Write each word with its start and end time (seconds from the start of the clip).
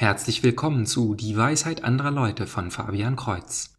Herzlich 0.00 0.44
willkommen 0.44 0.86
zu 0.86 1.16
Die 1.16 1.36
Weisheit 1.36 1.82
anderer 1.82 2.12
Leute 2.12 2.46
von 2.46 2.70
Fabian 2.70 3.16
Kreuz, 3.16 3.74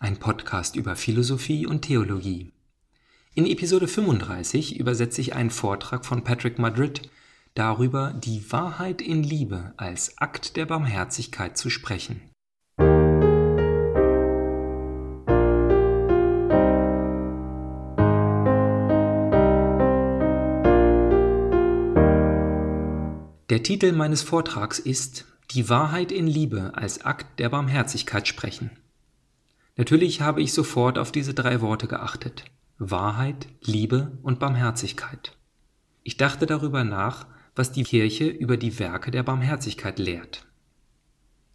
ein 0.00 0.16
Podcast 0.16 0.74
über 0.74 0.96
Philosophie 0.96 1.66
und 1.66 1.82
Theologie. 1.82 2.50
In 3.36 3.46
Episode 3.46 3.86
35 3.86 4.80
übersetze 4.80 5.20
ich 5.20 5.36
einen 5.36 5.50
Vortrag 5.50 6.04
von 6.04 6.24
Patrick 6.24 6.58
Madrid 6.58 7.08
darüber, 7.54 8.12
die 8.12 8.50
Wahrheit 8.50 9.00
in 9.00 9.22
Liebe 9.22 9.72
als 9.76 10.18
Akt 10.18 10.56
der 10.56 10.66
Barmherzigkeit 10.66 11.56
zu 11.56 11.70
sprechen. 11.70 12.22
Der 23.48 23.62
Titel 23.62 23.92
meines 23.92 24.22
Vortrags 24.22 24.80
ist 24.80 25.31
die 25.54 25.68
Wahrheit 25.68 26.12
in 26.12 26.26
Liebe 26.26 26.72
als 26.74 27.04
Akt 27.04 27.38
der 27.38 27.50
Barmherzigkeit 27.50 28.26
sprechen. 28.26 28.70
Natürlich 29.76 30.20
habe 30.20 30.40
ich 30.40 30.52
sofort 30.52 30.98
auf 30.98 31.12
diese 31.12 31.34
drei 31.34 31.60
Worte 31.60 31.86
geachtet. 31.86 32.44
Wahrheit, 32.78 33.48
Liebe 33.60 34.18
und 34.22 34.38
Barmherzigkeit. 34.38 35.36
Ich 36.02 36.16
dachte 36.16 36.46
darüber 36.46 36.84
nach, 36.84 37.26
was 37.54 37.70
die 37.70 37.84
Kirche 37.84 38.28
über 38.28 38.56
die 38.56 38.78
Werke 38.78 39.10
der 39.10 39.22
Barmherzigkeit 39.22 39.98
lehrt. 39.98 40.46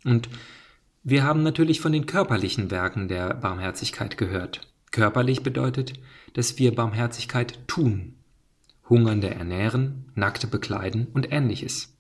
Und 0.06 0.30
wir 1.04 1.24
haben 1.24 1.42
natürlich 1.42 1.82
von 1.82 1.92
den 1.92 2.06
körperlichen 2.06 2.70
Werken 2.70 3.08
der 3.08 3.34
Barmherzigkeit 3.34 4.18
gehört. 4.18 4.72
Körperlich 4.92 5.42
bedeutet, 5.42 5.94
dass 6.34 6.60
wir 6.60 6.76
Barmherzigkeit 6.76 7.60
tun. 7.68 8.16
Hungernde 8.90 9.32
ernähren, 9.34 10.12
Nackte 10.16 10.48
bekleiden 10.48 11.08
und 11.14 11.32
ähnliches. 11.32 11.97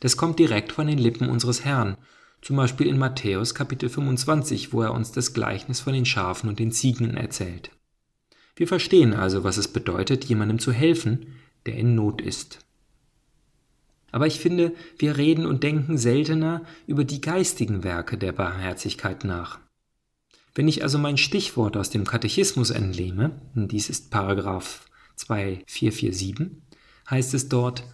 Das 0.00 0.16
kommt 0.16 0.38
direkt 0.38 0.72
von 0.72 0.86
den 0.86 0.98
Lippen 0.98 1.28
unseres 1.28 1.64
Herrn, 1.64 1.96
zum 2.42 2.56
Beispiel 2.56 2.86
in 2.86 2.98
Matthäus 2.98 3.54
Kapitel 3.54 3.88
25, 3.88 4.72
wo 4.72 4.82
er 4.82 4.92
uns 4.92 5.12
das 5.12 5.32
Gleichnis 5.32 5.80
von 5.80 5.92
den 5.92 6.04
Schafen 6.04 6.48
und 6.48 6.58
den 6.58 6.72
Ziegen 6.72 7.16
erzählt. 7.16 7.70
Wir 8.54 8.68
verstehen 8.68 9.14
also, 9.14 9.44
was 9.44 9.56
es 9.56 9.68
bedeutet, 9.68 10.24
jemandem 10.24 10.58
zu 10.58 10.72
helfen, 10.72 11.34
der 11.66 11.76
in 11.76 11.94
Not 11.94 12.20
ist. 12.20 12.60
Aber 14.12 14.26
ich 14.26 14.40
finde, 14.40 14.72
wir 14.98 15.16
reden 15.16 15.44
und 15.44 15.62
denken 15.62 15.98
seltener 15.98 16.62
über 16.86 17.04
die 17.04 17.20
geistigen 17.20 17.84
Werke 17.84 18.16
der 18.16 18.32
Barmherzigkeit 18.32 19.24
nach. 19.24 19.58
Wenn 20.54 20.68
ich 20.68 20.82
also 20.82 20.96
mein 20.96 21.18
Stichwort 21.18 21.76
aus 21.76 21.90
dem 21.90 22.06
Katechismus 22.06 22.70
entnehme, 22.70 23.42
dies 23.54 23.90
ist 23.90 24.10
Paragraph 24.10 24.86
2447, 25.16 26.62
heißt 27.10 27.34
es 27.34 27.48
dort, 27.50 27.84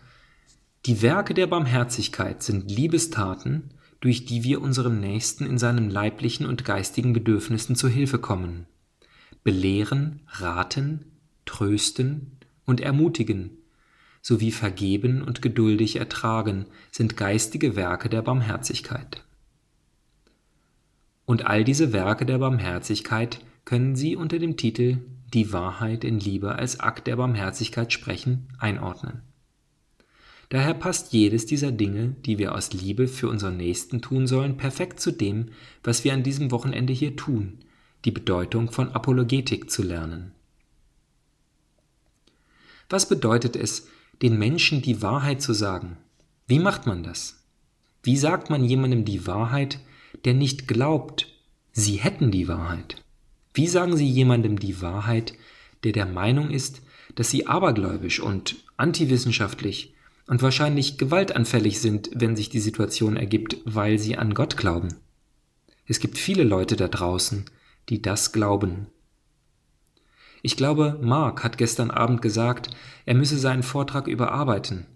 die 0.87 1.01
Werke 1.01 1.33
der 1.33 1.47
Barmherzigkeit 1.47 2.43
sind 2.43 2.69
Liebestaten, 2.71 3.71
durch 4.01 4.25
die 4.25 4.43
wir 4.43 4.61
unserem 4.61 4.99
Nächsten 4.99 5.47
in 5.47 5.57
seinen 5.57 5.89
leiblichen 5.89 6.45
und 6.45 6.65
geistigen 6.65 7.13
Bedürfnissen 7.13 7.77
zu 7.77 7.89
Hilfe 7.89 8.19
kommen, 8.19 8.67
belehren, 9.45 10.23
raten, 10.27 11.05
trösten 11.45 12.33
und 12.65 12.81
ermutigen, 12.81 13.51
sowie 14.23 14.51
vergeben 14.51 15.23
und 15.23 15.41
geduldig 15.41 15.97
ertragen, 15.97 16.67
sind 16.91 17.17
geistige 17.17 17.77
Werke 17.77 18.09
der 18.09 18.23
Barmherzigkeit. 18.23 19.25
Und 21.25 21.47
all 21.47 21.63
diese 21.63 21.93
Werke 21.93 22.27
der 22.27 22.39
Barmherzigkeit 22.39 23.39
können 23.65 23.95
Sie 23.95 24.17
unter 24.17 24.41
dem 24.41 24.57
Titel 24.57 24.99
Die 25.33 25.53
Wahrheit 25.53 26.03
in 26.03 26.19
Liebe 26.19 26.57
als 26.57 26.81
Akt 26.81 27.07
der 27.07 27.17
Barmherzigkeit 27.17 27.93
sprechen 27.93 28.49
einordnen. 28.59 29.23
Daher 30.53 30.75
passt 30.75 31.15
jedes 31.15 31.47
dieser 31.47 31.73
Dinge, 31.73 32.15
die 32.27 32.37
wir 32.37 32.55
aus 32.55 32.75
Liebe 32.75 33.09
für 33.09 33.31
unseren 33.31 33.57
Nächsten 33.57 34.03
tun 34.03 34.27
sollen, 34.27 34.59
perfekt 34.59 35.01
zu 35.01 35.11
dem, 35.11 35.49
was 35.83 36.05
wir 36.05 36.13
an 36.13 36.23
diesem 36.23 36.51
Wochenende 36.51 36.93
hier 36.93 37.17
tun, 37.17 37.61
die 38.05 38.11
Bedeutung 38.11 38.71
von 38.71 38.91
Apologetik 38.91 39.71
zu 39.71 39.83
lernen. 39.83 40.33
Was 42.91 43.09
bedeutet 43.09 43.57
es, 43.57 43.89
den 44.21 44.39
Menschen 44.39 44.83
die 44.83 45.01
Wahrheit 45.01 45.41
zu 45.41 45.55
sagen? 45.55 45.97
Wie 46.47 46.59
macht 46.59 46.85
man 46.87 47.03
das? 47.03 47.47
Wie 48.03 48.19
sagt 48.19 48.51
man 48.51 48.63
jemandem 48.63 49.07
die 49.07 49.27
Wahrheit, 49.27 49.81
der 50.27 50.35
nicht 50.35 50.69
glaubt, 50.69 51.29
sie 51.73 51.95
hätten 51.95 52.31
die 52.31 52.47
Wahrheit? 52.47 53.03
Wie 53.55 53.69
sagen 53.69 53.97
Sie 53.97 54.07
jemandem 54.07 54.59
die 54.59 54.83
Wahrheit, 54.83 55.33
der 55.83 55.93
der 55.93 56.05
Meinung 56.05 56.51
ist, 56.51 56.83
dass 57.15 57.31
Sie 57.31 57.47
abergläubisch 57.47 58.21
und 58.21 58.57
antiwissenschaftlich 58.77 59.95
und 60.27 60.43
wahrscheinlich 60.43 60.99
gewaltanfällig 60.99 61.81
sind, 61.81 62.11
wenn 62.15 62.37
sich 62.37 62.49
die 62.49 62.61
Situation 62.61 63.17
ergibt, 63.17 63.59
weil 63.65 63.99
sie 63.99 64.17
an 64.17 64.35
Gott 64.35 64.57
glauben. 64.57 64.89
Es 65.87 66.01
gibt 66.01 66.19
viele 66.19 66.45
Leute 66.45 66.77
da 66.77 66.89
draußen, 66.89 67.45
die 67.89 68.01
das 68.01 68.33
glauben. 68.33 68.87
Ich 70.43 70.57
glaube, 70.57 70.99
Mark 71.03 71.45
hat 71.45 71.59
gestern 71.59 71.91
Abend 71.91 72.23
gesagt, 72.23 72.71
er 73.05 73.15
müsse 73.15 73.39
seinen 73.39 73.63
Vortrag 73.63 74.09
überarbeiten, 74.09 74.87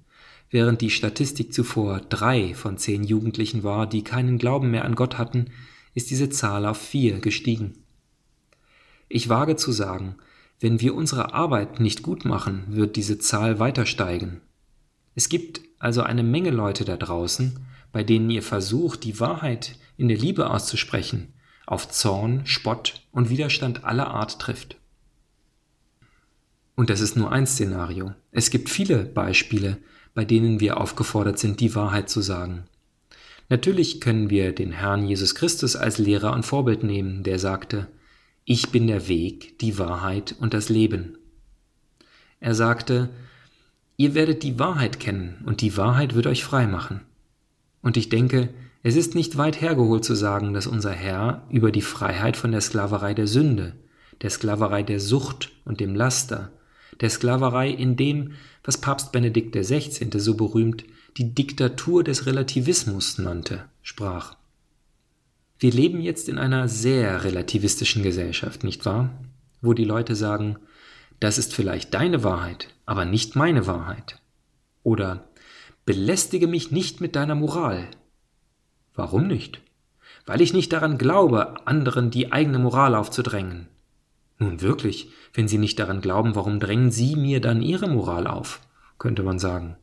während 0.51 0.81
die 0.81 0.91
Statistik 0.91 1.53
zuvor 1.53 2.01
drei 2.01 2.55
von 2.55 2.79
zehn 2.79 3.05
Jugendlichen 3.05 3.63
war, 3.63 3.87
die 3.87 4.03
keinen 4.03 4.39
Glauben 4.39 4.71
mehr 4.71 4.85
an 4.85 4.95
Gott 4.95 5.19
hatten, 5.19 5.47
ist 5.95 6.11
diese 6.11 6.31
Zahl 6.31 6.67
auf 6.67 6.79
vier 6.79 7.21
gestiegen. 7.21 7.75
Ich 9.09 9.29
wage 9.29 9.57
zu 9.57 9.71
sagen, 9.73 10.17
wenn 10.59 10.81
wir 10.81 10.95
unsere 10.95 11.35
Arbeit 11.35 11.81
nicht 11.81 12.03
gut 12.03 12.25
machen, 12.25 12.65
wird 12.69 12.97
diese 12.97 13.19
Zahl 13.19 13.59
weiter 13.59 13.87
steigen. 13.87 14.41
Es 15.16 15.28
gibt 15.28 15.62
also 15.78 16.03
eine 16.03 16.22
Menge 16.22 16.50
Leute 16.50 16.84
da 16.84 16.97
draußen, 16.97 17.59
bei 17.91 18.04
denen 18.04 18.31
ihr 18.31 18.43
Versuch, 18.43 18.97
die 18.97 19.19
Wahrheit 19.19 19.77
in 19.97 20.09
der 20.09 20.19
Liebe 20.19 20.50
auszusprechen, 20.50 21.32
auf 21.66 21.88
Zorn, 21.91 22.43
Spott 22.44 23.03
und 23.10 23.31
Widerstand 23.31 23.84
aller 23.84 24.09
Art 24.09 24.38
trifft. 24.38 24.77
Und 26.75 26.91
das 26.91 27.00
ist 27.00 27.16
nur 27.16 27.32
ein 27.32 27.47
Szenario. 27.47 28.15
Es 28.31 28.50
gibt 28.50 28.69
viele 28.69 29.04
Beispiele, 29.04 29.78
bei 30.15 30.27
denen 30.27 30.60
wir 30.60 30.78
aufgefordert 30.78 31.38
sind, 31.38 31.60
die 31.60 31.75
Wahrheit 31.75 32.10
zu 32.10 32.21
sagen. 32.21 32.65
Natürlich 33.48 34.00
können 34.03 34.28
wir 34.28 34.53
den 34.53 34.72
Herrn 34.72 35.06
Jesus 35.06 35.34
Christus 35.34 35.77
als 35.77 35.97
Lehrer 35.97 36.34
und 36.34 36.44
Vorbild 36.44 36.83
nehmen, 36.83 37.22
der 37.22 37.38
sagte, 37.38 37.88
Ich 38.44 38.69
bin 38.69 38.87
der 38.87 39.09
Weg, 39.09 39.59
die 39.60 39.78
Wahrheit 39.78 40.34
und 40.38 40.53
das 40.53 40.69
Leben. 40.69 41.16
Er 42.38 42.54
sagte, 42.54 43.09
Ihr 43.97 44.15
werdet 44.15 44.43
die 44.43 44.59
Wahrheit 44.59 45.01
kennen 45.01 45.43
und 45.47 45.61
die 45.61 45.77
Wahrheit 45.77 46.15
wird 46.15 46.27
euch 46.27 46.45
frei 46.45 46.67
machen. 46.67 47.01
Und 47.83 47.97
ich 47.97 48.09
denke, 48.09 48.51
es 48.83 48.95
ist 48.95 49.15
nicht 49.15 49.37
weit 49.37 49.61
hergeholt 49.61 50.05
zu 50.05 50.15
sagen, 50.15 50.53
dass 50.53 50.67
unser 50.67 50.93
Herr 50.93 51.45
über 51.51 51.73
die 51.73 51.83
Freiheit 51.83 52.37
von 52.37 52.53
der 52.53 52.61
Sklaverei 52.61 53.15
der 53.15 53.27
Sünde, 53.27 53.75
der 54.23 54.31
Sklaverei 54.31 54.83
der 54.83 55.01
Sucht 55.01 55.51
und 55.65 55.81
dem 55.81 55.95
Laster, 55.95 56.53
der 57.01 57.11
Sklaverei 57.11 57.71
in 57.71 57.97
dem, 57.97 58.33
was 58.65 58.79
Papst 58.79 59.12
Benedikt 59.12 59.55
XVI. 59.55 60.09
so 60.19 60.34
berühmt 60.34 60.84
die 61.17 61.34
Diktatur 61.34 62.05
des 62.05 62.27
Relativismus 62.27 63.19
nannte, 63.19 63.65
sprach. 63.83 64.37
Wir 65.59 65.73
leben 65.73 66.01
jetzt 66.01 66.28
in 66.28 66.39
einer 66.39 66.69
sehr 66.69 67.25
relativistischen 67.25 68.03
Gesellschaft, 68.03 68.63
nicht 68.63 68.84
wahr? 68.84 69.11
Wo 69.63 69.73
die 69.73 69.84
Leute 69.84 70.15
sagen, 70.15 70.57
das 71.19 71.39
ist 71.39 71.55
vielleicht 71.55 71.95
deine 71.95 72.23
Wahrheit, 72.23 72.69
aber 72.87 73.05
nicht 73.05 73.37
meine 73.37 73.67
Wahrheit. 73.67 74.21
Oder 74.83 75.29
belästige 75.85 76.47
mich 76.47 76.71
nicht 76.71 77.01
mit 77.01 77.17
deiner 77.17 77.35
Moral. 77.35 77.89
Warum 78.95 79.27
nicht? 79.27 79.61
Weil 80.25 80.41
ich 80.41 80.55
nicht 80.55 80.73
daran 80.73 80.97
glaube, 80.97 81.67
anderen 81.67 82.11
die 82.11 82.33
eigene 82.33 82.59
Moral 82.59 82.95
aufzudrängen. 82.95 83.69
Nun 84.39 84.61
wirklich, 84.61 85.11
wenn 85.35 85.49
Sie 85.49 85.59
nicht 85.59 85.79
daran 85.79 86.01
glauben, 86.01 86.35
warum 86.35 86.61
drängen 86.61 86.91
Sie 86.91 87.17
mir 87.17 87.41
dann 87.41 87.63
Ihre 87.63 87.89
Moral 87.89 88.27
auf? 88.27 88.61
könnte 88.99 89.23
man 89.23 89.39
sagen. 89.39 89.77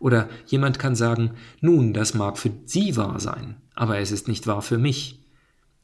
Oder 0.00 0.28
jemand 0.46 0.78
kann 0.78 0.96
sagen, 0.96 1.32
nun, 1.60 1.92
das 1.92 2.14
mag 2.14 2.38
für 2.38 2.50
Sie 2.64 2.96
wahr 2.96 3.20
sein, 3.20 3.56
aber 3.74 3.98
es 3.98 4.10
ist 4.10 4.26
nicht 4.26 4.46
wahr 4.46 4.62
für 4.62 4.78
mich. 4.78 5.22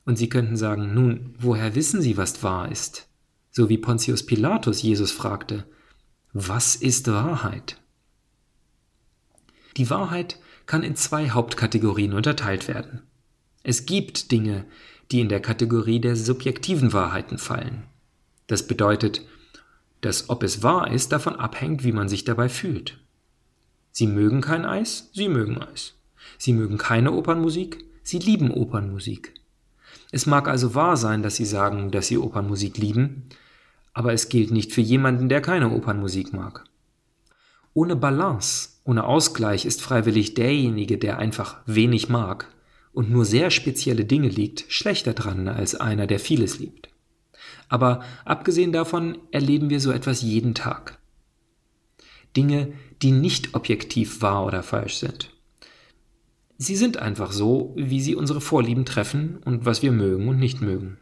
Und 0.05 0.17
Sie 0.17 0.29
könnten 0.29 0.56
sagen, 0.56 0.94
nun, 0.94 1.35
woher 1.38 1.75
wissen 1.75 2.00
Sie, 2.00 2.17
was 2.17 2.43
wahr 2.43 2.70
ist? 2.70 3.08
So 3.50 3.69
wie 3.69 3.79
Pontius 3.79 4.25
Pilatus 4.25 4.82
Jesus 4.82 5.12
fragte, 5.12 5.64
was 6.37 6.77
ist 6.77 7.09
Wahrheit? 7.09 7.81
Die 9.77 9.88
Wahrheit 9.88 10.38
kann 10.67 10.83
in 10.83 10.97
zwei 10.97 11.31
Hauptkategorien 11.31 12.12
unterteilt 12.12 12.69
werden. 12.69 13.03
Es 13.62 13.87
gibt 13.87 14.31
Dinge, 14.33 14.67
die 15.11 15.21
in 15.21 15.29
der 15.29 15.41
Kategorie 15.41 16.00
der 16.00 16.15
subjektiven 16.15 16.93
Wahrheiten 16.93 17.38
fallen. 17.38 17.85
Das 18.49 18.67
bedeutet, 18.67 19.23
dass 20.00 20.29
ob 20.29 20.43
es 20.43 20.62
wahr 20.62 20.91
ist, 20.91 21.12
davon 21.12 21.37
abhängt, 21.37 21.85
wie 21.85 21.93
man 21.93 22.09
sich 22.09 22.25
dabei 22.25 22.49
fühlt. 22.49 22.99
Sie 23.93 24.06
mögen 24.06 24.41
kein 24.41 24.67
Eis, 24.67 25.11
Sie 25.15 25.29
mögen 25.29 25.59
Eis. 25.59 25.94
Sie 26.38 26.53
mögen 26.53 26.77
keine 26.77 27.12
Opernmusik, 27.12 27.85
Sie 28.03 28.19
lieben 28.19 28.50
Opernmusik. 28.50 29.33
Es 30.12 30.27
mag 30.27 30.49
also 30.49 30.75
wahr 30.75 30.97
sein, 30.97 31.23
dass 31.23 31.37
Sie 31.37 31.47
sagen, 31.47 31.91
dass 31.91 32.09
Sie 32.09 32.19
Opernmusik 32.19 32.77
lieben, 32.77 33.31
aber 33.96 34.12
es 34.12 34.28
gilt 34.28 34.50
nicht 34.50 34.75
für 34.75 34.82
jemanden, 34.82 35.31
der 35.31 35.40
keine 35.40 35.70
Opernmusik 35.70 36.34
mag. 36.34 36.64
Ohne 37.72 37.96
Balance 37.96 38.69
Ohne 38.84 39.04
Ausgleich 39.04 39.64
ist 39.64 39.81
freiwillig 39.81 40.34
derjenige, 40.34 40.98
der 40.98 41.19
einfach 41.19 41.62
wenig 41.64 42.10
mag 42.10 42.46
und 42.93 43.10
nur 43.10 43.25
sehr 43.25 43.50
spezielle 43.50 44.04
Dinge 44.04 44.28
liegt, 44.28 44.66
schlechter 44.69 45.14
dran 45.14 45.48
als 45.48 45.75
einer, 45.75 46.06
der 46.06 46.20
vieles 46.20 46.58
liebt. 46.58 46.90
Aber 47.70 48.02
abgesehen 48.26 48.70
davon 48.70 49.16
erleben 49.31 49.70
wir 49.70 49.81
so 49.81 49.93
etwas 49.93 50.20
jeden 50.20 50.54
Tag. 50.54 50.99
Dinge, 52.37 52.75
die 53.00 53.12
nicht 53.12 53.54
objektiv 53.54 54.20
wahr 54.20 54.44
oder 54.44 54.62
falsch 54.62 54.96
sind. 54.96 55.31
Sie 56.58 56.76
sind 56.76 56.99
einfach 56.99 57.32
so, 57.32 57.72
wie 57.76 58.02
sie 58.02 58.14
unsere 58.14 58.42
Vorlieben 58.42 58.84
treffen 58.84 59.38
und 59.46 59.64
was 59.64 59.81
wir 59.81 59.90
mögen 59.90 60.28
und 60.28 60.38
nicht 60.38 60.60
mögen. 60.60 60.99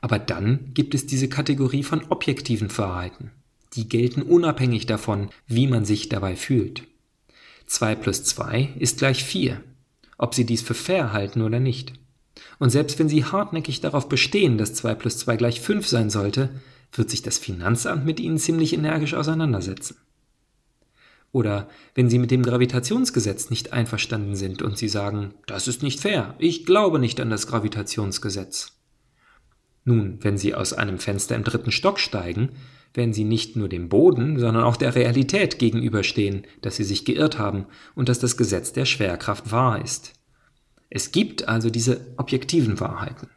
Aber 0.00 0.18
dann 0.18 0.72
gibt 0.74 0.94
es 0.94 1.06
diese 1.06 1.28
Kategorie 1.28 1.82
von 1.82 2.04
objektiven 2.08 2.76
Wahrheiten. 2.76 3.30
Die 3.74 3.88
gelten 3.88 4.22
unabhängig 4.22 4.86
davon, 4.86 5.30
wie 5.46 5.66
man 5.66 5.84
sich 5.84 6.08
dabei 6.08 6.36
fühlt. 6.36 6.82
2 7.66 7.94
plus 7.94 8.24
2 8.24 8.74
ist 8.78 8.98
gleich 8.98 9.22
4, 9.22 9.62
ob 10.18 10.34
Sie 10.34 10.44
dies 10.44 10.62
für 10.62 10.74
fair 10.74 11.12
halten 11.12 11.42
oder 11.42 11.60
nicht. 11.60 11.92
Und 12.58 12.70
selbst 12.70 12.98
wenn 12.98 13.08
Sie 13.08 13.24
hartnäckig 13.24 13.80
darauf 13.80 14.08
bestehen, 14.08 14.58
dass 14.58 14.74
2 14.74 14.94
plus 14.94 15.18
2 15.18 15.36
gleich 15.36 15.60
5 15.60 15.86
sein 15.86 16.10
sollte, 16.10 16.50
wird 16.92 17.10
sich 17.10 17.22
das 17.22 17.38
Finanzamt 17.38 18.04
mit 18.04 18.18
Ihnen 18.18 18.38
ziemlich 18.38 18.72
energisch 18.72 19.14
auseinandersetzen. 19.14 19.96
Oder 21.32 21.68
wenn 21.94 22.10
Sie 22.10 22.18
mit 22.18 22.32
dem 22.32 22.42
Gravitationsgesetz 22.42 23.50
nicht 23.50 23.72
einverstanden 23.72 24.34
sind 24.34 24.62
und 24.62 24.76
Sie 24.76 24.88
sagen, 24.88 25.34
das 25.46 25.68
ist 25.68 25.82
nicht 25.82 26.00
fair, 26.00 26.34
ich 26.38 26.66
glaube 26.66 26.98
nicht 26.98 27.20
an 27.20 27.30
das 27.30 27.46
Gravitationsgesetz. 27.46 28.79
Nun, 29.84 30.18
wenn 30.20 30.38
Sie 30.38 30.54
aus 30.54 30.72
einem 30.72 30.98
Fenster 30.98 31.34
im 31.34 31.44
dritten 31.44 31.72
Stock 31.72 31.98
steigen, 31.98 32.50
wenn 32.94 33.12
sie 33.12 33.24
nicht 33.24 33.56
nur 33.56 33.68
dem 33.68 33.88
Boden, 33.88 34.38
sondern 34.38 34.64
auch 34.64 34.76
der 34.76 34.94
Realität 34.94 35.58
gegenüberstehen, 35.58 36.46
dass 36.60 36.76
sie 36.76 36.84
sich 36.84 37.04
geirrt 37.04 37.38
haben 37.38 37.66
und 37.94 38.08
dass 38.08 38.18
das 38.18 38.36
Gesetz 38.36 38.72
der 38.72 38.84
Schwerkraft 38.84 39.52
wahr 39.52 39.82
ist. 39.82 40.14
Es 40.88 41.12
gibt 41.12 41.46
also 41.46 41.70
diese 41.70 42.14
objektiven 42.16 42.80
Wahrheiten. 42.80 43.28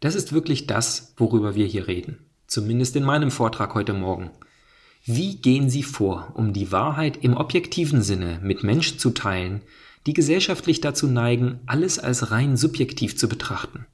Das 0.00 0.14
ist 0.14 0.32
wirklich 0.32 0.66
das, 0.66 1.14
worüber 1.16 1.54
wir 1.54 1.66
hier 1.66 1.86
reden, 1.88 2.26
zumindest 2.46 2.94
in 2.96 3.04
meinem 3.04 3.30
Vortrag 3.30 3.74
heute 3.74 3.94
Morgen. 3.94 4.30
Wie 5.04 5.36
gehen 5.36 5.70
Sie 5.70 5.82
vor, 5.82 6.32
um 6.34 6.52
die 6.52 6.70
Wahrheit 6.70 7.24
im 7.24 7.36
objektiven 7.36 8.02
Sinne 8.02 8.38
mit 8.42 8.62
Menschen 8.62 8.98
zu 8.98 9.10
teilen, 9.10 9.62
die 10.06 10.12
gesellschaftlich 10.12 10.80
dazu 10.80 11.06
neigen, 11.06 11.60
alles 11.66 11.98
als 11.98 12.30
rein 12.30 12.56
subjektiv 12.56 13.16
zu 13.16 13.28
betrachten? 13.28 13.86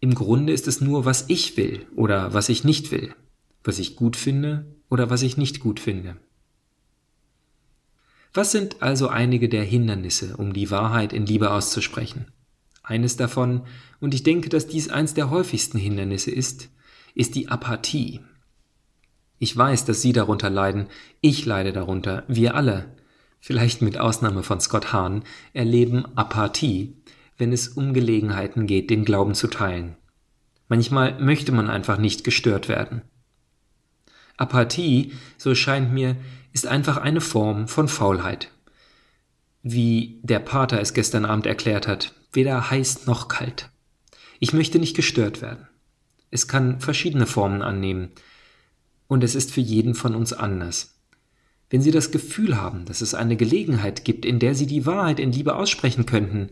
Im 0.00 0.14
Grunde 0.14 0.52
ist 0.52 0.68
es 0.68 0.80
nur, 0.80 1.04
was 1.04 1.24
ich 1.28 1.56
will 1.56 1.86
oder 1.96 2.32
was 2.32 2.48
ich 2.48 2.64
nicht 2.64 2.90
will, 2.92 3.14
was 3.64 3.78
ich 3.78 3.96
gut 3.96 4.16
finde 4.16 4.66
oder 4.88 5.10
was 5.10 5.22
ich 5.22 5.36
nicht 5.36 5.60
gut 5.60 5.80
finde. 5.80 6.16
Was 8.32 8.52
sind 8.52 8.82
also 8.82 9.08
einige 9.08 9.48
der 9.48 9.64
Hindernisse, 9.64 10.36
um 10.36 10.52
die 10.52 10.70
Wahrheit 10.70 11.12
in 11.12 11.26
Liebe 11.26 11.50
auszusprechen? 11.50 12.26
Eines 12.82 13.16
davon, 13.16 13.62
und 14.00 14.14
ich 14.14 14.22
denke, 14.22 14.48
dass 14.48 14.68
dies 14.68 14.88
eins 14.88 15.14
der 15.14 15.30
häufigsten 15.30 15.78
Hindernisse 15.78 16.30
ist, 16.30 16.68
ist 17.14 17.34
die 17.34 17.48
Apathie. 17.48 18.20
Ich 19.38 19.56
weiß, 19.56 19.84
dass 19.84 20.02
Sie 20.02 20.12
darunter 20.12 20.50
leiden, 20.50 20.86
ich 21.20 21.44
leide 21.44 21.72
darunter, 21.72 22.24
wir 22.28 22.54
alle, 22.54 22.94
vielleicht 23.40 23.82
mit 23.82 23.98
Ausnahme 23.98 24.42
von 24.42 24.60
Scott 24.60 24.92
Hahn, 24.92 25.24
erleben 25.52 26.04
Apathie, 26.16 26.96
wenn 27.38 27.52
es 27.52 27.68
um 27.68 27.94
Gelegenheiten 27.94 28.66
geht, 28.66 28.90
den 28.90 29.04
Glauben 29.04 29.34
zu 29.34 29.46
teilen. 29.46 29.96
Manchmal 30.68 31.18
möchte 31.20 31.52
man 31.52 31.70
einfach 31.70 31.96
nicht 31.96 32.24
gestört 32.24 32.68
werden. 32.68 33.02
Apathie, 34.36 35.12
so 35.38 35.54
scheint 35.54 35.92
mir, 35.92 36.16
ist 36.52 36.66
einfach 36.66 36.98
eine 36.98 37.20
Form 37.20 37.68
von 37.68 37.88
Faulheit. 37.88 38.50
Wie 39.62 40.20
der 40.22 40.40
Pater 40.40 40.80
es 40.80 40.94
gestern 40.94 41.24
Abend 41.24 41.46
erklärt 41.46 41.88
hat, 41.88 42.14
weder 42.32 42.70
heiß 42.70 43.06
noch 43.06 43.28
kalt. 43.28 43.70
Ich 44.40 44.52
möchte 44.52 44.78
nicht 44.78 44.94
gestört 44.94 45.42
werden. 45.42 45.66
Es 46.30 46.46
kann 46.46 46.80
verschiedene 46.80 47.26
Formen 47.26 47.62
annehmen, 47.62 48.10
und 49.08 49.24
es 49.24 49.34
ist 49.34 49.50
für 49.50 49.62
jeden 49.62 49.94
von 49.94 50.14
uns 50.14 50.34
anders. 50.34 50.98
Wenn 51.70 51.80
Sie 51.80 51.90
das 51.90 52.10
Gefühl 52.10 52.60
haben, 52.60 52.84
dass 52.84 53.00
es 53.00 53.14
eine 53.14 53.36
Gelegenheit 53.36 54.04
gibt, 54.04 54.24
in 54.24 54.38
der 54.38 54.54
Sie 54.54 54.66
die 54.66 54.86
Wahrheit 54.86 55.18
in 55.18 55.32
Liebe 55.32 55.56
aussprechen 55.56 56.06
könnten, 56.06 56.50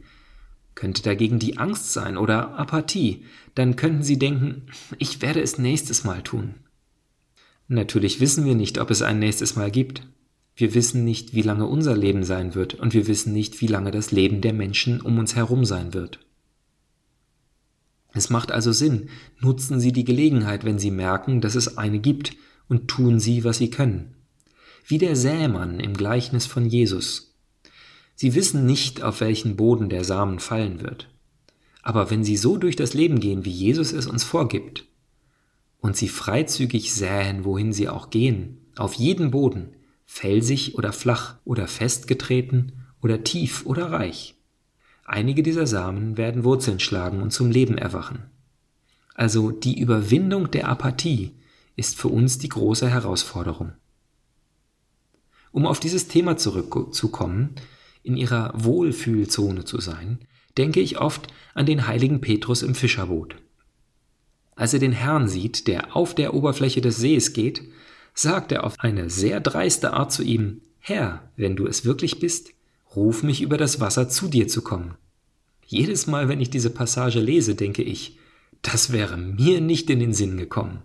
könnte 0.76 1.02
dagegen 1.02 1.40
die 1.40 1.58
Angst 1.58 1.93
sein 1.93 2.17
oder 2.17 2.56
Apathie, 2.56 3.25
dann 3.56 3.75
könnten 3.75 4.05
Sie 4.05 4.19
denken, 4.19 4.67
ich 4.99 5.20
werde 5.20 5.40
es 5.40 5.58
nächstes 5.58 6.05
Mal 6.05 6.23
tun. 6.23 6.55
Natürlich 7.67 8.20
wissen 8.20 8.44
wir 8.44 8.55
nicht, 8.55 8.78
ob 8.78 8.90
es 8.93 9.02
ein 9.02 9.19
nächstes 9.19 9.56
Mal 9.56 9.73
gibt. 9.73 10.06
Wir 10.55 10.75
wissen 10.75 11.05
nicht, 11.05 11.34
wie 11.34 11.43
lange 11.43 11.67
unser 11.67 11.96
Leben 11.96 12.23
sein 12.23 12.55
wird 12.55 12.75
und 12.75 12.94
wir 12.94 13.08
wissen 13.08 13.32
nicht, 13.32 13.61
wie 13.61 13.67
lange 13.67 13.90
das 13.90 14.12
Leben 14.12 14.40
der 14.40 14.52
Menschen 14.52 15.00
um 15.00 15.19
uns 15.19 15.34
herum 15.34 15.64
sein 15.64 15.93
wird. 15.93 16.20
Es 18.12 18.31
macht 18.31 18.52
also 18.52 18.72
Sinn, 18.72 19.08
nutzen 19.40 19.81
Sie 19.81 19.93
die 19.93 20.05
Gelegenheit, 20.05 20.64
wenn 20.64 20.79
Sie 20.79 20.90
merken, 20.90 21.40
dass 21.40 21.55
es 21.55 21.76
eine 21.76 21.99
gibt, 21.99 22.37
und 22.69 22.88
tun 22.88 23.20
Sie, 23.20 23.44
was 23.44 23.58
Sie 23.58 23.70
können. 23.70 24.14
Wie 24.87 24.99
der 24.99 25.17
Sämann 25.17 25.81
im 25.81 25.94
Gleichnis 25.94 26.46
von 26.46 26.67
Jesus. 26.67 27.36
Sie 28.17 28.35
wissen 28.35 28.67
nicht, 28.67 29.03
auf 29.03 29.21
welchen 29.21 29.57
Boden 29.57 29.89
der 29.91 30.03
Samen 30.03 30.41
fallen 30.41 30.81
wird. 30.81 31.09
Aber 31.83 32.11
wenn 32.11 32.25
Sie 32.25 32.37
so 32.37 32.57
durch 32.57 32.75
das 32.75 32.95
Leben 32.95 33.21
gehen, 33.21 33.45
wie 33.45 33.51
Jesus 33.51 33.93
es 33.93 34.07
uns 34.07 34.25
vorgibt, 34.25 34.87
und 35.81 35.97
Sie 35.97 36.09
freizügig 36.09 36.93
säen, 36.93 37.45
wohin 37.45 37.73
Sie 37.73 37.89
auch 37.89 38.11
gehen, 38.11 38.59
auf 38.75 38.95
jeden 38.95 39.31
Boden, 39.31 39.69
felsig 40.07 40.77
oder 40.77 40.93
flach 40.93 41.37
oder 41.45 41.69
festgetreten 41.69 42.73
oder 43.03 43.23
tief 43.23 43.67
oder 43.67 43.93
reich. 43.93 44.35
Einige 45.05 45.43
dieser 45.43 45.67
Samen 45.67 46.17
werden 46.17 46.43
Wurzeln 46.43 46.81
schlagen 46.81 47.23
und 47.23 47.33
zum 47.33 47.51
Leben 47.51 47.79
erwachen. 47.79 48.25
Also 49.15 49.51
die 49.51 49.79
Überwindung 49.79 50.51
der 50.51 50.69
Apathie 50.69 51.37
ist 51.77 51.97
für 51.97 52.09
uns 52.09 52.39
die 52.39 52.49
große 52.49 52.89
Herausforderung. 52.89 53.73
Um 55.53 55.67
auf 55.67 55.81
dieses 55.81 56.09
Thema 56.09 56.37
zurückzukommen, 56.37 57.55
in 58.06 58.17
ihrer 58.17 58.53
Wohlfühlzone 58.55 59.64
zu 59.64 59.81
sein, 59.81 60.19
denke 60.56 60.81
ich 60.81 60.99
oft 60.99 61.29
an 61.55 61.67
den 61.67 61.87
heiligen 61.87 62.20
Petrus 62.20 62.62
im 62.62 62.75
Fischerboot. 62.75 63.37
Als 64.55 64.73
er 64.73 64.79
den 64.79 64.93
Herrn 64.93 65.29
sieht, 65.29 65.67
der 65.67 65.94
auf 65.94 66.14
der 66.14 66.32
Oberfläche 66.32 66.81
des 66.81 66.97
Sees 66.97 67.32
geht, 67.32 67.62
sagt 68.14 68.53
er 68.53 68.64
auf 68.64 68.75
eine 68.79 69.11
sehr 69.11 69.41
dreiste 69.41 69.93
Art 69.93 70.12
zu 70.12 70.23
ihm, 70.23 70.62
Herr, 70.79 71.29
wenn 71.37 71.56
du 71.56 71.67
es 71.67 71.85
wirklich 71.85 72.20
bist, 72.20 72.50
ruf 72.94 73.23
mich 73.23 73.43
über 73.43 73.58
das 73.58 73.81
Wasser 73.81 74.08
zu 74.08 74.29
dir 74.29 74.49
zu 74.49 74.63
kommen. 74.63 74.94
Jedes 75.67 76.06
Mal, 76.06 76.29
wenn 76.29 76.41
ich 76.41 76.48
diese 76.48 76.70
Passage 76.70 77.20
lese, 77.20 77.55
denke 77.56 77.82
ich, 77.82 78.19
das 78.63 78.93
wäre 78.93 79.17
mir 79.17 79.60
nicht 79.60 79.91
in 79.91 79.98
den 79.98 80.15
Sinn 80.15 80.36
gekommen. 80.36 80.82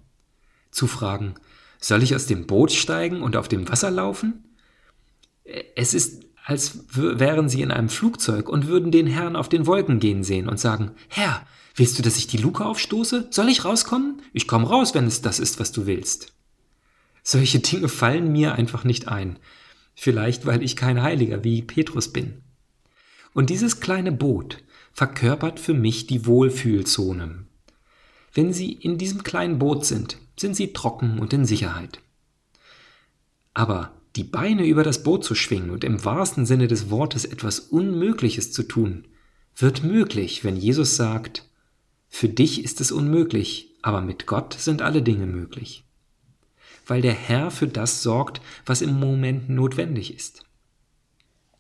Zu 0.72 0.88
fragen, 0.88 1.36
soll 1.80 2.04
ich 2.04 2.16
aus 2.16 2.25
dem 2.25 2.48
Boot 2.48 2.72
steigen 2.72 3.22
und 3.22 3.36
auf 3.36 3.48
dem 3.48 3.70
Wasser 3.70 3.92
laufen? 3.92 4.44
Es 5.75 5.94
ist 5.94 6.24
als 6.44 6.86
wären 6.94 7.50
sie 7.50 7.62
in 7.62 7.72
einem 7.72 7.90
Flugzeug 7.90 8.50
und 8.50 8.68
würden 8.68 8.92
den 8.92 9.08
Herrn 9.08 9.36
auf 9.36 9.50
den 9.50 9.68
Wolken 9.68 10.00
gehen 10.00 10.24
sehen 10.24 10.50
und 10.50 10.60
sagen, 10.60 10.92
Herr, 11.08 11.46
willst 11.76 12.00
du, 12.00 12.04
dass 12.04 12.18
ich 12.18 12.28
die 12.28 12.38
Luke 12.38 12.66
aufstoße? 12.66 13.28
Soll 13.30 13.50
ich 13.50 13.64
rauskommen? 13.64 14.22
Ich 14.34 14.48
komme 14.48 14.68
raus, 14.68 14.94
wenn 14.96 15.06
es 15.06 15.22
das 15.22 15.40
ist, 15.40 15.60
was 15.60 15.72
du 15.72 15.86
willst. 15.86 16.34
Solche 17.24 17.60
Dinge 17.60 17.88
fallen 17.88 18.32
mir 18.32 18.56
einfach 18.56 18.84
nicht 18.84 19.08
ein. 19.08 19.38
Vielleicht, 19.94 20.46
weil 20.46 20.64
ich 20.64 20.76
kein 20.76 21.02
Heiliger 21.04 21.44
wie 21.44 21.62
Petrus 21.62 22.12
bin. 22.12 22.42
Und 23.34 23.50
dieses 23.50 23.80
kleine 23.80 24.12
Boot 24.12 24.64
verkörpert 24.94 25.60
für 25.60 25.74
mich 25.74 26.08
die 26.08 26.26
Wohlfühlzone. 26.26 27.46
Wenn 28.34 28.54
Sie 28.54 28.72
in 28.72 28.98
diesem 28.98 29.24
kleinen 29.24 29.60
Boot 29.60 29.86
sind, 29.86 30.18
sind 30.38 30.56
Sie 30.56 30.74
trocken 30.74 31.20
und 31.20 31.34
in 31.34 31.46
Sicherheit. 31.46 32.00
Aber 33.54 33.92
die 34.15 34.24
Beine 34.24 34.65
über 34.65 34.84
das 34.84 35.03
Boot 35.03 35.24
zu 35.24 35.36
schwingen 35.36 35.70
und 35.70 35.84
im 35.84 36.03
wahrsten 36.03 36.46
Sinne 36.46 36.68
des 36.68 36.89
Wortes 36.89 37.25
etwas 37.25 37.60
Unmögliches 37.60 38.51
zu 38.51 38.63
tun, 38.63 39.06
wird 39.56 39.84
möglich, 39.84 40.44
wenn 40.44 40.58
Jesus 40.58 40.96
sagt, 40.96 41.48
für 42.10 42.27
dich 42.27 42.63
ist 42.63 42.82
es 42.82 42.91
unmöglich, 42.91 43.70
aber 43.82 44.01
mit 44.01 44.27
Gott 44.27 44.53
sind 44.53 44.82
alle 44.82 45.01
Dinge 45.01 45.25
möglich. 45.25 45.86
Weil 46.86 47.01
der 47.01 47.13
Herr 47.13 47.51
für 47.51 47.68
das 47.68 48.03
sorgt, 48.03 48.41
was 48.65 48.82
im 48.82 49.00
Moment 49.00 49.50
notwendig 49.50 50.13
ist. 50.13 50.46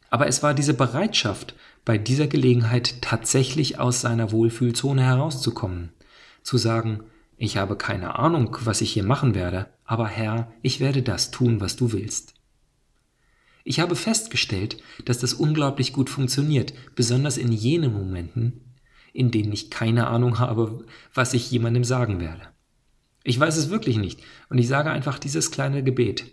Aber 0.09 0.27
es 0.27 0.43
war 0.43 0.53
diese 0.53 0.73
Bereitschaft, 0.73 1.55
bei 1.85 1.97
dieser 1.97 2.27
Gelegenheit 2.27 3.01
tatsächlich 3.01 3.79
aus 3.79 4.01
seiner 4.01 4.31
Wohlfühlzone 4.31 5.03
herauszukommen, 5.03 5.93
zu 6.43 6.57
sagen, 6.57 7.03
ich 7.37 7.57
habe 7.57 7.75
keine 7.75 8.19
Ahnung, 8.19 8.57
was 8.61 8.81
ich 8.81 8.91
hier 8.91 9.03
machen 9.03 9.33
werde, 9.33 9.67
aber 9.85 10.07
Herr, 10.07 10.51
ich 10.61 10.79
werde 10.79 11.01
das 11.01 11.31
tun, 11.31 11.59
was 11.59 11.75
du 11.75 11.91
willst. 11.91 12.35
Ich 13.63 13.79
habe 13.79 13.95
festgestellt, 13.95 14.81
dass 15.05 15.19
das 15.19 15.33
unglaublich 15.33 15.93
gut 15.93 16.09
funktioniert, 16.09 16.73
besonders 16.95 17.37
in 17.37 17.51
jenen 17.51 17.93
Momenten, 17.93 18.75
in 19.13 19.31
denen 19.31 19.51
ich 19.51 19.69
keine 19.69 20.07
Ahnung 20.07 20.39
habe, 20.39 20.85
was 21.13 21.33
ich 21.33 21.51
jemandem 21.51 21.83
sagen 21.83 22.19
werde. 22.19 22.47
Ich 23.23 23.39
weiß 23.39 23.57
es 23.57 23.69
wirklich 23.69 23.97
nicht 23.97 24.21
und 24.49 24.57
ich 24.57 24.67
sage 24.67 24.89
einfach 24.89 25.19
dieses 25.19 25.51
kleine 25.51 25.83
Gebet. 25.83 26.25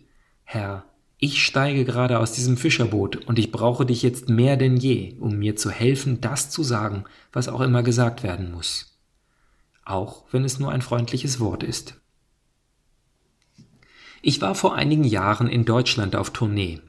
Herr, 0.44 0.84
ich 1.18 1.44
steige 1.44 1.84
gerade 1.84 2.18
aus 2.20 2.32
diesem 2.32 2.56
Fischerboot 2.56 3.26
und 3.26 3.38
ich 3.38 3.50
brauche 3.50 3.84
dich 3.84 4.02
jetzt 4.02 4.28
mehr 4.28 4.56
denn 4.56 4.76
je, 4.76 5.16
um 5.18 5.38
mir 5.38 5.56
zu 5.56 5.70
helfen, 5.70 6.20
das 6.20 6.48
zu 6.48 6.62
sagen, 6.62 7.04
was 7.32 7.48
auch 7.48 7.60
immer 7.60 7.82
gesagt 7.82 8.22
werden 8.22 8.52
muss. 8.52 8.98
Auch 9.84 10.24
wenn 10.30 10.44
es 10.44 10.58
nur 10.58 10.70
ein 10.70 10.80
freundliches 10.80 11.40
Wort 11.40 11.62
ist. 11.62 12.00
Ich 14.22 14.40
war 14.40 14.54
vor 14.54 14.74
einigen 14.74 15.04
Jahren 15.04 15.48
in 15.48 15.64
Deutschland 15.64 16.16
auf 16.16 16.30
Tournee. 16.30 16.80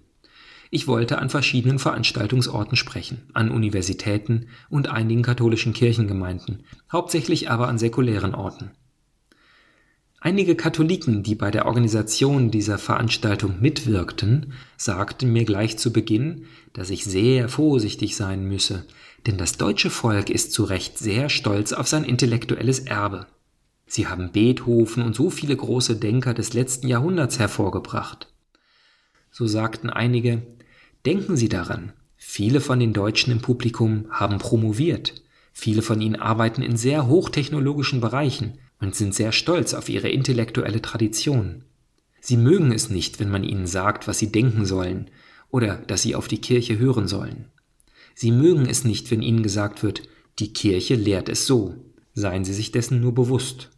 Ich 0.71 0.87
wollte 0.87 1.17
an 1.17 1.29
verschiedenen 1.29 1.79
Veranstaltungsorten 1.79 2.77
sprechen, 2.77 3.23
an 3.33 3.49
Universitäten 3.49 4.49
und 4.69 4.87
einigen 4.87 5.23
katholischen 5.23 5.73
Kirchengemeinden, 5.73 6.63
hauptsächlich 6.91 7.49
aber 7.49 7.67
an 7.67 7.79
säkulären 7.79 8.35
Orten. 8.35 8.71
Einige 10.21 10.55
Katholiken, 10.55 11.23
die 11.23 11.35
bei 11.35 11.49
der 11.49 11.65
Organisation 11.65 12.51
dieser 12.51 12.77
Veranstaltung 12.77 13.61
mitwirkten, 13.61 14.53
sagten 14.77 15.31
mir 15.31 15.45
gleich 15.45 15.77
zu 15.77 15.93
Beginn, 15.93 16.45
dass 16.73 16.89
ich 16.89 17.05
sehr 17.05 17.47
vorsichtig 17.47 18.15
sein 18.17 18.43
müsse, 18.43 18.85
denn 19.25 19.37
das 19.37 19.57
deutsche 19.57 19.89
Volk 19.89 20.29
ist 20.29 20.51
zu 20.51 20.65
Recht 20.65 20.97
sehr 20.97 21.29
stolz 21.29 21.71
auf 21.71 21.87
sein 21.87 22.03
intellektuelles 22.03 22.79
Erbe. 22.79 23.27
Sie 23.87 24.07
haben 24.07 24.31
Beethoven 24.31 25.01
und 25.03 25.15
so 25.15 25.29
viele 25.29 25.55
große 25.55 25.95
Denker 25.95 26.33
des 26.33 26.53
letzten 26.53 26.87
Jahrhunderts 26.87 27.39
hervorgebracht. 27.39 28.27
So 29.31 29.47
sagten 29.47 29.89
einige, 29.89 30.41
denken 31.05 31.37
Sie 31.37 31.49
daran, 31.49 31.93
viele 32.17 32.61
von 32.61 32.79
den 32.79 32.93
Deutschen 32.93 33.31
im 33.31 33.41
Publikum 33.41 34.07
haben 34.09 34.37
promoviert, 34.37 35.15
viele 35.53 35.81
von 35.81 36.01
ihnen 36.01 36.15
arbeiten 36.15 36.61
in 36.61 36.77
sehr 36.77 37.07
hochtechnologischen 37.07 38.01
Bereichen, 38.01 38.59
und 38.79 38.95
sind 38.95 39.13
sehr 39.13 39.31
stolz 39.31 39.73
auf 39.73 39.89
ihre 39.89 40.09
intellektuelle 40.09 40.81
Tradition. 40.81 41.63
Sie 42.21 42.37
mögen 42.37 42.71
es 42.71 42.89
nicht, 42.89 43.19
wenn 43.19 43.29
man 43.29 43.43
ihnen 43.43 43.67
sagt, 43.67 44.07
was 44.07 44.19
sie 44.19 44.31
denken 44.31 44.65
sollen 44.65 45.09
oder 45.49 45.77
dass 45.77 46.01
sie 46.01 46.15
auf 46.15 46.27
die 46.27 46.41
Kirche 46.41 46.79
hören 46.79 47.07
sollen. 47.07 47.45
Sie 48.15 48.31
mögen 48.31 48.65
es 48.65 48.83
nicht, 48.83 49.11
wenn 49.11 49.21
ihnen 49.21 49.43
gesagt 49.43 49.83
wird, 49.83 50.03
die 50.39 50.53
Kirche 50.53 50.95
lehrt 50.95 51.29
es 51.29 51.45
so, 51.45 51.75
seien 52.13 52.43
sie 52.43 52.53
sich 52.53 52.71
dessen 52.71 53.01
nur 53.01 53.13
bewusst. 53.13 53.69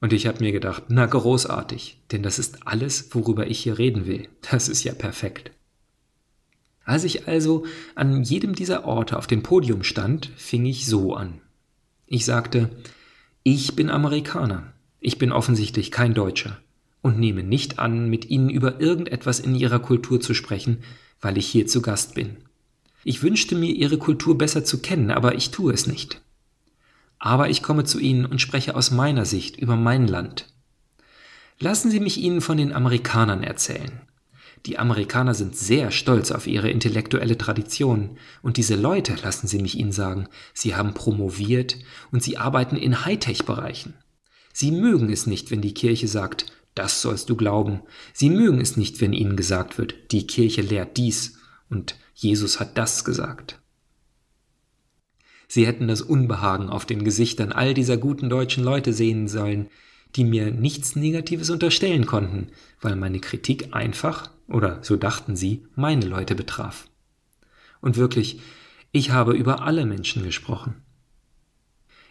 Und 0.00 0.12
ich 0.12 0.26
habe 0.26 0.42
mir 0.42 0.52
gedacht, 0.52 0.84
na 0.88 1.06
großartig, 1.06 2.02
denn 2.10 2.22
das 2.22 2.38
ist 2.38 2.66
alles, 2.66 3.14
worüber 3.14 3.46
ich 3.46 3.60
hier 3.60 3.78
reden 3.78 4.06
will. 4.06 4.28
Das 4.50 4.68
ist 4.68 4.82
ja 4.82 4.94
perfekt. 4.94 5.52
Als 6.90 7.04
ich 7.04 7.28
also 7.28 7.66
an 7.94 8.24
jedem 8.24 8.56
dieser 8.56 8.84
Orte 8.84 9.16
auf 9.16 9.28
dem 9.28 9.44
Podium 9.44 9.84
stand, 9.84 10.28
fing 10.34 10.66
ich 10.66 10.86
so 10.86 11.14
an. 11.14 11.34
Ich 12.08 12.24
sagte, 12.24 12.68
ich 13.44 13.76
bin 13.76 13.90
Amerikaner. 13.90 14.72
Ich 14.98 15.16
bin 15.16 15.30
offensichtlich 15.30 15.92
kein 15.92 16.14
Deutscher 16.14 16.58
und 17.00 17.16
nehme 17.16 17.44
nicht 17.44 17.78
an, 17.78 18.10
mit 18.10 18.28
Ihnen 18.28 18.50
über 18.50 18.80
irgendetwas 18.80 19.38
in 19.38 19.54
Ihrer 19.54 19.78
Kultur 19.78 20.20
zu 20.20 20.34
sprechen, 20.34 20.78
weil 21.20 21.38
ich 21.38 21.46
hier 21.46 21.68
zu 21.68 21.80
Gast 21.80 22.16
bin. 22.16 22.38
Ich 23.04 23.22
wünschte 23.22 23.54
mir, 23.54 23.72
Ihre 23.72 23.98
Kultur 23.98 24.36
besser 24.36 24.64
zu 24.64 24.82
kennen, 24.82 25.12
aber 25.12 25.36
ich 25.36 25.52
tue 25.52 25.72
es 25.72 25.86
nicht. 25.86 26.20
Aber 27.20 27.50
ich 27.50 27.62
komme 27.62 27.84
zu 27.84 28.00
Ihnen 28.00 28.26
und 28.26 28.40
spreche 28.40 28.74
aus 28.74 28.90
meiner 28.90 29.26
Sicht 29.26 29.56
über 29.56 29.76
mein 29.76 30.08
Land. 30.08 30.52
Lassen 31.60 31.88
Sie 31.88 32.00
mich 32.00 32.18
Ihnen 32.18 32.40
von 32.40 32.56
den 32.56 32.72
Amerikanern 32.72 33.44
erzählen. 33.44 34.00
Die 34.66 34.78
Amerikaner 34.78 35.34
sind 35.34 35.56
sehr 35.56 35.90
stolz 35.90 36.30
auf 36.30 36.46
ihre 36.46 36.70
intellektuelle 36.70 37.38
Tradition, 37.38 38.18
und 38.42 38.56
diese 38.58 38.76
Leute, 38.76 39.14
lassen 39.22 39.46
Sie 39.46 39.60
mich 39.60 39.78
Ihnen 39.78 39.92
sagen, 39.92 40.28
sie 40.52 40.74
haben 40.74 40.92
promoviert 40.92 41.76
und 42.12 42.22
sie 42.22 42.36
arbeiten 42.36 42.76
in 42.76 43.04
Hightech-Bereichen. 43.04 43.94
Sie 44.52 44.70
mögen 44.70 45.10
es 45.10 45.26
nicht, 45.26 45.50
wenn 45.50 45.62
die 45.62 45.74
Kirche 45.74 46.08
sagt, 46.08 46.46
das 46.74 47.02
sollst 47.02 47.30
du 47.30 47.36
glauben. 47.36 47.80
Sie 48.12 48.30
mögen 48.30 48.60
es 48.60 48.76
nicht, 48.76 49.00
wenn 49.00 49.12
ihnen 49.12 49.36
gesagt 49.36 49.78
wird, 49.78 49.94
die 50.12 50.26
Kirche 50.26 50.62
lehrt 50.62 50.96
dies 50.96 51.38
und 51.68 51.96
Jesus 52.14 52.60
hat 52.60 52.76
das 52.78 53.04
gesagt. 53.04 53.60
Sie 55.48 55.66
hätten 55.66 55.88
das 55.88 56.00
Unbehagen 56.00 56.68
auf 56.68 56.86
den 56.86 57.02
Gesichtern 57.02 57.50
all 57.50 57.74
dieser 57.74 57.96
guten 57.96 58.28
deutschen 58.28 58.62
Leute 58.62 58.92
sehen 58.92 59.26
sollen, 59.26 59.68
die 60.16 60.24
mir 60.24 60.50
nichts 60.50 60.96
Negatives 60.96 61.50
unterstellen 61.50 62.06
konnten, 62.06 62.48
weil 62.80 62.96
meine 62.96 63.20
Kritik 63.20 63.74
einfach, 63.74 64.30
oder 64.48 64.82
so 64.82 64.96
dachten 64.96 65.36
sie, 65.36 65.66
meine 65.74 66.06
Leute 66.06 66.34
betraf. 66.34 66.88
Und 67.80 67.96
wirklich, 67.96 68.40
ich 68.92 69.10
habe 69.10 69.34
über 69.34 69.62
alle 69.62 69.86
Menschen 69.86 70.22
gesprochen. 70.22 70.82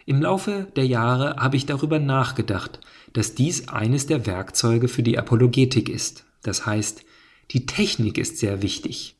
Im 0.06 0.22
Laufe 0.22 0.66
der 0.76 0.86
Jahre 0.86 1.36
habe 1.36 1.56
ich 1.56 1.66
darüber 1.66 1.98
nachgedacht, 1.98 2.80
dass 3.12 3.34
dies 3.34 3.68
eines 3.68 4.06
der 4.06 4.26
Werkzeuge 4.26 4.88
für 4.88 5.02
die 5.02 5.18
Apologetik 5.18 5.88
ist. 5.88 6.24
Das 6.42 6.66
heißt, 6.66 7.04
die 7.50 7.66
Technik 7.66 8.18
ist 8.18 8.38
sehr 8.38 8.62
wichtig. 8.62 9.16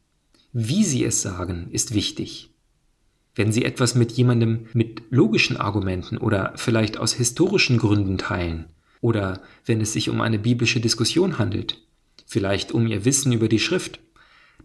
Wie 0.53 0.85
Sie 0.85 1.05
es 1.05 1.23
sagen, 1.23 1.69
ist 1.71 1.95
wichtig. 1.95 2.51
Wenn 3.41 3.53
Sie 3.53 3.65
etwas 3.65 3.95
mit 3.95 4.13
jemandem 4.13 4.67
mit 4.75 5.05
logischen 5.09 5.57
Argumenten 5.57 6.19
oder 6.19 6.53
vielleicht 6.57 6.99
aus 6.99 7.15
historischen 7.15 7.79
Gründen 7.79 8.19
teilen, 8.19 8.67
oder 9.01 9.41
wenn 9.65 9.81
es 9.81 9.95
sich 9.95 10.11
um 10.11 10.21
eine 10.21 10.39
biblische 10.39 10.79
Diskussion 10.79 11.39
handelt, 11.39 11.79
vielleicht 12.27 12.71
um 12.71 12.87
Ihr 12.87 13.07
Wissen 13.07 13.33
über 13.33 13.49
die 13.49 13.59
Schrift, 13.59 13.99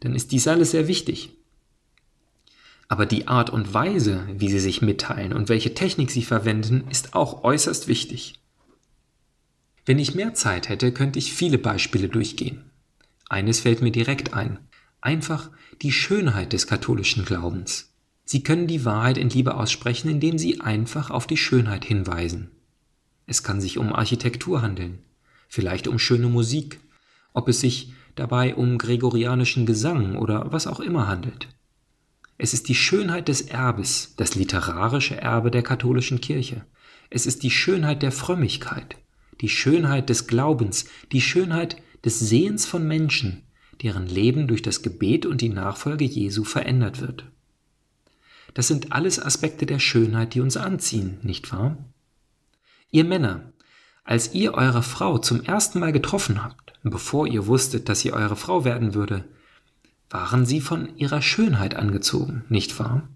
dann 0.01 0.13
ist 0.13 0.33
dies 0.33 0.49
alles 0.49 0.71
sehr 0.71 0.89
wichtig. 0.89 1.29
Aber 2.89 3.05
die 3.05 3.29
Art 3.29 3.49
und 3.49 3.73
Weise, 3.73 4.27
wie 4.33 4.49
Sie 4.49 4.59
sich 4.59 4.81
mitteilen 4.81 5.31
und 5.31 5.47
welche 5.47 5.73
Technik 5.73 6.11
Sie 6.11 6.23
verwenden, 6.23 6.83
ist 6.91 7.15
auch 7.15 7.45
äußerst 7.45 7.87
wichtig. 7.87 8.33
Wenn 9.85 9.99
ich 9.99 10.15
mehr 10.15 10.33
Zeit 10.33 10.67
hätte, 10.67 10.91
könnte 10.91 11.17
ich 11.17 11.31
viele 11.31 11.59
Beispiele 11.59 12.09
durchgehen. 12.09 12.69
Eines 13.29 13.61
fällt 13.61 13.81
mir 13.81 13.91
direkt 13.91 14.33
ein. 14.33 14.59
Einfach 14.99 15.49
die 15.81 15.93
Schönheit 15.93 16.51
des 16.51 16.67
katholischen 16.67 17.23
Glaubens. 17.23 17.94
Sie 18.25 18.41
können 18.41 18.67
die 18.67 18.85
Wahrheit 18.85 19.19
in 19.19 19.29
Liebe 19.29 19.55
aussprechen, 19.55 20.09
indem 20.09 20.37
Sie 20.37 20.59
einfach 20.59 21.11
auf 21.11 21.27
die 21.27 21.37
Schönheit 21.37 21.85
hinweisen. 21.85 22.49
Es 23.27 23.43
kann 23.43 23.61
sich 23.61 23.77
um 23.77 23.93
Architektur 23.93 24.61
handeln, 24.61 24.99
vielleicht 25.47 25.87
um 25.87 25.99
schöne 25.99 26.27
Musik, 26.27 26.79
ob 27.33 27.47
es 27.47 27.59
sich 27.59 27.93
dabei 28.15 28.55
um 28.55 28.77
gregorianischen 28.77 29.65
Gesang 29.65 30.15
oder 30.15 30.51
was 30.51 30.67
auch 30.67 30.79
immer 30.79 31.07
handelt. 31.07 31.49
Es 32.37 32.53
ist 32.53 32.67
die 32.67 32.75
Schönheit 32.75 33.27
des 33.27 33.41
Erbes, 33.41 34.13
das 34.17 34.35
literarische 34.35 35.15
Erbe 35.15 35.51
der 35.51 35.63
katholischen 35.63 36.19
Kirche. 36.19 36.65
Es 37.09 37.25
ist 37.25 37.43
die 37.43 37.51
Schönheit 37.51 38.01
der 38.01 38.11
Frömmigkeit, 38.11 38.97
die 39.41 39.49
Schönheit 39.49 40.09
des 40.09 40.27
Glaubens, 40.27 40.85
die 41.11 41.21
Schönheit 41.21 41.77
des 42.03 42.19
Sehens 42.19 42.65
von 42.65 42.87
Menschen, 42.87 43.43
deren 43.83 44.07
Leben 44.07 44.47
durch 44.47 44.61
das 44.61 44.81
Gebet 44.81 45.25
und 45.25 45.41
die 45.41 45.49
Nachfolge 45.49 46.05
Jesu 46.05 46.43
verändert 46.43 47.01
wird. 47.01 47.25
Das 48.55 48.69
sind 48.69 48.93
alles 48.93 49.21
Aspekte 49.21 49.65
der 49.65 49.79
Schönheit, 49.79 50.33
die 50.33 50.39
uns 50.39 50.55
anziehen, 50.55 51.19
nicht 51.21 51.51
wahr? 51.51 51.77
Ihr 52.89 53.03
Männer, 53.03 53.51
als 54.05 54.33
ihr 54.33 54.53
eure 54.53 54.81
Frau 54.81 55.17
zum 55.17 55.43
ersten 55.43 55.79
Mal 55.79 55.91
getroffen 55.91 56.41
habt, 56.41 56.73
bevor 56.81 57.27
ihr 57.27 57.47
wusstet, 57.47 57.89
dass 57.89 57.99
sie 57.99 58.13
eure 58.13 58.37
Frau 58.37 58.63
werden 58.63 58.93
würde, 58.93 59.25
waren 60.09 60.45
sie 60.45 60.61
von 60.61 60.95
ihrer 60.95 61.21
Schönheit 61.21 61.75
angezogen, 61.75 62.45
nicht 62.47 62.79
wahr? 62.79 63.09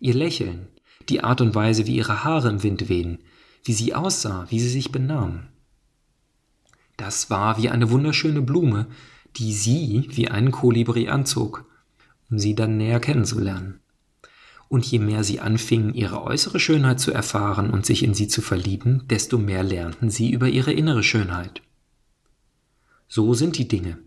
Ihr 0.00 0.14
Lächeln, 0.14 0.66
die 1.08 1.22
Art 1.22 1.40
und 1.40 1.54
Weise, 1.54 1.86
wie 1.86 1.94
ihre 1.94 2.24
Haare 2.24 2.48
im 2.48 2.64
Wind 2.64 2.88
wehen, 2.88 3.18
wie 3.62 3.74
sie 3.74 3.94
aussah, 3.94 4.46
wie 4.48 4.58
sie 4.58 4.70
sich 4.70 4.90
benahm. 4.90 5.46
Das 6.96 7.30
war 7.30 7.58
wie 7.58 7.68
eine 7.68 7.90
wunderschöne 7.90 8.42
Blume, 8.42 8.88
die 9.36 9.52
sie 9.52 10.08
wie 10.10 10.28
einen 10.28 10.50
Kolibri 10.50 11.08
anzog, 11.08 11.64
um 12.28 12.40
sie 12.40 12.56
dann 12.56 12.76
näher 12.76 12.98
kennenzulernen 12.98 13.78
und 14.74 14.84
je 14.84 14.98
mehr 14.98 15.22
sie 15.22 15.38
anfingen, 15.38 15.94
ihre 15.94 16.24
äußere 16.24 16.58
Schönheit 16.58 16.98
zu 16.98 17.12
erfahren 17.12 17.70
und 17.70 17.86
sich 17.86 18.02
in 18.02 18.12
sie 18.12 18.26
zu 18.26 18.42
verlieben, 18.42 19.04
desto 19.08 19.38
mehr 19.38 19.62
lernten 19.62 20.10
sie 20.10 20.32
über 20.32 20.48
ihre 20.48 20.72
innere 20.72 21.04
Schönheit. 21.04 21.62
So 23.06 23.34
sind 23.34 23.56
die 23.56 23.68
Dinge. 23.68 23.98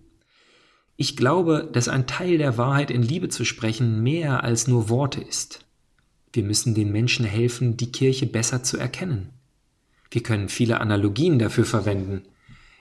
Ich 0.97 1.15
glaube, 1.15 1.69
dass 1.71 1.87
ein 1.87 2.05
Teil 2.05 2.37
der 2.37 2.57
Wahrheit 2.57 2.91
in 2.91 3.01
Liebe 3.01 3.29
zu 3.29 3.45
sprechen 3.45 4.03
mehr 4.03 4.43
als 4.43 4.67
nur 4.67 4.89
Worte 4.89 5.21
ist. 5.21 5.65
Wir 6.33 6.43
müssen 6.43 6.75
den 6.75 6.91
Menschen 6.91 7.25
helfen, 7.25 7.77
die 7.77 7.93
Kirche 7.93 8.25
besser 8.25 8.61
zu 8.61 8.75
erkennen. 8.77 9.29
Wir 10.11 10.21
können 10.21 10.49
viele 10.49 10.81
Analogien 10.81 11.39
dafür 11.39 11.63
verwenden. 11.63 12.23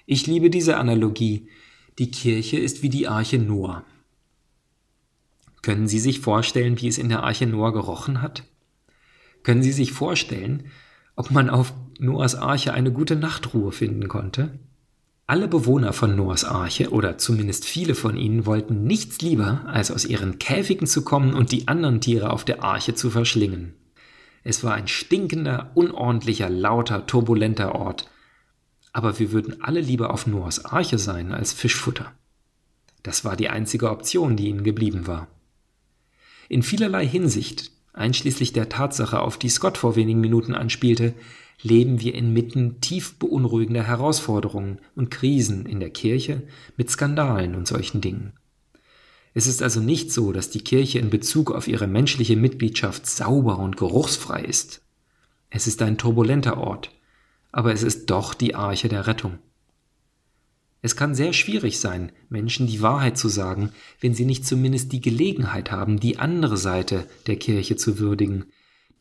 Ich 0.06 0.26
liebe 0.26 0.50
diese 0.50 0.76
Analogie. 0.76 1.48
Die 2.00 2.10
Kirche 2.10 2.58
ist 2.58 2.82
wie 2.82 2.88
die 2.88 3.06
Arche 3.06 3.38
Noah. 3.38 3.84
Können 5.66 5.88
Sie 5.88 5.98
sich 5.98 6.20
vorstellen, 6.20 6.80
wie 6.80 6.86
es 6.86 6.96
in 6.96 7.08
der 7.08 7.24
Arche 7.24 7.44
Noah 7.44 7.72
gerochen 7.72 8.22
hat? 8.22 8.44
Können 9.42 9.64
Sie 9.64 9.72
sich 9.72 9.90
vorstellen, 9.90 10.70
ob 11.16 11.32
man 11.32 11.50
auf 11.50 11.74
Noahs 11.98 12.36
Arche 12.36 12.72
eine 12.72 12.92
gute 12.92 13.16
Nachtruhe 13.16 13.72
finden 13.72 14.06
konnte? 14.06 14.60
Alle 15.26 15.48
Bewohner 15.48 15.92
von 15.92 16.14
Noahs 16.14 16.44
Arche, 16.44 16.90
oder 16.90 17.18
zumindest 17.18 17.64
viele 17.64 17.96
von 17.96 18.16
ihnen, 18.16 18.46
wollten 18.46 18.84
nichts 18.84 19.22
lieber, 19.22 19.62
als 19.66 19.90
aus 19.90 20.04
ihren 20.04 20.38
Käfigen 20.38 20.86
zu 20.86 21.02
kommen 21.02 21.34
und 21.34 21.50
die 21.50 21.66
anderen 21.66 22.00
Tiere 22.00 22.30
auf 22.30 22.44
der 22.44 22.62
Arche 22.62 22.94
zu 22.94 23.10
verschlingen. 23.10 23.74
Es 24.44 24.62
war 24.62 24.74
ein 24.74 24.86
stinkender, 24.86 25.72
unordentlicher, 25.74 26.48
lauter, 26.48 27.08
turbulenter 27.08 27.74
Ort. 27.74 28.08
aber 28.92 29.18
wir 29.18 29.32
würden 29.32 29.64
alle 29.64 29.80
lieber 29.80 30.14
auf 30.14 30.28
Noahs 30.28 30.64
Arche 30.64 31.00
sein 31.00 31.32
als 31.32 31.52
Fischfutter. 31.52 32.12
Das 33.02 33.24
war 33.24 33.34
die 33.34 33.48
einzige 33.48 33.90
Option, 33.90 34.36
die 34.36 34.46
ihnen 34.46 34.62
geblieben 34.62 35.08
war. 35.08 35.26
In 36.48 36.62
vielerlei 36.62 37.06
Hinsicht, 37.06 37.70
einschließlich 37.92 38.52
der 38.52 38.68
Tatsache, 38.68 39.20
auf 39.20 39.38
die 39.38 39.48
Scott 39.48 39.78
vor 39.78 39.96
wenigen 39.96 40.20
Minuten 40.20 40.54
anspielte, 40.54 41.14
leben 41.62 42.00
wir 42.00 42.14
inmitten 42.14 42.80
tief 42.80 43.18
beunruhigender 43.18 43.82
Herausforderungen 43.82 44.78
und 44.94 45.10
Krisen 45.10 45.66
in 45.66 45.80
der 45.80 45.90
Kirche 45.90 46.42
mit 46.76 46.90
Skandalen 46.90 47.54
und 47.54 47.66
solchen 47.66 48.00
Dingen. 48.00 48.32
Es 49.34 49.46
ist 49.46 49.62
also 49.62 49.80
nicht 49.80 50.12
so, 50.12 50.32
dass 50.32 50.50
die 50.50 50.62
Kirche 50.62 50.98
in 50.98 51.10
Bezug 51.10 51.50
auf 51.50 51.68
ihre 51.68 51.86
menschliche 51.86 52.36
Mitgliedschaft 52.36 53.06
sauber 53.06 53.58
und 53.58 53.76
geruchsfrei 53.76 54.42
ist. 54.42 54.82
Es 55.50 55.66
ist 55.66 55.82
ein 55.82 55.98
turbulenter 55.98 56.58
Ort, 56.58 56.90
aber 57.52 57.72
es 57.72 57.82
ist 57.82 58.06
doch 58.10 58.34
die 58.34 58.54
Arche 58.54 58.88
der 58.88 59.06
Rettung. 59.06 59.38
Es 60.86 60.94
kann 60.94 61.16
sehr 61.16 61.32
schwierig 61.32 61.80
sein, 61.80 62.12
Menschen 62.28 62.68
die 62.68 62.80
Wahrheit 62.80 63.18
zu 63.18 63.26
sagen, 63.26 63.72
wenn 64.00 64.14
sie 64.14 64.24
nicht 64.24 64.46
zumindest 64.46 64.92
die 64.92 65.00
Gelegenheit 65.00 65.72
haben, 65.72 65.98
die 65.98 66.20
andere 66.20 66.56
Seite 66.56 67.08
der 67.26 67.34
Kirche 67.34 67.74
zu 67.74 67.98
würdigen, 67.98 68.44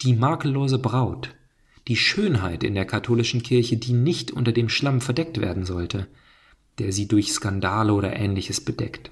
die 0.02 0.16
makellose 0.16 0.80
Braut, 0.80 1.36
die 1.88 1.96
Schönheit 1.96 2.64
in 2.64 2.74
der 2.74 2.86
katholischen 2.86 3.44
Kirche, 3.44 3.78
die 3.78 3.94
nicht 3.94 4.32
unter 4.32 4.52
dem 4.52 4.68
Schlamm 4.68 5.00
verdeckt 5.00 5.40
werden 5.40 5.64
sollte, 5.64 6.08
der 6.80 6.92
sie 6.92 7.08
durch 7.08 7.32
Skandale 7.32 7.94
oder 7.94 8.16
ähnliches 8.16 8.62
bedeckt. 8.62 9.12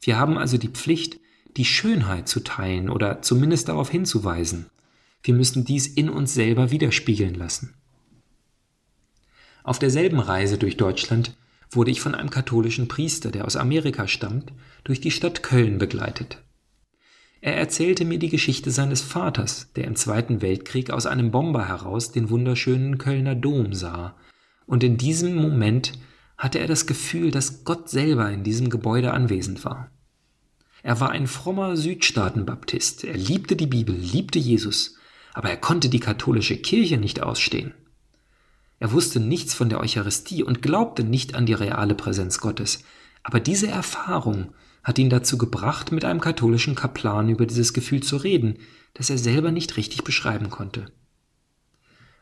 Wir 0.00 0.18
haben 0.18 0.38
also 0.38 0.56
die 0.56 0.68
Pflicht, 0.70 1.20
die 1.58 1.66
Schönheit 1.66 2.28
zu 2.28 2.40
teilen 2.40 2.88
oder 2.88 3.20
zumindest 3.20 3.68
darauf 3.68 3.90
hinzuweisen. 3.90 4.70
Wir 5.22 5.34
müssen 5.34 5.66
dies 5.66 5.86
in 5.86 6.08
uns 6.08 6.32
selber 6.32 6.70
widerspiegeln 6.70 7.34
lassen. 7.34 7.74
Auf 9.62 9.78
derselben 9.78 10.18
Reise 10.18 10.56
durch 10.56 10.78
Deutschland 10.78 11.36
wurde 11.70 11.90
ich 11.90 12.00
von 12.00 12.14
einem 12.14 12.30
katholischen 12.30 12.88
Priester, 12.88 13.30
der 13.30 13.44
aus 13.44 13.56
Amerika 13.56 14.08
stammt, 14.08 14.52
durch 14.84 15.00
die 15.00 15.10
Stadt 15.10 15.42
Köln 15.42 15.78
begleitet. 15.78 16.42
Er 17.40 17.56
erzählte 17.56 18.04
mir 18.04 18.18
die 18.18 18.28
Geschichte 18.28 18.70
seines 18.70 19.00
Vaters, 19.00 19.72
der 19.74 19.84
im 19.84 19.96
Zweiten 19.96 20.42
Weltkrieg 20.42 20.90
aus 20.90 21.06
einem 21.06 21.30
Bomber 21.30 21.68
heraus 21.68 22.12
den 22.12 22.28
wunderschönen 22.28 22.98
Kölner 22.98 23.34
Dom 23.34 23.72
sah, 23.72 24.16
und 24.66 24.84
in 24.84 24.98
diesem 24.98 25.34
Moment 25.34 25.94
hatte 26.36 26.58
er 26.58 26.66
das 26.66 26.86
Gefühl, 26.86 27.30
dass 27.30 27.64
Gott 27.64 27.88
selber 27.88 28.30
in 28.30 28.44
diesem 28.44 28.70
Gebäude 28.70 29.12
anwesend 29.12 29.64
war. 29.64 29.90
Er 30.82 31.00
war 31.00 31.10
ein 31.10 31.26
frommer 31.26 31.76
Südstaatenbaptist, 31.76 33.04
er 33.04 33.16
liebte 33.16 33.56
die 33.56 33.66
Bibel, 33.66 33.94
liebte 33.94 34.38
Jesus, 34.38 34.96
aber 35.32 35.50
er 35.50 35.56
konnte 35.56 35.88
die 35.88 36.00
katholische 36.00 36.56
Kirche 36.56 36.98
nicht 36.98 37.22
ausstehen. 37.22 37.74
Er 38.80 38.92
wusste 38.92 39.20
nichts 39.20 39.54
von 39.54 39.68
der 39.68 39.78
Eucharistie 39.78 40.42
und 40.42 40.62
glaubte 40.62 41.04
nicht 41.04 41.34
an 41.34 41.46
die 41.46 41.52
reale 41.52 41.94
Präsenz 41.94 42.40
Gottes. 42.40 42.82
Aber 43.22 43.38
diese 43.38 43.68
Erfahrung 43.68 44.54
hat 44.82 44.98
ihn 44.98 45.10
dazu 45.10 45.36
gebracht, 45.36 45.92
mit 45.92 46.06
einem 46.06 46.20
katholischen 46.20 46.74
Kaplan 46.74 47.28
über 47.28 47.44
dieses 47.44 47.74
Gefühl 47.74 48.02
zu 48.02 48.16
reden, 48.16 48.58
das 48.94 49.10
er 49.10 49.18
selber 49.18 49.52
nicht 49.52 49.76
richtig 49.76 50.02
beschreiben 50.02 50.48
konnte. 50.48 50.86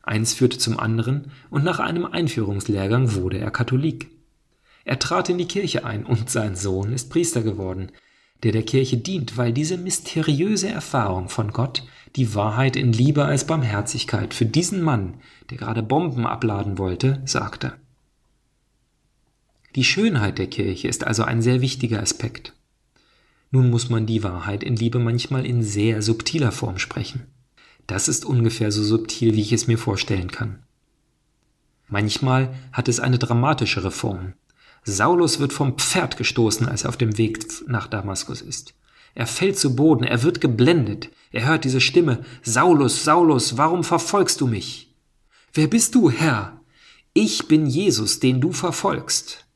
Eins 0.02 0.34
führte 0.34 0.58
zum 0.58 0.80
anderen, 0.80 1.30
und 1.48 1.62
nach 1.62 1.78
einem 1.78 2.04
Einführungslehrgang 2.04 3.14
wurde 3.14 3.38
er 3.38 3.52
Katholik. 3.52 4.10
Er 4.84 4.98
trat 4.98 5.28
in 5.28 5.38
die 5.38 5.46
Kirche 5.46 5.84
ein, 5.84 6.04
und 6.04 6.28
sein 6.28 6.56
Sohn 6.56 6.92
ist 6.92 7.08
Priester 7.10 7.42
geworden, 7.42 7.92
der 8.42 8.50
der 8.50 8.64
Kirche 8.64 8.96
dient, 8.96 9.36
weil 9.36 9.52
diese 9.52 9.76
mysteriöse 9.76 10.68
Erfahrung 10.68 11.28
von 11.28 11.52
Gott 11.52 11.84
die 12.16 12.34
Wahrheit 12.34 12.76
in 12.76 12.92
Liebe 12.92 13.24
als 13.24 13.46
Barmherzigkeit 13.46 14.34
für 14.34 14.46
diesen 14.46 14.82
Mann, 14.82 15.14
der 15.50 15.58
gerade 15.58 15.82
Bomben 15.82 16.26
abladen 16.26 16.78
wollte, 16.78 17.22
sagte. 17.24 17.74
Die 19.74 19.84
Schönheit 19.84 20.38
der 20.38 20.48
Kirche 20.48 20.88
ist 20.88 21.06
also 21.06 21.24
ein 21.24 21.42
sehr 21.42 21.60
wichtiger 21.60 22.00
Aspekt. 22.00 22.54
Nun 23.50 23.70
muss 23.70 23.88
man 23.88 24.06
die 24.06 24.22
Wahrheit 24.22 24.62
in 24.62 24.76
Liebe 24.76 24.98
manchmal 24.98 25.46
in 25.46 25.62
sehr 25.62 26.02
subtiler 26.02 26.52
Form 26.52 26.78
sprechen. 26.78 27.26
Das 27.86 28.08
ist 28.08 28.24
ungefähr 28.24 28.70
so 28.72 28.82
subtil, 28.82 29.34
wie 29.34 29.40
ich 29.40 29.52
es 29.52 29.66
mir 29.66 29.78
vorstellen 29.78 30.30
kann. 30.30 30.62
Manchmal 31.88 32.54
hat 32.72 32.88
es 32.88 33.00
eine 33.00 33.18
dramatischere 33.18 33.90
Form. 33.90 34.34
Saulus 34.84 35.38
wird 35.38 35.52
vom 35.52 35.78
Pferd 35.78 36.16
gestoßen, 36.16 36.68
als 36.68 36.84
er 36.84 36.90
auf 36.90 36.98
dem 36.98 37.16
Weg 37.16 37.46
nach 37.66 37.86
Damaskus 37.86 38.42
ist. 38.42 38.74
Er 39.18 39.26
fällt 39.26 39.58
zu 39.58 39.74
Boden, 39.74 40.04
er 40.04 40.22
wird 40.22 40.40
geblendet. 40.40 41.10
Er 41.32 41.44
hört 41.44 41.64
diese 41.64 41.80
Stimme, 41.80 42.24
Saulus, 42.44 43.02
Saulus, 43.02 43.56
warum 43.56 43.82
verfolgst 43.82 44.40
du 44.40 44.46
mich? 44.46 44.94
Wer 45.52 45.66
bist 45.66 45.96
du, 45.96 46.08
Herr? 46.08 46.60
Ich 47.14 47.48
bin 47.48 47.66
Jesus, 47.66 48.20
den 48.20 48.40
du 48.40 48.52
verfolgst. 48.52 49.48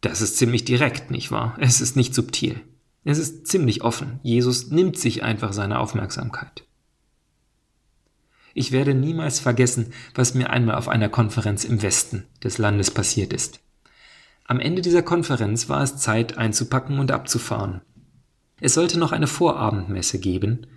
Das 0.00 0.20
ist 0.20 0.38
ziemlich 0.38 0.64
direkt, 0.64 1.12
nicht 1.12 1.30
wahr? 1.30 1.56
Es 1.60 1.80
ist 1.80 1.94
nicht 1.94 2.16
subtil. 2.16 2.60
Es 3.04 3.18
ist 3.18 3.46
ziemlich 3.46 3.82
offen. 3.82 4.18
Jesus 4.24 4.72
nimmt 4.72 4.98
sich 4.98 5.22
einfach 5.22 5.52
seine 5.52 5.78
Aufmerksamkeit. 5.78 6.64
Ich 8.54 8.72
werde 8.72 8.92
niemals 8.92 9.38
vergessen, 9.38 9.92
was 10.16 10.34
mir 10.34 10.50
einmal 10.50 10.74
auf 10.74 10.88
einer 10.88 11.08
Konferenz 11.08 11.62
im 11.62 11.80
Westen 11.80 12.24
des 12.42 12.58
Landes 12.58 12.90
passiert 12.90 13.32
ist. 13.32 13.60
Am 14.42 14.58
Ende 14.58 14.82
dieser 14.82 15.02
Konferenz 15.02 15.68
war 15.68 15.84
es 15.84 15.98
Zeit 15.98 16.38
einzupacken 16.38 16.98
und 16.98 17.12
abzufahren. 17.12 17.82
Es 18.64 18.74
sollte 18.74 18.96
noch 18.96 19.10
eine 19.10 19.26
Vorabendmesse 19.26 20.20
geben, 20.20 20.68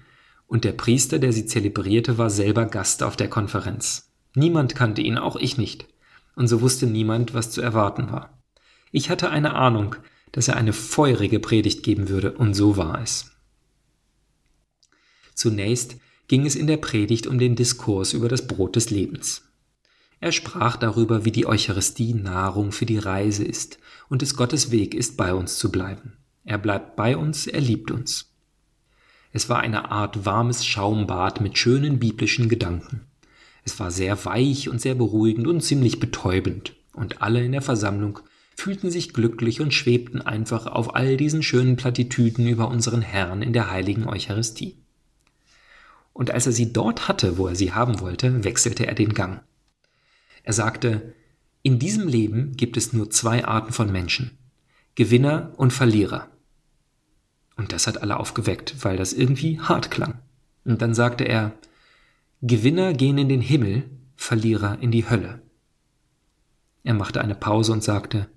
und 0.47 0.63
der 0.63 0.71
Priester, 0.71 1.19
der 1.19 1.31
sie 1.31 1.45
zelebrierte, 1.45 2.17
war 2.17 2.31
selber 2.31 2.65
Gast 2.65 3.03
auf 3.03 3.15
der 3.15 3.29
Konferenz. 3.29 4.11
Niemand 4.33 4.73
kannte 4.73 5.03
ihn, 5.03 5.19
auch 5.19 5.35
ich 5.35 5.59
nicht, 5.59 5.85
und 6.35 6.47
so 6.47 6.61
wusste 6.61 6.87
niemand, 6.87 7.35
was 7.35 7.51
zu 7.51 7.61
erwarten 7.61 8.11
war. 8.11 8.41
Ich 8.91 9.11
hatte 9.11 9.29
eine 9.29 9.53
Ahnung, 9.53 9.95
dass 10.31 10.47
er 10.47 10.57
eine 10.57 10.73
feurige 10.73 11.39
Predigt 11.39 11.83
geben 11.83 12.09
würde, 12.09 12.31
und 12.31 12.55
so 12.55 12.75
war 12.75 13.03
es. 13.03 13.29
Zunächst 15.35 15.97
ging 16.27 16.47
es 16.47 16.55
in 16.55 16.65
der 16.65 16.77
Predigt 16.77 17.27
um 17.27 17.37
den 17.37 17.55
Diskurs 17.55 18.13
über 18.13 18.29
das 18.29 18.47
Brot 18.47 18.75
des 18.75 18.89
Lebens. 18.89 19.43
Er 20.19 20.31
sprach 20.31 20.75
darüber, 20.77 21.23
wie 21.23 21.31
die 21.31 21.45
Eucharistie 21.45 22.15
Nahrung 22.15 22.71
für 22.71 22.87
die 22.87 22.97
Reise 22.97 23.43
ist 23.43 23.77
und 24.09 24.23
es 24.23 24.35
Gottes 24.35 24.71
Weg 24.71 24.95
ist, 24.95 25.17
bei 25.17 25.35
uns 25.35 25.59
zu 25.59 25.71
bleiben. 25.71 26.17
Er 26.45 26.59
bleibt 26.59 26.95
bei 26.95 27.17
uns, 27.17 27.47
er 27.47 27.59
liebt 27.59 27.91
uns. 27.91 28.31
Es 29.33 29.49
war 29.49 29.59
eine 29.59 29.91
Art 29.91 30.25
warmes 30.25 30.65
Schaumbad 30.65 31.41
mit 31.41 31.57
schönen 31.57 31.99
biblischen 31.99 32.47
Gedanken. 32.47 33.01
Es 33.63 33.79
war 33.79 33.91
sehr 33.91 34.23
weich 34.25 34.69
und 34.69 34.79
sehr 34.79 34.95
beruhigend 34.95 35.47
und 35.47 35.61
ziemlich 35.61 35.99
betäubend, 35.99 36.75
und 36.93 37.21
alle 37.21 37.43
in 37.43 37.51
der 37.51 37.63
Versammlung 37.63 38.19
fühlten 38.55 38.89
sich 38.89 39.11
glücklich 39.11 39.59
und 39.59 39.73
schwebten 39.73 40.21
einfach 40.21 40.67
auf 40.67 40.95
all 40.95 41.17
diesen 41.17 41.43
schönen 41.43 41.75
Plattitüden 41.75 42.47
über 42.47 42.69
unseren 42.69 43.01
Herrn 43.01 43.41
in 43.41 43.51
der 43.51 43.71
heiligen 43.71 44.07
Eucharistie. 44.07 44.77
Und 46.13 46.31
als 46.31 46.45
er 46.45 46.53
sie 46.53 46.71
dort 46.71 47.07
hatte, 47.07 47.37
wo 47.37 47.47
er 47.47 47.55
sie 47.55 47.73
haben 47.73 47.99
wollte, 47.99 48.45
wechselte 48.45 48.87
er 48.87 48.95
den 48.95 49.13
Gang. 49.13 49.41
Er 50.43 50.53
sagte, 50.53 51.13
in 51.63 51.79
diesem 51.79 52.07
Leben 52.07 52.55
gibt 52.55 52.77
es 52.77 52.93
nur 52.93 53.09
zwei 53.09 53.43
Arten 53.43 53.73
von 53.73 53.91
Menschen, 53.91 54.37
Gewinner 54.93 55.51
und 55.57 55.73
Verlierer. 55.73 56.29
Und 57.55 57.71
das 57.71 57.87
hat 57.87 58.01
alle 58.01 58.19
aufgeweckt, 58.19 58.83
weil 58.83 58.97
das 58.97 59.13
irgendwie 59.13 59.59
hart 59.59 59.91
klang. 59.91 60.19
Und 60.65 60.81
dann 60.81 60.93
sagte 60.93 61.23
er, 61.23 61.53
Gewinner 62.41 62.93
gehen 62.93 63.17
in 63.17 63.29
den 63.29 63.41
Himmel, 63.41 63.83
Verlierer 64.15 64.77
in 64.81 64.91
die 64.91 65.09
Hölle. 65.09 65.41
Er 66.83 66.93
machte 66.93 67.21
eine 67.21 67.35
Pause 67.35 67.73
und 67.73 67.83
sagte, 67.83 68.27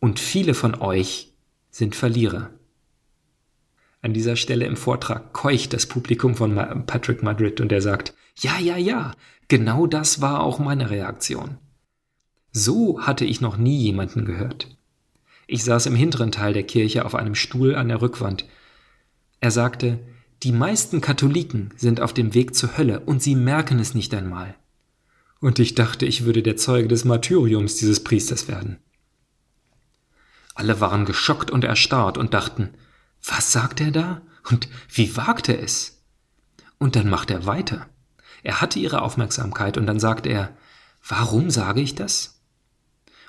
und 0.00 0.18
viele 0.18 0.54
von 0.54 0.74
euch 0.74 1.32
sind 1.70 1.94
Verlierer. 1.94 2.50
An 4.02 4.12
dieser 4.12 4.36
Stelle 4.36 4.66
im 4.66 4.76
Vortrag 4.76 5.32
keucht 5.32 5.72
das 5.72 5.86
Publikum 5.86 6.34
von 6.34 6.54
Patrick 6.86 7.22
Madrid 7.22 7.60
und 7.60 7.72
er 7.72 7.82
sagt, 7.82 8.14
ja, 8.36 8.58
ja, 8.58 8.76
ja, 8.76 9.12
genau 9.48 9.86
das 9.86 10.20
war 10.20 10.42
auch 10.42 10.58
meine 10.58 10.90
Reaktion. 10.90 11.58
So 12.52 13.00
hatte 13.02 13.24
ich 13.24 13.40
noch 13.40 13.56
nie 13.56 13.78
jemanden 13.78 14.24
gehört. 14.24 14.75
Ich 15.46 15.64
saß 15.64 15.86
im 15.86 15.94
hinteren 15.94 16.32
Teil 16.32 16.52
der 16.52 16.64
Kirche 16.64 17.04
auf 17.04 17.14
einem 17.14 17.34
Stuhl 17.34 17.74
an 17.74 17.88
der 17.88 18.02
Rückwand. 18.02 18.46
Er 19.40 19.50
sagte, 19.50 20.00
die 20.42 20.52
meisten 20.52 21.00
Katholiken 21.00 21.72
sind 21.76 22.00
auf 22.00 22.12
dem 22.12 22.34
Weg 22.34 22.54
zur 22.54 22.76
Hölle 22.76 23.00
und 23.00 23.22
sie 23.22 23.34
merken 23.34 23.78
es 23.78 23.94
nicht 23.94 24.12
einmal. 24.12 24.54
Und 25.40 25.58
ich 25.58 25.74
dachte, 25.74 26.04
ich 26.06 26.24
würde 26.24 26.42
der 26.42 26.56
Zeuge 26.56 26.88
des 26.88 27.04
Martyriums 27.04 27.76
dieses 27.76 28.02
Priesters 28.02 28.48
werden. 28.48 28.78
Alle 30.54 30.80
waren 30.80 31.04
geschockt 31.04 31.50
und 31.50 31.64
erstarrt 31.64 32.18
und 32.18 32.34
dachten, 32.34 32.70
was 33.22 33.52
sagt 33.52 33.80
er 33.80 33.90
da? 33.90 34.22
Und 34.50 34.68
wie 34.88 35.16
wagt 35.16 35.48
er 35.48 35.62
es? 35.62 36.02
Und 36.78 36.96
dann 36.96 37.08
macht 37.08 37.30
er 37.30 37.46
weiter. 37.46 37.86
Er 38.42 38.60
hatte 38.60 38.78
ihre 38.78 39.02
Aufmerksamkeit 39.02 39.76
und 39.76 39.86
dann 39.86 40.00
sagte 40.00 40.28
er, 40.28 40.56
warum 41.06 41.50
sage 41.50 41.80
ich 41.80 41.94
das? 41.94 42.35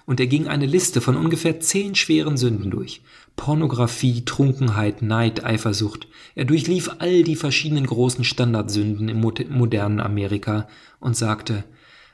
Und 0.07 0.21
er 0.21 0.27
ging 0.27 0.47
eine 0.47 0.65
Liste 0.65 1.01
von 1.01 1.17
ungefähr 1.17 1.59
zehn 1.59 1.93
schweren 1.93 2.37
Sünden 2.37 2.71
durch. 2.71 3.01
Pornografie, 3.35 4.23
Trunkenheit, 4.23 5.01
Neid, 5.01 5.43
Eifersucht. 5.43 6.07
Er 6.33 6.45
durchlief 6.45 6.89
all 6.99 7.23
die 7.23 7.35
verschiedenen 7.35 7.85
großen 7.85 8.23
Standardsünden 8.23 9.09
im 9.09 9.19
modernen 9.19 9.99
Amerika 9.99 10.69
und 11.01 11.17
sagte, 11.17 11.65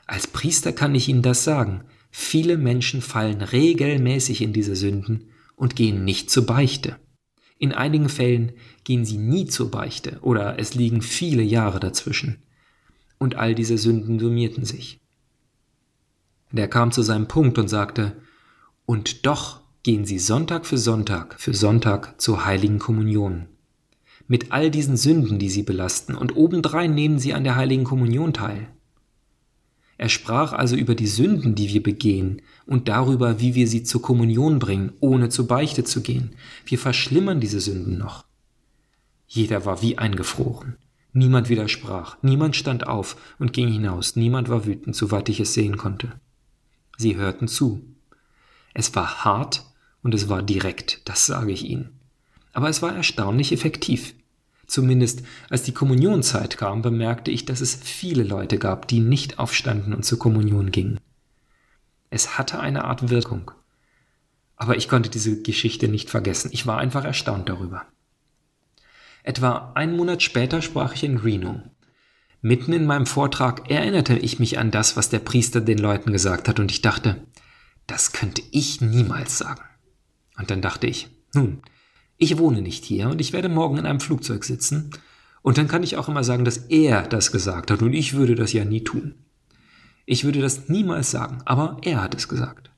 Als 0.06 0.26
Priester 0.26 0.72
kann 0.72 0.94
ich 0.96 1.08
Ihnen 1.08 1.22
das 1.22 1.44
sagen. 1.44 1.84
Viele 2.10 2.58
Menschen 2.58 3.00
fallen 3.00 3.40
regelmäßig 3.40 4.42
in 4.42 4.52
diese 4.52 4.74
Sünden 4.74 5.28
und 5.54 5.76
gehen 5.76 6.04
nicht 6.04 6.30
zur 6.30 6.46
Beichte. 6.46 6.96
In 7.58 7.72
einigen 7.72 8.08
Fällen 8.08 8.52
gehen 8.82 9.04
sie 9.04 9.18
nie 9.18 9.46
zur 9.46 9.70
Beichte 9.70 10.18
oder 10.20 10.58
es 10.58 10.74
liegen 10.74 11.00
viele 11.00 11.42
Jahre 11.42 11.78
dazwischen. 11.78 12.42
Und 13.18 13.36
all 13.36 13.54
diese 13.54 13.78
Sünden 13.78 14.18
summierten 14.18 14.64
sich. 14.64 15.03
Der 16.54 16.68
kam 16.68 16.92
zu 16.92 17.02
seinem 17.02 17.26
Punkt 17.26 17.58
und 17.58 17.66
sagte, 17.66 18.12
und 18.86 19.26
doch 19.26 19.58
gehen 19.82 20.04
sie 20.04 20.20
Sonntag 20.20 20.66
für 20.66 20.78
Sonntag 20.78 21.34
für 21.40 21.52
Sonntag 21.52 22.20
zur 22.20 22.46
heiligen 22.46 22.78
Kommunion. 22.78 23.46
Mit 24.28 24.52
all 24.52 24.70
diesen 24.70 24.96
Sünden, 24.96 25.40
die 25.40 25.50
sie 25.50 25.64
belasten, 25.64 26.14
und 26.14 26.36
obendrein 26.36 26.94
nehmen 26.94 27.18
sie 27.18 27.34
an 27.34 27.42
der 27.42 27.56
heiligen 27.56 27.82
Kommunion 27.82 28.32
teil. 28.32 28.68
Er 29.98 30.08
sprach 30.08 30.52
also 30.52 30.76
über 30.76 30.94
die 30.94 31.08
Sünden, 31.08 31.56
die 31.56 31.70
wir 31.70 31.82
begehen, 31.82 32.40
und 32.66 32.88
darüber, 32.88 33.40
wie 33.40 33.56
wir 33.56 33.66
sie 33.66 33.82
zur 33.82 34.00
Kommunion 34.00 34.60
bringen, 34.60 34.92
ohne 35.00 35.30
zur 35.30 35.48
Beichte 35.48 35.82
zu 35.82 36.02
gehen. 36.02 36.36
Wir 36.66 36.78
verschlimmern 36.78 37.40
diese 37.40 37.58
Sünden 37.58 37.98
noch. 37.98 38.26
Jeder 39.26 39.66
war 39.66 39.82
wie 39.82 39.98
eingefroren. 39.98 40.76
Niemand 41.12 41.48
widersprach, 41.48 42.16
niemand 42.22 42.54
stand 42.54 42.86
auf 42.86 43.16
und 43.40 43.52
ging 43.52 43.72
hinaus, 43.72 44.14
niemand 44.14 44.48
war 44.48 44.66
wütend, 44.66 44.94
soweit 44.94 45.28
ich 45.28 45.40
es 45.40 45.52
sehen 45.52 45.76
konnte. 45.76 46.12
Sie 46.96 47.16
hörten 47.16 47.48
zu. 47.48 47.84
Es 48.72 48.94
war 48.94 49.24
hart 49.24 49.64
und 50.02 50.14
es 50.14 50.28
war 50.28 50.42
direkt, 50.42 51.08
das 51.08 51.26
sage 51.26 51.52
ich 51.52 51.64
Ihnen. 51.64 51.98
Aber 52.52 52.68
es 52.68 52.82
war 52.82 52.94
erstaunlich 52.94 53.52
effektiv. 53.52 54.14
Zumindest 54.66 55.22
als 55.50 55.62
die 55.62 55.74
Kommunionzeit 55.74 56.56
kam, 56.56 56.82
bemerkte 56.82 57.30
ich, 57.30 57.44
dass 57.44 57.60
es 57.60 57.74
viele 57.74 58.22
Leute 58.22 58.58
gab, 58.58 58.88
die 58.88 59.00
nicht 59.00 59.38
aufstanden 59.38 59.92
und 59.92 60.04
zur 60.04 60.18
Kommunion 60.18 60.70
gingen. 60.70 61.00
Es 62.10 62.38
hatte 62.38 62.60
eine 62.60 62.84
Art 62.84 63.10
Wirkung. 63.10 63.50
Aber 64.56 64.76
ich 64.76 64.88
konnte 64.88 65.10
diese 65.10 65.42
Geschichte 65.42 65.88
nicht 65.88 66.10
vergessen. 66.10 66.50
Ich 66.52 66.66
war 66.66 66.78
einfach 66.78 67.04
erstaunt 67.04 67.48
darüber. 67.48 67.86
Etwa 69.24 69.72
einen 69.74 69.96
Monat 69.96 70.22
später 70.22 70.62
sprach 70.62 70.94
ich 70.94 71.02
in 71.02 71.16
Reno. 71.16 71.62
Mitten 72.46 72.74
in 72.74 72.84
meinem 72.84 73.06
Vortrag 73.06 73.70
erinnerte 73.70 74.18
ich 74.18 74.38
mich 74.38 74.58
an 74.58 74.70
das, 74.70 74.98
was 74.98 75.08
der 75.08 75.20
Priester 75.20 75.62
den 75.62 75.78
Leuten 75.78 76.12
gesagt 76.12 76.46
hat, 76.46 76.60
und 76.60 76.70
ich 76.70 76.82
dachte, 76.82 77.16
das 77.86 78.12
könnte 78.12 78.42
ich 78.50 78.82
niemals 78.82 79.38
sagen. 79.38 79.62
Und 80.36 80.50
dann 80.50 80.60
dachte 80.60 80.86
ich, 80.86 81.08
nun, 81.32 81.62
ich 82.18 82.36
wohne 82.36 82.60
nicht 82.60 82.84
hier 82.84 83.08
und 83.08 83.22
ich 83.22 83.32
werde 83.32 83.48
morgen 83.48 83.78
in 83.78 83.86
einem 83.86 84.00
Flugzeug 84.00 84.44
sitzen, 84.44 84.90
und 85.40 85.56
dann 85.56 85.68
kann 85.68 85.82
ich 85.82 85.96
auch 85.96 86.06
immer 86.06 86.22
sagen, 86.22 86.44
dass 86.44 86.58
er 86.68 87.04
das 87.04 87.32
gesagt 87.32 87.70
hat, 87.70 87.80
und 87.80 87.94
ich 87.94 88.12
würde 88.12 88.34
das 88.34 88.52
ja 88.52 88.66
nie 88.66 88.84
tun. 88.84 89.14
Ich 90.04 90.24
würde 90.24 90.42
das 90.42 90.68
niemals 90.68 91.10
sagen, 91.10 91.38
aber 91.46 91.78
er 91.80 92.02
hat 92.02 92.14
es 92.14 92.28
gesagt. 92.28 92.70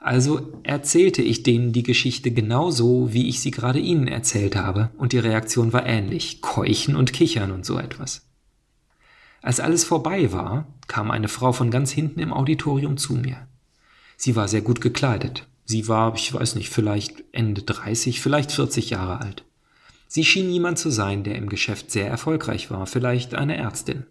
Also 0.00 0.52
erzählte 0.64 1.22
ich 1.22 1.44
denen 1.44 1.70
die 1.70 1.84
Geschichte 1.84 2.32
genauso, 2.32 3.12
wie 3.12 3.28
ich 3.28 3.38
sie 3.38 3.52
gerade 3.52 3.78
ihnen 3.78 4.08
erzählt 4.08 4.56
habe, 4.56 4.90
und 4.98 5.12
die 5.12 5.20
Reaktion 5.20 5.72
war 5.72 5.86
ähnlich, 5.86 6.40
keuchen 6.40 6.96
und 6.96 7.12
kichern 7.12 7.52
und 7.52 7.64
so 7.64 7.78
etwas. 7.78 8.26
Als 9.42 9.60
alles 9.60 9.84
vorbei 9.84 10.32
war, 10.32 10.66
kam 10.86 11.10
eine 11.10 11.28
Frau 11.28 11.52
von 11.52 11.70
ganz 11.70 11.90
hinten 11.90 12.20
im 12.20 12.32
Auditorium 12.32 12.96
zu 12.96 13.14
mir. 13.14 13.48
Sie 14.16 14.36
war 14.36 14.48
sehr 14.48 14.62
gut 14.62 14.80
gekleidet, 14.80 15.46
Sie 15.64 15.88
war, 15.88 16.14
ich 16.14 16.32
weiß 16.32 16.54
nicht, 16.56 16.70
vielleicht 16.70 17.24
Ende 17.32 17.62
30, 17.62 18.20
vielleicht 18.20 18.52
40 18.52 18.90
Jahre 18.90 19.20
alt. 19.20 19.44
Sie 20.06 20.24
schien 20.24 20.50
jemand 20.50 20.78
zu 20.78 20.90
sein, 20.90 21.24
der 21.24 21.36
im 21.36 21.48
Geschäft 21.48 21.90
sehr 21.90 22.08
erfolgreich 22.08 22.70
war, 22.70 22.86
vielleicht 22.86 23.34
eine 23.34 23.56
Ärztin. 23.56 24.04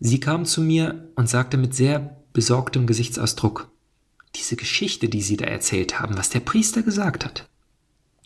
Sie 0.00 0.18
kam 0.18 0.46
zu 0.46 0.62
mir 0.62 1.08
und 1.14 1.28
sagte 1.28 1.56
mit 1.56 1.74
sehr 1.74 2.16
besorgtem 2.32 2.86
Gesichtsausdruck, 2.86 3.68
diese 4.34 4.56
Geschichte, 4.56 5.08
die 5.08 5.20
Sie 5.20 5.36
da 5.36 5.44
erzählt 5.44 6.00
haben, 6.00 6.16
was 6.16 6.30
der 6.30 6.40
Priester 6.40 6.82
gesagt 6.82 7.24
hat. 7.24 7.48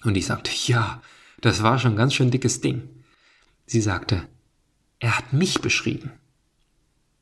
Und 0.05 0.17
ich 0.17 0.27
sagte, 0.27 0.53
ja, 0.67 1.03
das 1.41 1.63
war 1.63 1.79
schon 1.79 1.97
ganz 1.97 2.15
schön 2.15 2.31
dickes 2.31 2.61
Ding. 2.61 2.89
Sie 3.67 3.81
sagte, 3.81 4.23
er 4.99 5.19
hat 5.19 5.33
mich 5.33 5.61
beschrieben. 5.61 6.13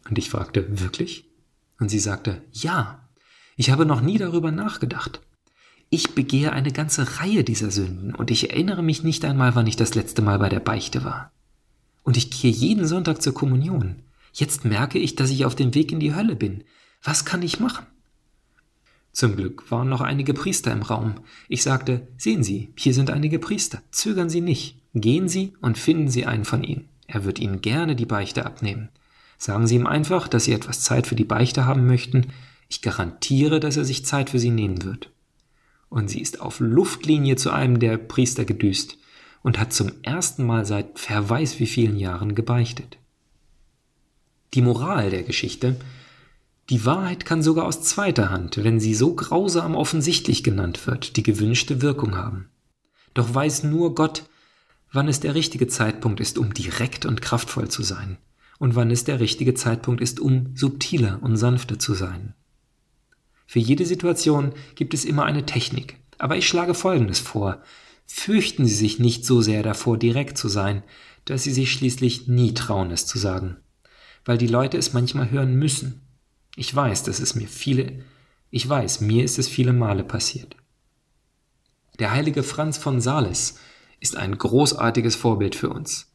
Und 0.08 0.18
ich 0.18 0.30
fragte, 0.30 0.80
wirklich? 0.80 1.24
Und 1.78 1.88
sie 1.88 1.98
sagte, 1.98 2.42
ja, 2.52 3.08
ich 3.56 3.70
habe 3.70 3.87
noch 3.87 4.00
nie 4.00 4.18
darüber 4.18 4.52
nachgedacht. 4.52 5.20
Ich 5.90 6.14
begehe 6.14 6.52
eine 6.52 6.72
ganze 6.72 7.20
Reihe 7.20 7.44
dieser 7.44 7.70
Sünden 7.70 8.14
und 8.14 8.30
ich 8.30 8.50
erinnere 8.50 8.82
mich 8.82 9.02
nicht 9.02 9.24
einmal, 9.24 9.54
wann 9.54 9.66
ich 9.66 9.76
das 9.76 9.94
letzte 9.94 10.22
Mal 10.22 10.38
bei 10.38 10.48
der 10.48 10.60
Beichte 10.60 11.04
war. 11.04 11.30
Und 12.02 12.16
ich 12.16 12.30
gehe 12.30 12.50
jeden 12.50 12.87
Sonntag 12.87 13.22
zur 13.22 13.34
Kommunion. 13.34 14.02
Jetzt 14.32 14.64
merke 14.64 14.98
ich, 14.98 15.14
dass 15.14 15.30
ich 15.30 15.44
auf 15.44 15.54
dem 15.54 15.74
Weg 15.74 15.92
in 15.92 16.00
die 16.00 16.14
Hölle 16.14 16.37
bin. 16.37 16.64
Was 17.02 17.24
kann 17.24 17.42
ich 17.42 17.60
machen? 17.60 17.87
Zum 19.12 19.37
Glück 19.37 19.70
waren 19.70 19.88
noch 19.88 20.00
einige 20.00 20.34
Priester 20.34 20.72
im 20.72 20.82
Raum. 20.82 21.14
Ich 21.48 21.62
sagte, 21.62 22.08
sehen 22.18 22.42
Sie, 22.42 22.72
hier 22.76 22.92
sind 22.92 23.10
einige 23.10 23.38
Priester. 23.38 23.80
Zögern 23.92 24.28
Sie 24.28 24.40
nicht. 24.40 24.76
Gehen 24.92 25.28
Sie 25.28 25.54
und 25.60 25.78
finden 25.78 26.08
Sie 26.08 26.26
einen 26.26 26.44
von 26.44 26.64
ihnen. 26.64 26.88
Er 27.06 27.24
wird 27.24 27.38
Ihnen 27.38 27.60
gerne 27.60 27.96
die 27.96 28.06
Beichte 28.06 28.46
abnehmen. 28.46 28.88
Sagen 29.38 29.66
Sie 29.66 29.74
ihm 29.74 29.86
einfach, 29.86 30.28
dass 30.28 30.44
Sie 30.44 30.52
etwas 30.52 30.80
Zeit 30.80 31.06
für 31.06 31.16
die 31.16 31.24
Beichte 31.24 31.66
haben 31.66 31.86
möchten 31.86 32.32
ich 32.68 32.82
garantiere, 32.82 33.60
dass 33.60 33.76
er 33.76 33.84
sich 33.84 34.04
Zeit 34.04 34.30
für 34.30 34.38
sie 34.38 34.50
nehmen 34.50 34.82
wird. 34.84 35.10
Und 35.88 36.08
sie 36.08 36.20
ist 36.20 36.40
auf 36.40 36.60
Luftlinie 36.60 37.36
zu 37.36 37.50
einem 37.50 37.78
der 37.78 37.98
Priester 37.98 38.44
gedüst 38.44 38.98
und 39.42 39.58
hat 39.58 39.72
zum 39.72 39.92
ersten 40.02 40.44
Mal 40.44 40.64
seit 40.64 41.08
wer 41.08 41.28
weiß 41.28 41.60
wie 41.60 41.66
vielen 41.66 41.96
Jahren 41.96 42.34
gebeichtet. 42.34 42.98
Die 44.54 44.62
Moral 44.62 45.10
der 45.10 45.22
Geschichte 45.22 45.76
die 46.70 46.86
Wahrheit 46.86 47.26
kann 47.26 47.42
sogar 47.42 47.66
aus 47.66 47.82
zweiter 47.82 48.30
Hand, 48.30 48.64
wenn 48.64 48.80
sie 48.80 48.94
so 48.94 49.14
grausam 49.14 49.74
offensichtlich 49.74 50.42
genannt 50.42 50.86
wird, 50.86 51.18
die 51.18 51.22
gewünschte 51.22 51.82
Wirkung 51.82 52.16
haben. 52.16 52.48
Doch 53.12 53.34
weiß 53.34 53.64
nur 53.64 53.94
Gott, 53.94 54.24
wann 54.94 55.09
es 55.09 55.20
der 55.20 55.35
richtige 55.35 55.66
Zeitpunkt 55.66 56.20
ist, 56.20 56.38
um 56.38 56.54
direkt 56.54 57.04
und 57.04 57.20
kraftvoll 57.20 57.68
zu 57.68 57.83
sein, 57.83 58.16
und 58.59 58.76
wann 58.76 58.90
es 58.90 59.04
der 59.04 59.20
richtige 59.20 59.54
Zeitpunkt 59.54 60.00
ist, 60.00 60.20
um 60.20 60.57
subtiler 60.57 61.18
und 61.22 61.37
sanfter 61.37 61.78
zu 61.78 61.94
sein. 61.94 62.35
Für 63.46 63.59
jede 63.59 63.85
Situation 63.85 64.52
gibt 64.74 64.94
es 64.94 65.04
immer 65.04 65.24
eine 65.24 65.46
Technik. 65.46 65.98
Aber 66.18 66.37
ich 66.37 66.46
schlage 66.46 66.74
Folgendes 66.74 67.18
vor. 67.18 67.62
Fürchten 68.07 68.66
Sie 68.66 68.74
sich 68.74 68.98
nicht 68.98 69.24
so 69.24 69.42
sehr 69.42 69.62
davor, 69.62 69.98
direkt 69.98 70.38
zu 70.38 70.48
sein, 70.48 70.83
dass 71.24 71.42
Sie 71.42 71.52
sich 71.52 71.72
schließlich 71.72 72.28
nie 72.28 72.54
trauen, 72.54 72.90
es 72.90 73.07
zu 73.07 73.18
sagen. 73.18 73.57
Weil 74.24 74.38
die 74.38 74.46
Leute 74.46 74.78
es 74.78 74.92
manchmal 74.92 75.30
hören 75.30 75.57
müssen. 75.57 76.02
Ich 76.57 76.74
weiß, 76.74 77.02
dass 77.02 77.20
es 77.20 77.35
mir 77.35 77.48
viele, 77.48 78.04
ich 78.50 78.68
weiß, 78.68 79.00
mir 79.00 79.24
ist 79.24 79.38
es 79.38 79.48
viele 79.48 79.72
Male 79.72 80.04
passiert. 80.04 80.57
Der 81.98 82.12
heilige 82.12 82.42
Franz 82.42 82.78
von 82.78 83.00
Sales 83.00 83.59
ist 84.04 84.18
ein 84.18 84.36
großartiges 84.36 85.16
Vorbild 85.16 85.54
für 85.54 85.70
uns. 85.70 86.12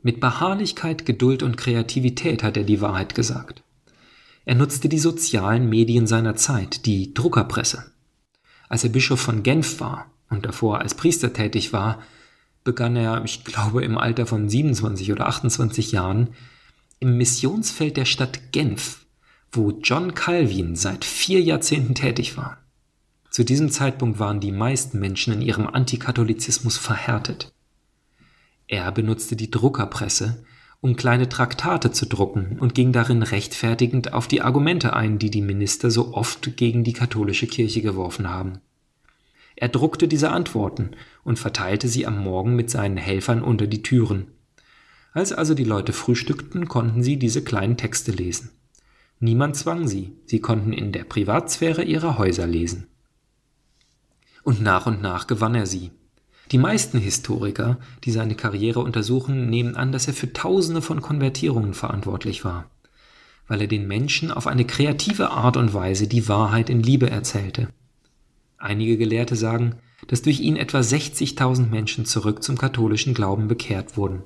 Mit 0.00 0.20
Beharrlichkeit, 0.20 1.04
Geduld 1.04 1.42
und 1.42 1.56
Kreativität 1.56 2.44
hat 2.44 2.56
er 2.56 2.62
die 2.62 2.80
Wahrheit 2.80 3.16
gesagt. 3.16 3.64
Er 4.44 4.54
nutzte 4.54 4.88
die 4.88 5.00
sozialen 5.00 5.68
Medien 5.68 6.06
seiner 6.06 6.36
Zeit, 6.36 6.86
die 6.86 7.12
Druckerpresse. 7.14 7.90
Als 8.68 8.84
er 8.84 8.90
Bischof 8.90 9.20
von 9.20 9.42
Genf 9.42 9.80
war 9.80 10.06
und 10.30 10.46
davor 10.46 10.78
als 10.78 10.94
Priester 10.94 11.32
tätig 11.32 11.72
war, 11.72 12.00
begann 12.62 12.94
er, 12.94 13.24
ich 13.24 13.42
glaube 13.42 13.82
im 13.82 13.98
Alter 13.98 14.26
von 14.26 14.48
27 14.48 15.10
oder 15.10 15.26
28 15.26 15.90
Jahren, 15.90 16.28
im 17.00 17.16
Missionsfeld 17.16 17.96
der 17.96 18.04
Stadt 18.04 18.52
Genf, 18.52 19.04
wo 19.50 19.72
John 19.82 20.14
Calvin 20.14 20.76
seit 20.76 21.04
vier 21.04 21.40
Jahrzehnten 21.40 21.96
tätig 21.96 22.36
war. 22.36 22.61
Zu 23.32 23.44
diesem 23.44 23.70
Zeitpunkt 23.70 24.18
waren 24.18 24.40
die 24.40 24.52
meisten 24.52 25.00
Menschen 25.00 25.32
in 25.32 25.40
ihrem 25.40 25.66
Antikatholizismus 25.66 26.76
verhärtet. 26.76 27.50
Er 28.68 28.92
benutzte 28.92 29.36
die 29.36 29.50
Druckerpresse, 29.50 30.44
um 30.82 30.96
kleine 30.96 31.30
Traktate 31.30 31.92
zu 31.92 32.04
drucken 32.04 32.58
und 32.60 32.74
ging 32.74 32.92
darin 32.92 33.22
rechtfertigend 33.22 34.12
auf 34.12 34.28
die 34.28 34.42
Argumente 34.42 34.92
ein, 34.92 35.18
die 35.18 35.30
die 35.30 35.40
Minister 35.40 35.90
so 35.90 36.12
oft 36.12 36.58
gegen 36.58 36.84
die 36.84 36.92
katholische 36.92 37.46
Kirche 37.46 37.80
geworfen 37.80 38.28
haben. 38.28 38.58
Er 39.56 39.68
druckte 39.68 40.08
diese 40.08 40.30
Antworten 40.30 40.90
und 41.24 41.38
verteilte 41.38 41.88
sie 41.88 42.06
am 42.06 42.22
Morgen 42.22 42.54
mit 42.54 42.68
seinen 42.68 42.98
Helfern 42.98 43.42
unter 43.42 43.66
die 43.66 43.82
Türen. 43.82 44.26
Als 45.14 45.32
also 45.32 45.54
die 45.54 45.64
Leute 45.64 45.94
frühstückten, 45.94 46.68
konnten 46.68 47.02
sie 47.02 47.16
diese 47.16 47.42
kleinen 47.42 47.78
Texte 47.78 48.12
lesen. 48.12 48.50
Niemand 49.20 49.56
zwang 49.56 49.88
sie, 49.88 50.18
sie 50.26 50.40
konnten 50.40 50.74
in 50.74 50.92
der 50.92 51.04
Privatsphäre 51.04 51.82
ihrer 51.82 52.18
Häuser 52.18 52.46
lesen. 52.46 52.88
Und 54.44 54.60
nach 54.60 54.86
und 54.86 55.02
nach 55.02 55.26
gewann 55.26 55.54
er 55.54 55.66
sie. 55.66 55.90
Die 56.50 56.58
meisten 56.58 56.98
Historiker, 56.98 57.78
die 58.04 58.10
seine 58.10 58.34
Karriere 58.34 58.80
untersuchen, 58.80 59.48
nehmen 59.48 59.76
an, 59.76 59.92
dass 59.92 60.06
er 60.06 60.14
für 60.14 60.32
Tausende 60.32 60.82
von 60.82 61.00
Konvertierungen 61.00 61.74
verantwortlich 61.74 62.44
war, 62.44 62.70
weil 63.46 63.62
er 63.62 63.68
den 63.68 63.86
Menschen 63.86 64.30
auf 64.30 64.46
eine 64.46 64.66
kreative 64.66 65.30
Art 65.30 65.56
und 65.56 65.72
Weise 65.72 66.08
die 66.08 66.28
Wahrheit 66.28 66.68
in 66.68 66.82
Liebe 66.82 67.08
erzählte. 67.08 67.68
Einige 68.58 68.98
Gelehrte 68.98 69.36
sagen, 69.36 69.76
dass 70.08 70.22
durch 70.22 70.40
ihn 70.40 70.56
etwa 70.56 70.80
60.000 70.80 71.68
Menschen 71.68 72.04
zurück 72.04 72.42
zum 72.42 72.58
katholischen 72.58 73.14
Glauben 73.14 73.48
bekehrt 73.48 73.96
wurden. 73.96 74.24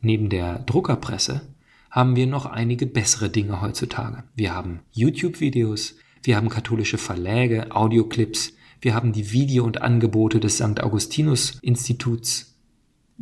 Neben 0.00 0.28
der 0.28 0.60
Druckerpresse 0.60 1.42
haben 1.90 2.16
wir 2.16 2.26
noch 2.26 2.46
einige 2.46 2.86
bessere 2.86 3.28
Dinge 3.28 3.60
heutzutage. 3.60 4.22
Wir 4.34 4.54
haben 4.54 4.80
YouTube-Videos, 4.92 5.96
wir 6.22 6.36
haben 6.36 6.48
katholische 6.48 6.98
Verläge, 6.98 7.74
Audioclips, 7.74 8.52
wir 8.80 8.94
haben 8.94 9.12
die 9.12 9.32
Video- 9.32 9.64
und 9.64 9.82
Angebote 9.82 10.40
des 10.40 10.56
St. 10.56 10.80
Augustinus 10.80 11.58
Instituts, 11.62 12.50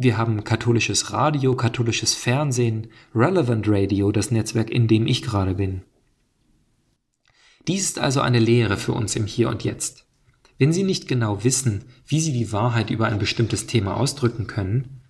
wir 0.01 0.17
haben 0.17 0.45
katholisches 0.45 1.13
Radio, 1.13 1.57
katholisches 1.57 2.15
Fernsehen, 2.15 2.87
Relevant 3.15 3.67
Radio, 3.69 4.13
das 4.13 4.31
Netzwerk, 4.31 4.71
in 4.71 4.87
dem 4.87 5.09
ich 5.09 5.23
gerade 5.23 5.55
bin. 5.55 5.83
Dies 7.67 7.83
ist 7.83 7.99
also 7.99 8.21
eine 8.21 8.39
Lehre 8.39 8.77
für 8.77 8.93
uns 8.93 9.17
im 9.17 9.27
Hier 9.27 9.49
und 9.49 9.65
Jetzt. 9.65 10.07
Wenn 10.57 10.73
Sie 10.73 10.85
nicht 10.85 11.09
genau 11.09 11.43
wissen, 11.43 11.85
wie 12.07 12.21
Sie 12.21 12.33
die 12.33 12.53
Wahrheit 12.53 12.91
über 12.91 13.07
ein 13.07 13.19
bestimmtes 13.19 13.67
Thema 13.67 13.97
ausdrücken 13.97 14.47
können, 14.47 15.03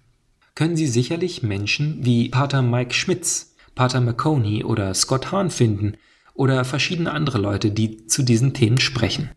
können 0.55 0.75
Sie 0.75 0.87
sicherlich 0.87 1.43
Menschen 1.43 2.05
wie 2.05 2.31
Pater 2.31 2.63
Mike 2.63 2.95
Schmitz, 2.95 3.55
Pater 3.75 4.01
McConey 4.01 4.65
oder 4.65 4.95
Scott 4.95 5.31
Hahn 5.31 5.51
finden 5.51 5.99
oder 6.39 6.65
verschiedene 6.65 7.11
andere 7.11 7.39
Leute, 7.39 7.73
die 7.73 8.07
zu 8.07 8.23
diesen 8.23 8.55
Themen 8.55 8.79
sprechen. 8.79 9.31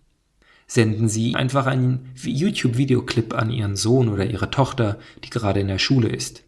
Senden 0.67 1.09
Sie 1.09 1.35
einfach 1.35 1.65
einen 1.65 2.11
YouTube-Videoclip 2.15 3.33
an 3.33 3.49
Ihren 3.49 3.75
Sohn 3.75 4.07
oder 4.07 4.25
Ihre 4.25 4.51
Tochter, 4.51 4.99
die 5.23 5.31
gerade 5.31 5.59
in 5.59 5.67
der 5.67 5.79
Schule 5.79 6.09
ist. 6.09 6.43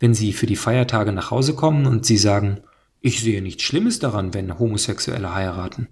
Wenn 0.00 0.14
Sie 0.14 0.32
für 0.32 0.46
die 0.46 0.56
Feiertage 0.56 1.12
nach 1.12 1.30
Hause 1.30 1.54
kommen 1.54 1.86
und 1.86 2.06
Sie 2.06 2.16
sagen, 2.16 2.60
ich 3.02 3.20
sehe 3.20 3.42
nichts 3.42 3.62
Schlimmes 3.62 3.98
daran, 3.98 4.32
wenn 4.32 4.58
Homosexuelle 4.58 5.34
heiraten. 5.34 5.88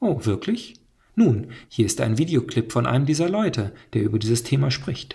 Oh, 0.00 0.24
wirklich? 0.24 0.74
Nun, 1.14 1.52
hier 1.68 1.86
ist 1.86 2.00
ein 2.00 2.18
Videoclip 2.18 2.72
von 2.72 2.86
einem 2.86 3.06
dieser 3.06 3.28
Leute, 3.28 3.72
der 3.94 4.02
über 4.02 4.18
dieses 4.18 4.42
Thema 4.42 4.72
spricht. 4.72 5.14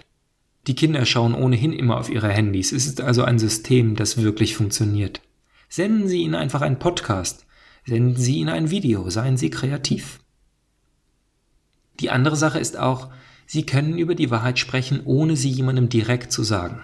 Die 0.68 0.76
Kinder 0.76 1.06
schauen 1.06 1.36
ohnehin 1.36 1.74
immer 1.74 1.98
auf 1.98 2.10
ihre 2.10 2.30
Handys. 2.30 2.72
Es 2.72 2.86
ist 2.86 3.02
also 3.02 3.24
ein 3.24 3.38
System, 3.38 3.98
das 3.98 4.16
wirklich 4.16 4.56
funktioniert. 4.56 5.22
Senden 5.68 6.08
Sie 6.08 6.22
ihnen 6.22 6.36
einfach 6.36 6.62
einen 6.62 6.80
Podcast. 6.80 7.46
Senden 7.86 8.16
Sie 8.16 8.38
ihnen 8.38 8.50
ein 8.50 8.72
Video. 8.72 9.10
Seien 9.10 9.38
Sie 9.38 9.50
kreativ. 9.50 10.20
Die 12.00 12.10
andere 12.10 12.36
Sache 12.36 12.60
ist 12.60 12.78
auch, 12.78 13.10
Sie 13.46 13.66
können 13.66 13.98
über 13.98 14.16
die 14.16 14.32
Wahrheit 14.32 14.58
sprechen, 14.58 15.02
ohne 15.06 15.36
sie 15.36 15.50
jemandem 15.50 15.90
direkt 15.90 16.32
zu 16.32 16.44
sagen. 16.44 16.84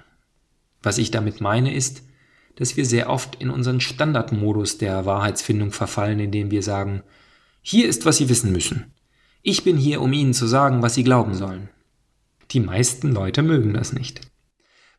Was 0.82 0.98
ich 0.98 1.12
damit 1.12 1.42
meine 1.42 1.74
ist, 1.74 2.04
dass 2.56 2.78
wir 2.78 2.86
sehr 2.86 3.10
oft 3.10 3.36
in 3.36 3.50
unseren 3.50 3.80
Standardmodus 3.80 4.78
der 4.78 5.06
Wahrheitsfindung 5.06 5.72
verfallen, 5.72 6.20
indem 6.20 6.52
wir 6.52 6.62
sagen, 6.62 7.04
hier 7.62 7.88
ist, 7.88 8.06
was 8.06 8.18
Sie 8.18 8.30
wissen 8.30 8.52
müssen. 8.52 8.94
Ich 9.42 9.64
bin 9.64 9.78
hier, 9.78 10.02
um 10.02 10.12
Ihnen 10.14 10.34
zu 10.34 10.48
sagen, 10.48 10.82
was 10.82 10.96
Sie 10.96 11.04
glauben 11.04 11.34
sollen. 11.34 11.70
Die 12.52 12.60
meisten 12.60 13.12
Leute 13.12 13.42
mögen 13.44 13.74
das 13.74 13.94
nicht. 13.94 14.22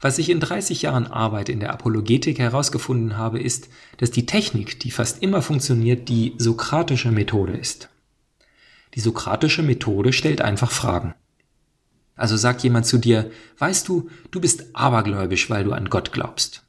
Was 0.00 0.18
ich 0.18 0.30
in 0.30 0.40
30 0.40 0.82
Jahren 0.82 1.06
Arbeit 1.06 1.50
in 1.50 1.60
der 1.60 1.72
Apologetik 1.72 2.38
herausgefunden 2.38 3.18
habe, 3.18 3.38
ist, 3.38 3.68
dass 3.98 4.10
die 4.10 4.24
Technik, 4.24 4.80
die 4.80 4.90
fast 4.90 5.22
immer 5.22 5.42
funktioniert, 5.42 6.08
die 6.08 6.34
sokratische 6.38 7.10
Methode 7.10 7.52
ist. 7.52 7.90
Die 8.94 9.00
sokratische 9.00 9.62
Methode 9.62 10.12
stellt 10.12 10.40
einfach 10.40 10.70
Fragen. 10.70 11.14
Also 12.16 12.36
sagt 12.36 12.62
jemand 12.62 12.86
zu 12.86 12.98
dir, 12.98 13.30
weißt 13.58 13.86
du, 13.88 14.10
du 14.30 14.40
bist 14.40 14.74
abergläubisch, 14.74 15.50
weil 15.50 15.64
du 15.64 15.72
an 15.72 15.90
Gott 15.90 16.12
glaubst. 16.12 16.64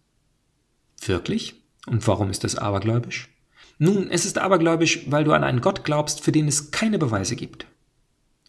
Wirklich? 1.06 1.56
Und 1.88 2.06
warum 2.08 2.30
ist 2.30 2.44
das 2.44 2.56
abergläubisch? 2.56 3.30
Nun, 3.78 4.12
es 4.12 4.26
ist 4.26 4.38
abergläubisch, 4.38 5.06
weil 5.10 5.24
du 5.24 5.32
an 5.32 5.44
einen 5.44 5.62
Gott 5.62 5.84
glaubst, 5.84 6.22
für 6.22 6.32
den 6.32 6.48
es 6.48 6.72
keine 6.72 7.00
Beweise 7.00 7.36
gibt. 7.36 7.66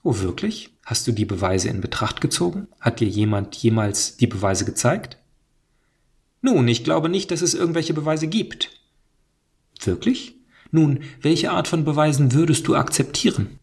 Oh 0.02 0.18
wirklich? 0.18 0.70
Hast 0.84 1.06
du 1.06 1.12
die 1.12 1.24
Beweise 1.24 1.68
in 1.68 1.80
Betracht 1.80 2.20
gezogen? 2.20 2.68
Hat 2.80 3.00
dir 3.00 3.08
jemand 3.08 3.54
jemals 3.56 4.16
die 4.16 4.26
Beweise 4.26 4.64
gezeigt? 4.64 5.18
Nun, 6.40 6.66
ich 6.66 6.82
glaube 6.82 7.08
nicht, 7.08 7.30
dass 7.30 7.40
es 7.40 7.54
irgendwelche 7.54 7.94
Beweise 7.94 8.26
gibt. 8.26 8.70
Wirklich? 9.80 10.34
Nun, 10.72 11.00
welche 11.20 11.52
Art 11.52 11.68
von 11.68 11.84
Beweisen 11.84 12.32
würdest 12.32 12.66
du 12.66 12.74
akzeptieren? 12.74 13.60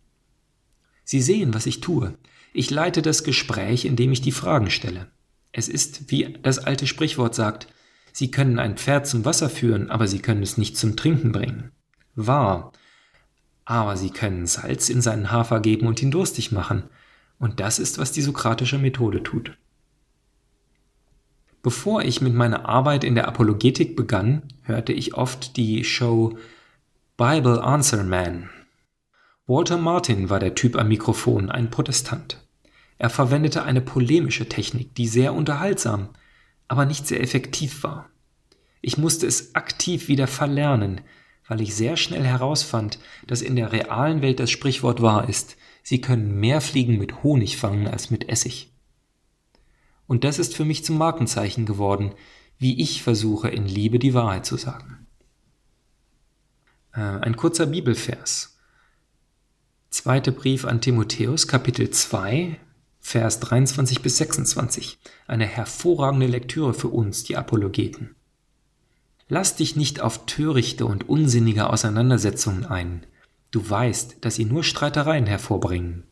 Sie 1.04 1.22
sehen, 1.22 1.54
was 1.54 1.66
ich 1.66 1.82
tue. 1.82 2.18
Ich 2.54 2.70
leite 2.70 3.02
das 3.02 3.24
Gespräch, 3.24 3.84
indem 3.84 4.12
ich 4.12 4.22
die 4.22 4.32
Fragen 4.32 4.70
stelle. 4.70 5.08
Es 5.52 5.68
ist, 5.68 6.10
wie 6.12 6.38
das 6.42 6.60
alte 6.60 6.88
Sprichwort 6.88 7.36
sagt, 7.36 7.68
Sie 8.12 8.32
können 8.32 8.60
ein 8.60 8.78
Pferd 8.78 9.08
zum 9.08 9.26
Wasser 9.26 9.50
führen, 9.50 9.90
aber 9.90 10.08
Sie 10.08 10.20
können 10.20 10.44
es 10.44 10.58
nicht 10.58 10.78
zum 10.78 10.96
Trinken 10.96 11.32
bringen. 11.32 11.72
Wahr, 12.16 12.72
aber 13.70 13.96
sie 13.98 14.10
können 14.10 14.48
Salz 14.48 14.90
in 14.90 15.00
seinen 15.00 15.32
Hafer 15.32 15.60
geben 15.60 15.86
und 15.86 16.02
ihn 16.02 16.10
durstig 16.10 16.52
machen. 16.52 16.86
Und 17.38 17.60
das 17.60 17.78
ist, 17.78 18.00
was 18.00 18.12
die 18.12 18.24
sokratische 18.24 18.80
Methode 18.80 19.22
tut. 19.22 19.56
Bevor 21.62 22.02
ich 22.02 22.20
mit 22.20 22.34
meiner 22.34 22.68
Arbeit 22.68 23.04
in 23.04 23.14
der 23.14 23.28
Apologetik 23.28 23.96
begann, 23.96 24.42
hörte 24.64 24.92
ich 24.92 25.14
oft 25.14 25.56
die 25.56 25.84
Show 25.84 26.36
Bible 27.16 27.62
Answer 27.62 28.04
Man. 28.04 28.50
Walter 29.46 29.78
Martin 29.78 30.32
war 30.32 30.40
der 30.40 30.56
Typ 30.56 30.76
am 30.76 30.88
Mikrofon, 30.88 31.52
ein 31.52 31.70
Protestant. 31.70 32.44
Er 32.98 33.12
verwendete 33.12 33.62
eine 33.62 33.82
polemische 33.82 34.50
Technik, 34.50 34.96
die 34.96 35.08
sehr 35.08 35.36
unterhaltsam, 35.36 36.10
aber 36.68 36.86
nicht 36.86 37.06
sehr 37.06 37.22
effektiv 37.22 37.84
war. 37.84 38.10
Ich 38.82 38.98
musste 38.98 39.28
es 39.28 39.54
aktiv 39.54 40.08
wieder 40.08 40.26
verlernen, 40.26 41.02
weil 41.50 41.60
ich 41.60 41.76
sehr 41.76 41.98
schnell 41.98 42.24
herausfand, 42.24 43.00
dass 43.28 43.42
in 43.42 43.58
der 43.58 43.74
realen 43.74 44.22
Welt 44.22 44.40
das 44.40 44.52
Sprichwort 44.52 45.02
wahr 45.02 45.28
ist, 45.28 45.58
sie 45.84 46.00
können 46.00 46.40
mehr 46.40 46.62
Fliegen 46.62 46.98
mit 46.98 47.24
Honig 47.24 47.58
fangen 47.58 47.88
als 47.88 48.12
mit 48.12 48.30
Essig. 48.30 48.72
Und 50.08 50.24
das 50.24 50.40
ist 50.40 50.56
für 50.56 50.64
mich 50.64 50.86
zum 50.86 50.98
Markenzeichen 50.98 51.66
geworden, 51.66 52.14
wie 52.60 52.80
ich 52.82 53.04
versuche 53.04 53.50
in 53.50 53.66
Liebe 53.66 54.00
die 54.00 54.14
Wahrheit 54.14 54.46
zu 54.46 54.58
sagen. 54.58 55.08
Äh, 56.94 57.00
ein 57.00 57.36
kurzer 57.36 57.66
Bibelvers. 57.66 58.58
Zweiter 59.90 60.32
Brief 60.32 60.66
an 60.66 60.82
Timotheus, 60.82 61.48
Kapitel 61.48 61.90
2, 61.90 62.60
Vers 63.00 63.40
23 63.40 64.04
bis 64.04 64.18
26. 64.18 65.00
Eine 65.26 65.46
hervorragende 65.46 66.28
Lektüre 66.28 66.76
für 66.76 66.90
uns, 66.90 67.24
die 67.24 67.38
Apologeten. 67.38 68.16
Lass 69.32 69.56
dich 69.56 69.76
nicht 69.76 70.02
auf 70.02 70.26
törichte 70.26 70.88
und 70.88 71.08
unsinnige 71.08 71.70
Auseinandersetzungen 71.70 72.66
ein. 72.66 73.06
Du 73.52 73.68
weißt, 73.68 74.18
dass 74.22 74.34
sie 74.34 74.46
nur 74.46 74.64
Streitereien 74.64 75.28
hervorbringen. 75.28 76.04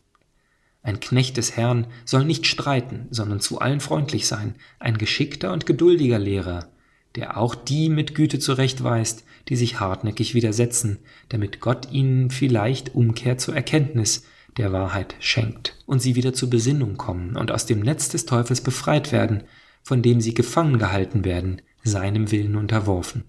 Ein 0.82 1.00
Knecht 1.00 1.36
des 1.36 1.56
Herrn 1.56 1.88
soll 2.04 2.24
nicht 2.24 2.46
streiten, 2.46 3.08
sondern 3.10 3.40
zu 3.40 3.60
allen 3.60 3.80
freundlich 3.80 4.28
sein, 4.28 4.54
ein 4.78 4.98
geschickter 4.98 5.52
und 5.52 5.66
geduldiger 5.66 6.20
Lehrer, 6.20 6.68
der 7.16 7.36
auch 7.36 7.56
die 7.56 7.88
mit 7.88 8.14
Güte 8.14 8.38
zurechtweist, 8.38 9.24
die 9.48 9.56
sich 9.56 9.80
hartnäckig 9.80 10.34
widersetzen, 10.34 11.00
damit 11.28 11.58
Gott 11.58 11.90
ihnen 11.90 12.30
vielleicht 12.30 12.94
Umkehr 12.94 13.36
zur 13.36 13.56
Erkenntnis 13.56 14.22
der 14.58 14.72
Wahrheit 14.72 15.16
schenkt 15.18 15.76
und 15.86 16.00
sie 16.00 16.14
wieder 16.14 16.34
zur 16.34 16.50
Besinnung 16.50 16.96
kommen 16.96 17.36
und 17.36 17.50
aus 17.50 17.66
dem 17.66 17.80
Netz 17.80 18.08
des 18.10 18.26
Teufels 18.26 18.60
befreit 18.60 19.10
werden, 19.10 19.42
von 19.82 20.02
dem 20.02 20.20
sie 20.20 20.34
gefangen 20.34 20.78
gehalten 20.78 21.24
werden, 21.24 21.62
seinem 21.82 22.30
Willen 22.30 22.56
unterworfen. 22.56 23.24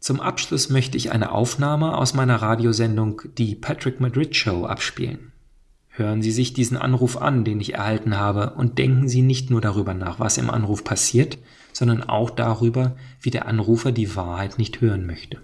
Zum 0.00 0.20
Abschluss 0.20 0.68
möchte 0.68 0.96
ich 0.96 1.12
eine 1.12 1.30
Aufnahme 1.30 1.96
aus 1.96 2.12
meiner 2.14 2.42
Radiosendung 2.42 3.22
Die 3.38 3.54
Patrick 3.54 4.00
Madrid 4.00 4.34
Show 4.34 4.64
abspielen. 4.64 5.32
Hören 5.90 6.22
Sie 6.22 6.32
sich 6.32 6.54
diesen 6.54 6.76
Anruf 6.76 7.16
an, 7.18 7.44
den 7.44 7.60
ich 7.60 7.74
erhalten 7.74 8.16
habe, 8.16 8.54
und 8.54 8.78
denken 8.78 9.08
Sie 9.08 9.22
nicht 9.22 9.50
nur 9.50 9.60
darüber 9.60 9.94
nach, 9.94 10.18
was 10.18 10.38
im 10.38 10.50
Anruf 10.50 10.84
passiert, 10.84 11.38
sondern 11.72 12.02
auch 12.02 12.30
darüber, 12.30 12.96
wie 13.20 13.30
der 13.30 13.46
Anrufer 13.46 13.92
die 13.92 14.16
Wahrheit 14.16 14.58
nicht 14.58 14.80
hören 14.80 15.06
möchte. 15.06 15.40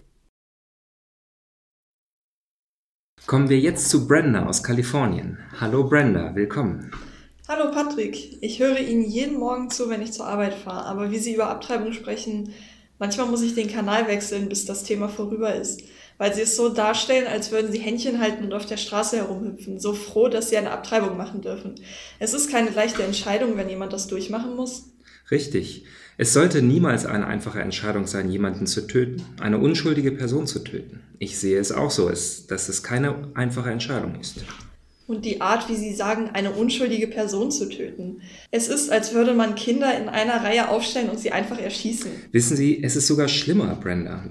Kommen 3.27 3.51
wir 3.51 3.61
jetzt 3.61 3.90
zu 3.90 4.09
Brenda 4.09 4.46
aus 4.46 4.62
Kalifornien. 4.62 5.38
Hallo 5.61 5.85
Brenda, 5.85 6.35
willkommen. 6.35 6.90
Hallo 7.50 7.70
Patrick, 7.70 8.37
ich 8.42 8.58
höre 8.58 8.78
Ihnen 8.78 9.08
jeden 9.08 9.38
Morgen 9.38 9.70
zu, 9.70 9.88
wenn 9.88 10.02
ich 10.02 10.12
zur 10.12 10.26
Arbeit 10.26 10.52
fahre, 10.52 10.84
aber 10.84 11.11
wie 11.11 11.18
Sie 11.18 11.32
über 11.32 11.48
Abtreibung 11.48 11.94
sprechen, 11.94 12.52
manchmal 12.98 13.26
muss 13.26 13.40
ich 13.40 13.54
den 13.54 13.72
Kanal 13.72 14.06
wechseln, 14.06 14.50
bis 14.50 14.66
das 14.66 14.84
Thema 14.84 15.08
vorüber 15.08 15.54
ist, 15.54 15.80
weil 16.18 16.34
Sie 16.34 16.42
es 16.42 16.56
so 16.56 16.68
darstellen, 16.68 17.26
als 17.26 17.50
würden 17.50 17.72
Sie 17.72 17.78
Händchen 17.78 18.20
halten 18.20 18.44
und 18.44 18.52
auf 18.52 18.66
der 18.66 18.76
Straße 18.76 19.16
herumhüpfen, 19.16 19.80
so 19.80 19.94
froh, 19.94 20.28
dass 20.28 20.50
Sie 20.50 20.58
eine 20.58 20.72
Abtreibung 20.72 21.16
machen 21.16 21.40
dürfen. 21.40 21.76
Es 22.18 22.34
ist 22.34 22.50
keine 22.50 22.68
leichte 22.68 23.02
Entscheidung, 23.02 23.56
wenn 23.56 23.70
jemand 23.70 23.94
das 23.94 24.08
durchmachen 24.08 24.54
muss. 24.54 24.90
Richtig. 25.30 25.87
Es 26.18 26.34
sollte 26.34 26.61
niemals 26.61 27.06
eine 27.06 27.26
einfache 27.26 27.62
Entscheidung 27.62 28.06
sein, 28.06 28.30
jemanden 28.30 28.66
zu 28.66 28.87
töten, 28.87 29.24
eine 29.40 29.56
unschuldige 29.56 30.12
Person 30.12 30.46
zu 30.46 30.58
töten. 30.58 31.00
Ich 31.18 31.38
sehe 31.38 31.58
es 31.58 31.72
auch 31.72 31.90
so, 31.90 32.11
dass 32.11 32.68
es 32.68 32.82
keine 32.82 33.30
einfache 33.34 33.70
Entscheidung 33.70 34.20
ist 34.20 34.44
und 35.09 35.25
die 35.25 35.40
Art, 35.40 35.68
wie 35.68 35.75
Sie 35.75 35.94
sagen, 35.94 36.31
eine 36.35 36.53
unschuldige 36.53 37.09
Person 37.09 37.51
zu 37.51 37.68
töten. 37.68 38.21
Es 38.51 38.68
ist, 38.68 38.90
als 38.90 39.14
würde 39.14 39.33
man 39.33 39.55
Kinder 39.55 39.99
in 39.99 40.09
einer 40.09 40.44
Reihe 40.44 40.68
aufstellen 40.68 41.09
und 41.09 41.18
sie 41.18 41.33
einfach 41.33 41.59
erschießen. 41.59 42.11
Wissen 42.31 42.57
Sie, 42.57 42.85
es 42.85 42.94
ist 42.94 43.07
sogar 43.07 43.27
schlimmer, 43.27 43.75
Brenda. 43.75 44.25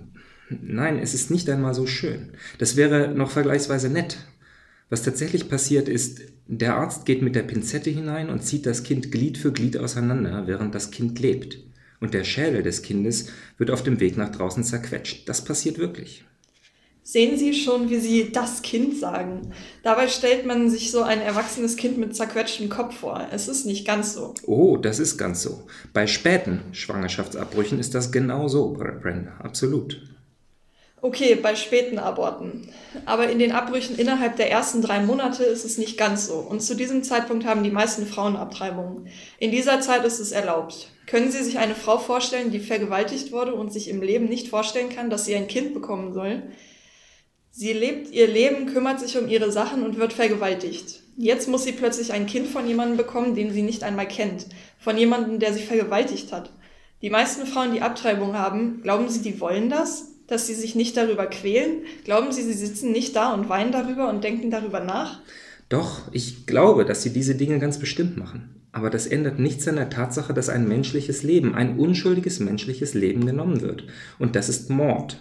Nein, 0.50 1.00
es 1.00 1.14
ist 1.16 1.32
nicht 1.32 1.50
einmal 1.50 1.74
so 1.74 1.88
schön. 1.88 2.30
Das 2.60 2.78
wäre 2.78 3.10
noch 3.10 3.32
vergleichsweise 3.32 3.90
nett. 3.90 4.18
Was 4.90 5.02
tatsächlich 5.02 5.50
passiert 5.50 5.90
ist, 5.90 6.22
der 6.46 6.76
Arzt 6.76 7.06
geht 7.06 7.24
mit 7.24 7.36
der 7.36 7.44
Pinzette 7.44 7.90
hinein 7.90 8.30
und 8.30 8.44
zieht 8.44 8.66
das 8.66 8.84
Kind 8.84 9.12
Glied 9.12 9.38
für 9.38 9.52
Glied 9.52 9.78
auseinander, 9.78 10.44
während 10.46 10.76
das 10.76 10.92
Kind 10.92 11.20
lebt. 11.20 11.60
Und 12.00 12.14
der 12.14 12.24
Schädel 12.24 12.62
des 12.62 12.84
Kindes 12.84 13.30
wird 13.58 13.72
auf 13.72 13.82
dem 13.82 14.00
Weg 14.00 14.16
nach 14.16 14.30
draußen 14.30 14.64
zerquetscht. 14.64 15.28
Das 15.28 15.44
passiert 15.44 15.80
wirklich. 15.80 16.24
Sehen 17.10 17.38
Sie 17.38 17.54
schon, 17.54 17.90
wie 17.90 18.00
Sie 18.00 18.34
das 18.34 18.62
Kind 18.62 19.00
sagen. 19.00 19.54
Dabei 19.82 20.10
stellt 20.10 20.46
man 20.46 20.70
sich 20.70 20.92
so 20.92 21.04
ein 21.04 21.22
erwachsenes 21.22 21.78
Kind 21.78 21.98
mit 21.98 22.14
zerquetschtem 22.14 22.68
Kopf 22.68 22.98
vor. 22.98 23.26
Es 23.32 23.48
ist 23.48 23.66
nicht 23.66 23.88
ganz 23.88 24.14
so. 24.14 24.34
Oh, 24.46 24.76
das 24.76 25.00
ist 25.00 25.18
ganz 25.18 25.42
so. 25.42 25.64
Bei 25.94 26.06
späten 26.06 26.64
Schwangerschaftsabbrüchen 26.74 27.80
ist 27.80 27.96
das 27.96 28.12
genau 28.12 28.50
so, 28.50 28.74
Brenda. 28.74 29.32
Absolut. 29.42 30.02
Okay, 31.00 31.36
bei 31.36 31.56
späten 31.56 31.98
Aborten. 31.98 32.74
Aber 33.06 33.30
in 33.30 33.40
den 33.40 33.54
Abbrüchen 33.54 33.98
innerhalb 33.98 34.36
der 34.36 34.52
ersten 34.52 34.82
drei 34.82 35.00
Monate 35.00 35.46
ist 35.46 35.64
es 35.64 35.78
nicht 35.78 35.98
ganz 35.98 36.28
so. 36.28 36.40
Und 36.40 36.62
zu 36.62 36.76
diesem 36.76 37.04
Zeitpunkt 37.04 37.46
haben 37.46 37.64
die 37.64 37.72
meisten 37.72 38.06
Frauen 38.06 38.36
Abtreibungen. 38.36 39.08
In 39.40 39.52
dieser 39.52 39.80
Zeit 39.80 40.04
ist 40.04 40.20
es 40.20 40.34
erlaubt. 40.34 40.90
Können 41.06 41.32
Sie 41.32 41.42
sich 41.42 41.58
eine 41.58 41.76
Frau 41.76 42.00
vorstellen, 42.00 42.52
die 42.52 42.60
vergewaltigt 42.60 43.32
wurde 43.32 43.56
und 43.56 43.72
sich 43.72 43.88
im 43.88 44.02
Leben 44.02 44.26
nicht 44.26 44.50
vorstellen 44.50 44.90
kann, 44.90 45.10
dass 45.10 45.24
sie 45.24 45.38
ein 45.38 45.48
Kind 45.48 45.74
bekommen 45.74 46.12
soll? 46.12 46.44
Sie 47.60 47.74
lebt 47.74 48.12
ihr 48.12 48.28
Leben, 48.28 48.68
kümmert 48.68 49.00
sich 49.00 49.18
um 49.18 49.28
ihre 49.28 49.52
Sachen 49.52 49.82
und 49.82 49.98
wird 49.98 50.14
vergewaltigt. 50.14 51.02
Jetzt 51.18 51.50
muss 51.50 51.64
sie 51.64 51.72
plötzlich 51.72 52.14
ein 52.14 52.28
Kind 52.28 52.46
von 52.46 52.68
jemandem 52.68 52.98
bekommen, 52.98 53.34
den 53.34 53.52
sie 53.52 53.64
nicht 53.64 53.84
einmal 53.84 54.08
kennt. 54.08 54.46
Von 54.78 54.96
jemandem, 54.96 55.40
der 55.40 55.54
sie 55.54 55.64
vergewaltigt 55.64 56.32
hat. 56.32 56.52
Die 57.02 57.10
meisten 57.10 57.48
Frauen, 57.48 57.74
die 57.74 57.82
Abtreibung 57.82 58.38
haben, 58.38 58.82
glauben 58.84 59.10
sie, 59.10 59.24
die 59.24 59.42
wollen 59.42 59.72
das? 59.72 60.10
Dass 60.28 60.46
sie 60.46 60.54
sich 60.54 60.76
nicht 60.76 60.96
darüber 60.98 61.26
quälen? 61.26 61.82
Glauben 62.04 62.32
sie, 62.32 62.44
sie 62.44 62.54
sitzen 62.54 62.92
nicht 62.92 63.16
da 63.16 63.34
und 63.34 63.50
weinen 63.50 63.72
darüber 63.72 64.08
und 64.08 64.24
denken 64.24 64.52
darüber 64.52 64.82
nach? 64.82 65.22
Doch, 65.68 66.02
ich 66.12 66.46
glaube, 66.46 66.86
dass 66.86 67.02
sie 67.02 67.12
diese 67.12 67.34
Dinge 67.34 67.58
ganz 67.58 67.80
bestimmt 67.80 68.18
machen. 68.18 68.62
Aber 68.72 68.92
das 68.92 69.08
ändert 69.08 69.40
nichts 69.40 69.68
an 69.68 69.78
der 69.78 69.90
Tatsache, 69.90 70.36
dass 70.36 70.50
ein 70.50 70.68
menschliches 70.68 71.24
Leben, 71.24 71.56
ein 71.56 71.80
unschuldiges 71.80 72.40
menschliches 72.40 72.94
Leben 72.94 73.26
genommen 73.26 73.62
wird. 73.62 73.86
Und 74.20 74.36
das 74.36 74.48
ist 74.48 74.70
Mord. 74.70 75.18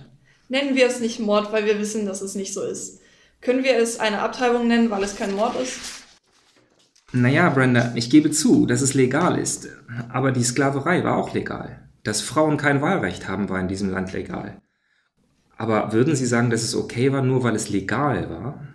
Nennen 0.48 0.76
wir 0.76 0.87
es 0.87 1.00
nicht 1.00 1.20
Mord, 1.20 1.52
weil 1.52 1.64
wir 1.64 1.78
wissen, 1.78 2.06
dass 2.06 2.22
es 2.22 2.35
nicht 2.35 2.54
so 2.54 2.62
ist. 2.62 3.00
Können 3.40 3.64
wir 3.64 3.76
es 3.76 4.00
eine 4.00 4.20
Abtreibung 4.20 4.66
nennen, 4.66 4.90
weil 4.90 5.02
es 5.02 5.16
kein 5.16 5.35
Mord 5.35 5.61
ist? 5.61 5.78
Naja, 7.12 7.48
Brenda, 7.50 7.92
ich 7.94 8.11
gebe 8.11 8.30
zu, 8.30 8.66
dass 8.66 8.80
es 8.82 8.94
legal 8.94 9.38
ist. 9.38 9.68
Aber 10.12 10.32
die 10.32 10.42
Sklaverei 10.44 11.04
war 11.04 11.16
auch 11.16 11.32
legal. 11.35 11.88
Dass 12.02 12.20
Frauen 12.20 12.56
kein 12.56 12.82
Wahlrecht 12.82 13.28
haben, 13.28 13.48
war 13.48 13.61
in 13.61 13.68
diesem 13.68 13.90
Land 13.90 14.12
legal. 14.12 14.61
Aber 15.56 15.92
würden 15.92 16.14
Sie 16.14 16.26
sagen, 16.26 16.50
dass 16.50 16.62
es 16.62 16.74
okay 16.74 17.12
war, 17.12 17.22
nur 17.22 17.42
weil 17.42 17.54
es 17.54 17.68
legal 17.68 18.28
war? 18.30 18.66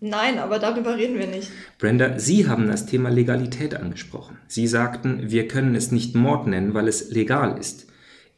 Nein, 0.00 0.38
aber 0.38 0.58
darüber 0.58 0.96
reden 0.96 1.18
wir 1.18 1.26
nicht. 1.26 1.50
Brenda, 1.78 2.18
Sie 2.18 2.48
haben 2.48 2.68
das 2.68 2.86
Thema 2.86 3.08
Legalität 3.08 3.74
angesprochen. 3.74 4.38
Sie 4.46 4.66
sagten, 4.66 5.30
wir 5.30 5.48
können 5.48 5.74
es 5.74 5.90
nicht 5.90 6.14
Mord 6.14 6.46
nennen, 6.46 6.74
weil 6.74 6.88
es 6.88 7.10
legal 7.10 7.58
ist. 7.58 7.86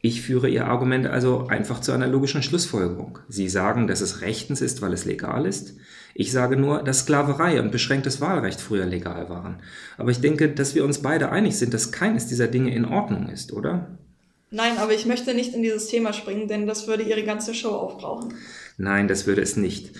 Ich 0.03 0.21
führe 0.21 0.49
Ihr 0.49 0.65
Argument 0.65 1.05
also 1.05 1.45
einfach 1.47 1.79
zu 1.79 1.91
einer 1.91 2.07
logischen 2.07 2.41
Schlussfolgerung. 2.41 3.19
Sie 3.29 3.47
sagen, 3.47 3.85
dass 3.85 4.01
es 4.01 4.21
rechtens 4.21 4.59
ist, 4.59 4.81
weil 4.81 4.93
es 4.93 5.05
legal 5.05 5.45
ist. 5.45 5.75
Ich 6.15 6.31
sage 6.31 6.57
nur, 6.57 6.83
dass 6.83 7.01
Sklaverei 7.01 7.61
und 7.61 7.71
beschränktes 7.71 8.19
Wahlrecht 8.19 8.59
früher 8.59 8.85
legal 8.85 9.29
waren. 9.29 9.61
Aber 9.97 10.09
ich 10.09 10.19
denke, 10.19 10.49
dass 10.49 10.73
wir 10.73 10.83
uns 10.83 11.03
beide 11.03 11.31
einig 11.31 11.57
sind, 11.57 11.73
dass 11.73 11.91
keines 11.91 12.27
dieser 12.27 12.47
Dinge 12.47 12.73
in 12.73 12.85
Ordnung 12.85 13.29
ist, 13.29 13.53
oder? 13.53 13.97
Nein, 14.49 14.77
aber 14.79 14.91
ich 14.93 15.05
möchte 15.05 15.33
nicht 15.33 15.53
in 15.53 15.61
dieses 15.61 15.87
Thema 15.87 16.13
springen, 16.13 16.47
denn 16.47 16.67
das 16.67 16.87
würde 16.87 17.03
Ihre 17.03 17.23
ganze 17.23 17.53
Show 17.53 17.69
aufbrauchen. 17.69 18.33
Nein, 18.77 19.07
das 19.07 19.27
würde 19.27 19.41
es 19.41 19.55
nicht. 19.55 19.91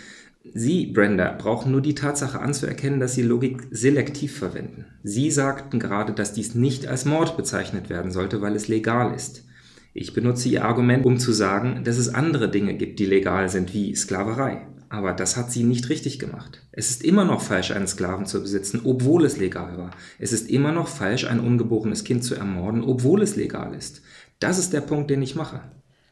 Sie, 0.53 0.87
Brenda, 0.87 1.35
brauchen 1.37 1.71
nur 1.71 1.81
die 1.81 1.95
Tatsache 1.95 2.39
anzuerkennen, 2.39 2.99
dass 2.99 3.13
Sie 3.13 3.21
Logik 3.21 3.67
selektiv 3.69 4.37
verwenden. 4.37 4.85
Sie 5.03 5.29
sagten 5.29 5.79
gerade, 5.79 6.13
dass 6.13 6.33
dies 6.33 6.55
nicht 6.55 6.87
als 6.87 7.05
Mord 7.05 7.37
bezeichnet 7.37 7.89
werden 7.89 8.11
sollte, 8.11 8.41
weil 8.41 8.55
es 8.55 8.67
legal 8.67 9.13
ist. 9.13 9.45
Ich 9.93 10.13
benutze 10.13 10.47
Ihr 10.49 10.63
Argument, 10.63 11.05
um 11.05 11.19
zu 11.19 11.33
sagen, 11.33 11.83
dass 11.83 11.97
es 11.97 12.13
andere 12.13 12.49
Dinge 12.49 12.75
gibt, 12.75 12.99
die 12.99 13.05
legal 13.05 13.49
sind, 13.49 13.73
wie 13.73 13.93
Sklaverei. 13.95 14.67
Aber 14.87 15.13
das 15.13 15.37
hat 15.37 15.51
sie 15.51 15.63
nicht 15.63 15.87
richtig 15.89 16.19
gemacht. 16.19 16.65
Es 16.73 16.89
ist 16.89 17.03
immer 17.03 17.23
noch 17.23 17.41
falsch, 17.41 17.71
einen 17.71 17.87
Sklaven 17.87 18.25
zu 18.25 18.41
besitzen, 18.41 18.81
obwohl 18.83 19.25
es 19.25 19.37
legal 19.37 19.77
war. 19.77 19.91
Es 20.19 20.33
ist 20.33 20.49
immer 20.49 20.73
noch 20.73 20.89
falsch, 20.89 21.25
ein 21.25 21.39
ungeborenes 21.39 22.03
Kind 22.03 22.25
zu 22.25 22.35
ermorden, 22.35 22.83
obwohl 22.83 23.21
es 23.21 23.37
legal 23.37 23.73
ist. 23.73 24.01
Das 24.39 24.57
ist 24.57 24.73
der 24.73 24.81
Punkt, 24.81 25.09
den 25.09 25.21
ich 25.21 25.35
mache. 25.35 25.61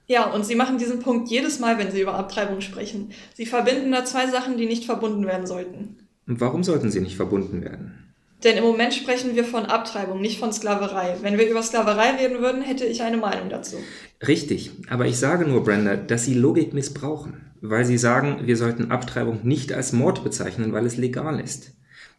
Ja, 0.07 0.31
und 0.31 0.45
Sie 0.45 0.55
machen 0.55 0.77
diesen 0.77 0.99
Punkt 0.99 1.29
jedes 1.29 1.59
Mal, 1.59 1.77
wenn 1.77 1.91
Sie 1.91 2.01
über 2.01 2.15
Abtreibung 2.15 2.61
sprechen. 2.61 3.11
Sie 3.33 3.45
verbinden 3.45 3.91
da 3.91 4.05
zwei 4.05 4.27
Sachen, 4.27 4.57
die 4.57 4.65
nicht 4.65 4.85
verbunden 4.85 5.25
werden 5.25 5.45
sollten. 5.45 5.97
Und 6.25 6.39
warum 6.39 6.63
sollten 6.63 6.91
sie 6.91 7.01
nicht 7.01 7.15
verbunden 7.15 7.63
werden? 7.63 8.08
Denn 8.43 8.57
im 8.57 8.63
Moment 8.63 8.93
sprechen 8.93 9.35
wir 9.35 9.43
von 9.43 9.65
Abtreibung, 9.65 10.21
nicht 10.21 10.39
von 10.39 10.53
Sklaverei. 10.53 11.17
Wenn 11.21 11.37
wir 11.37 11.49
über 11.49 11.61
Sklaverei 11.61 12.11
reden 12.11 12.39
würden, 12.39 12.61
hätte 12.61 12.85
ich 12.85 13.01
eine 13.01 13.17
Meinung 13.17 13.49
dazu. 13.49 13.77
Richtig, 14.25 14.71
aber 14.89 15.05
ich 15.07 15.17
sage 15.17 15.45
nur, 15.45 15.63
Brenda, 15.63 15.97
dass 15.97 16.23
Sie 16.23 16.33
Logik 16.33 16.73
missbrauchen, 16.73 17.51
weil 17.61 17.83
Sie 17.83 17.97
sagen, 17.97 18.47
wir 18.47 18.55
sollten 18.55 18.91
Abtreibung 18.91 19.41
nicht 19.43 19.73
als 19.73 19.91
Mord 19.91 20.23
bezeichnen, 20.23 20.71
weil 20.71 20.85
es 20.85 20.95
legal 20.95 21.39
ist. 21.39 21.73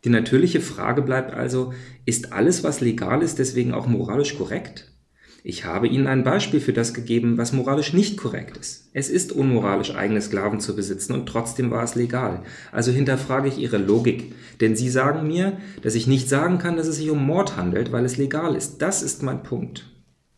Die 0.04 0.10
natürliche 0.10 0.60
Frage 0.60 1.02
bleibt 1.02 1.34
also, 1.34 1.72
ist 2.04 2.32
alles, 2.32 2.64
was 2.64 2.80
legal 2.80 3.22
ist, 3.22 3.38
deswegen 3.38 3.72
auch 3.72 3.86
moralisch 3.86 4.36
korrekt? 4.36 4.92
Ich 5.42 5.64
habe 5.64 5.88
Ihnen 5.88 6.06
ein 6.06 6.24
Beispiel 6.24 6.60
für 6.60 6.72
das 6.72 6.92
gegeben, 6.92 7.38
was 7.38 7.52
moralisch 7.52 7.92
nicht 7.92 8.16
korrekt 8.16 8.56
ist. 8.56 8.90
Es 8.92 9.08
ist 9.08 9.32
unmoralisch, 9.32 9.94
eigene 9.94 10.20
Sklaven 10.20 10.60
zu 10.60 10.76
besitzen 10.76 11.14
und 11.14 11.26
trotzdem 11.26 11.70
war 11.70 11.82
es 11.82 11.94
legal. 11.94 12.42
Also 12.72 12.92
hinterfrage 12.92 13.48
ich 13.48 13.58
Ihre 13.58 13.78
Logik. 13.78 14.34
Denn 14.60 14.76
Sie 14.76 14.90
sagen 14.90 15.26
mir, 15.26 15.58
dass 15.82 15.94
ich 15.94 16.06
nicht 16.06 16.28
sagen 16.28 16.58
kann, 16.58 16.76
dass 16.76 16.86
es 16.86 16.96
sich 16.96 17.10
um 17.10 17.24
Mord 17.24 17.56
handelt, 17.56 17.92
weil 17.92 18.04
es 18.04 18.18
legal 18.18 18.54
ist. 18.54 18.78
Das 18.78 19.02
ist 19.02 19.22
mein 19.22 19.42
Punkt. 19.42 19.86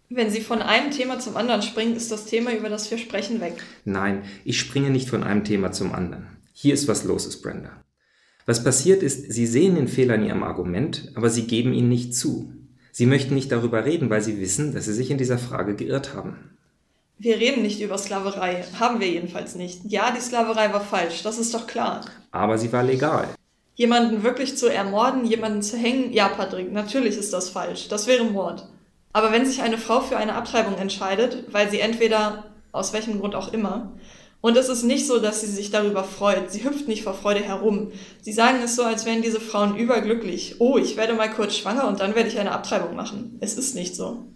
Wenn 0.08 0.30
Sie 0.30 0.40
von 0.40 0.62
einem 0.62 0.90
Thema 0.90 1.18
zum 1.18 1.36
anderen 1.36 1.62
springen, 1.62 1.96
ist 1.96 2.12
das 2.12 2.26
Thema, 2.26 2.54
über 2.54 2.68
das 2.68 2.90
wir 2.90 2.98
sprechen, 2.98 3.40
weg. 3.40 3.54
Nein, 3.84 4.22
ich 4.44 4.60
springe 4.60 4.90
nicht 4.90 5.08
von 5.08 5.24
einem 5.24 5.42
Thema 5.42 5.72
zum 5.72 5.92
anderen. 5.92 6.26
Hier 6.52 6.74
ist 6.74 6.86
was 6.86 7.04
los 7.04 7.26
ist, 7.26 7.42
Brenda. 7.42 7.82
Was 8.44 8.62
passiert 8.62 9.02
ist, 9.02 9.32
Sie 9.32 9.46
sehen 9.46 9.74
den 9.74 9.88
Fehler 9.88 10.16
in 10.16 10.24
Ihrem 10.24 10.42
Argument, 10.42 11.10
aber 11.14 11.30
Sie 11.30 11.46
geben 11.46 11.72
ihn 11.72 11.88
nicht 11.88 12.14
zu. 12.14 12.52
Sie 12.92 13.06
möchten 13.06 13.34
nicht 13.34 13.50
darüber 13.50 13.84
reden, 13.84 14.10
weil 14.10 14.22
Sie 14.22 14.40
wissen, 14.40 14.74
dass 14.74 14.84
Sie 14.84 14.92
sich 14.92 15.10
in 15.10 15.18
dieser 15.18 15.38
Frage 15.38 15.74
geirrt 15.74 16.14
haben. 16.14 16.36
Wir 17.22 17.36
reden 17.38 17.62
nicht 17.62 17.80
über 17.80 17.96
Sklaverei. 17.98 18.64
Haben 18.80 18.98
wir 18.98 19.08
jedenfalls 19.08 19.54
nicht. 19.54 19.80
Ja, 19.84 20.10
die 20.10 20.20
Sklaverei 20.20 20.72
war 20.72 20.80
falsch, 20.80 21.22
das 21.22 21.38
ist 21.38 21.54
doch 21.54 21.68
klar. 21.68 22.00
Aber 22.32 22.58
sie 22.58 22.72
war 22.72 22.82
legal. 22.82 23.28
Jemanden 23.76 24.24
wirklich 24.24 24.56
zu 24.56 24.66
ermorden, 24.66 25.24
jemanden 25.24 25.62
zu 25.62 25.76
hängen, 25.76 26.12
ja, 26.12 26.28
Patrick, 26.28 26.72
natürlich 26.72 27.16
ist 27.16 27.32
das 27.32 27.48
falsch. 27.48 27.86
Das 27.88 28.08
wäre 28.08 28.24
Mord. 28.24 28.68
Aber 29.12 29.30
wenn 29.30 29.46
sich 29.46 29.62
eine 29.62 29.78
Frau 29.78 30.00
für 30.00 30.16
eine 30.16 30.34
Abtreibung 30.34 30.76
entscheidet, 30.76 31.44
weil 31.52 31.70
sie 31.70 31.78
entweder, 31.78 32.44
aus 32.72 32.92
welchem 32.92 33.20
Grund 33.20 33.36
auch 33.36 33.52
immer, 33.52 33.92
und 34.42 34.56
es 34.56 34.68
ist 34.68 34.82
nicht 34.82 35.06
so, 35.06 35.20
dass 35.20 35.40
sie 35.40 35.46
sich 35.46 35.70
darüber 35.70 36.02
freut. 36.02 36.50
Sie 36.50 36.64
hüpft 36.64 36.88
nicht 36.88 37.04
vor 37.04 37.14
Freude 37.14 37.40
herum. 37.40 37.92
Sie 38.20 38.32
sagen 38.32 38.58
es 38.62 38.74
so, 38.74 38.82
als 38.82 39.06
wären 39.06 39.22
diese 39.22 39.40
Frauen 39.40 39.76
überglücklich. 39.76 40.56
Oh, 40.58 40.76
ich 40.76 40.96
werde 40.96 41.14
mal 41.14 41.30
kurz 41.30 41.56
schwanger 41.56 41.86
und 41.86 42.00
dann 42.00 42.16
werde 42.16 42.28
ich 42.28 42.38
eine 42.40 42.50
Abtreibung 42.50 42.96
machen. 42.96 43.38
Es 43.40 43.56
ist 43.56 43.76
nicht 43.76 43.94
so. 43.94 44.26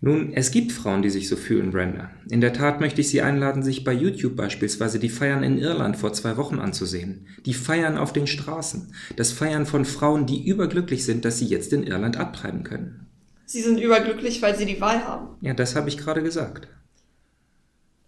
Nun, 0.00 0.32
es 0.32 0.52
gibt 0.52 0.72
Frauen, 0.72 1.02
die 1.02 1.10
sich 1.10 1.28
so 1.28 1.36
fühlen, 1.36 1.72
Brenda. 1.72 2.10
In 2.30 2.40
der 2.40 2.52
Tat 2.52 2.80
möchte 2.80 3.00
ich 3.00 3.08
Sie 3.08 3.20
einladen, 3.20 3.64
sich 3.64 3.84
bei 3.84 3.92
YouTube 3.92 4.36
beispielsweise 4.36 5.00
die 5.00 5.08
Feiern 5.08 5.42
in 5.42 5.58
Irland 5.58 5.96
vor 5.96 6.12
zwei 6.12 6.36
Wochen 6.36 6.60
anzusehen. 6.60 7.26
Die 7.44 7.54
Feiern 7.54 7.98
auf 7.98 8.12
den 8.12 8.28
Straßen. 8.28 8.94
Das 9.16 9.32
Feiern 9.32 9.66
von 9.66 9.84
Frauen, 9.84 10.26
die 10.26 10.46
überglücklich 10.46 11.04
sind, 11.04 11.24
dass 11.24 11.38
sie 11.38 11.46
jetzt 11.46 11.72
in 11.72 11.84
Irland 11.84 12.16
abtreiben 12.16 12.62
können. 12.62 13.06
Sie 13.46 13.60
sind 13.60 13.80
überglücklich, 13.80 14.40
weil 14.40 14.56
sie 14.56 14.66
die 14.66 14.80
Wahl 14.80 15.04
haben. 15.04 15.36
Ja, 15.40 15.52
das 15.52 15.74
habe 15.76 15.88
ich 15.88 15.98
gerade 15.98 16.22
gesagt. 16.22 16.68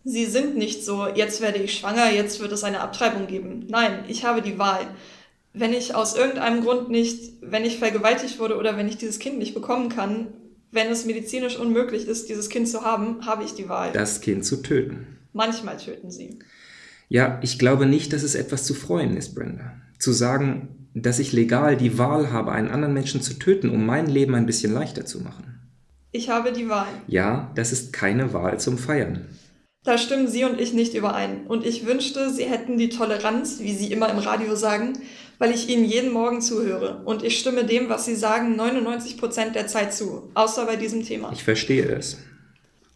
Sie 0.04 0.26
sind 0.26 0.56
nicht 0.56 0.84
so, 0.84 1.06
jetzt 1.08 1.40
werde 1.40 1.58
ich 1.58 1.78
schwanger, 1.78 2.10
jetzt 2.10 2.40
wird 2.40 2.52
es 2.52 2.62
eine 2.62 2.80
Abtreibung 2.80 3.26
geben. 3.26 3.66
Nein, 3.68 4.04
ich 4.06 4.24
habe 4.24 4.42
die 4.42 4.58
Wahl. 4.58 4.86
Wenn 5.54 5.72
ich 5.72 5.94
aus 5.94 6.16
irgendeinem 6.16 6.62
Grund 6.62 6.90
nicht, 6.90 7.34
wenn 7.40 7.64
ich 7.64 7.78
vergewaltigt 7.78 8.38
wurde 8.38 8.58
oder 8.58 8.76
wenn 8.76 8.88
ich 8.88 8.98
dieses 8.98 9.18
Kind 9.18 9.38
nicht 9.38 9.54
bekommen 9.54 9.88
kann, 9.88 10.26
wenn 10.72 10.88
es 10.88 11.06
medizinisch 11.06 11.56
unmöglich 11.56 12.06
ist, 12.06 12.28
dieses 12.28 12.50
Kind 12.50 12.68
zu 12.68 12.82
haben, 12.82 13.24
habe 13.24 13.44
ich 13.44 13.54
die 13.54 13.68
Wahl. 13.68 13.92
Das 13.92 14.20
Kind 14.20 14.44
zu 14.44 14.56
töten. 14.56 15.06
Manchmal 15.32 15.78
töten 15.78 16.10
sie. 16.10 16.38
Ja, 17.08 17.38
ich 17.42 17.58
glaube 17.58 17.86
nicht, 17.86 18.12
dass 18.12 18.24
es 18.24 18.34
etwas 18.34 18.64
zu 18.64 18.74
freuen 18.74 19.16
ist, 19.16 19.34
Brenda. 19.34 19.72
Zu 19.98 20.12
sagen, 20.12 20.88
dass 20.94 21.18
ich 21.18 21.32
legal 21.32 21.76
die 21.76 21.96
Wahl 21.96 22.30
habe, 22.30 22.52
einen 22.52 22.68
anderen 22.68 22.94
Menschen 22.94 23.22
zu 23.22 23.34
töten, 23.34 23.70
um 23.70 23.86
mein 23.86 24.06
Leben 24.06 24.34
ein 24.34 24.46
bisschen 24.46 24.72
leichter 24.72 25.06
zu 25.06 25.20
machen. 25.20 25.60
Ich 26.12 26.28
habe 26.28 26.52
die 26.52 26.68
Wahl. 26.68 26.86
Ja, 27.06 27.52
das 27.54 27.72
ist 27.72 27.92
keine 27.92 28.32
Wahl 28.32 28.60
zum 28.60 28.78
Feiern. 28.78 29.26
Da 29.84 29.98
stimmen 29.98 30.28
Sie 30.28 30.44
und 30.44 30.58
ich 30.58 30.72
nicht 30.72 30.94
überein. 30.94 31.46
Und 31.46 31.66
ich 31.66 31.84
wünschte, 31.84 32.30
Sie 32.30 32.44
hätten 32.44 32.78
die 32.78 32.88
Toleranz, 32.88 33.60
wie 33.60 33.74
Sie 33.74 33.92
immer 33.92 34.08
im 34.08 34.18
Radio 34.18 34.56
sagen, 34.56 34.94
weil 35.38 35.50
ich 35.50 35.68
Ihnen 35.68 35.84
jeden 35.84 36.10
Morgen 36.10 36.40
zuhöre. 36.40 37.02
Und 37.04 37.22
ich 37.22 37.38
stimme 37.38 37.64
dem, 37.64 37.90
was 37.90 38.06
Sie 38.06 38.16
sagen, 38.16 38.56
99 38.56 39.18
Prozent 39.18 39.54
der 39.54 39.66
Zeit 39.66 39.92
zu. 39.92 40.30
Außer 40.32 40.64
bei 40.64 40.76
diesem 40.76 41.04
Thema. 41.04 41.30
Ich 41.32 41.44
verstehe 41.44 41.84
es. 41.84 42.16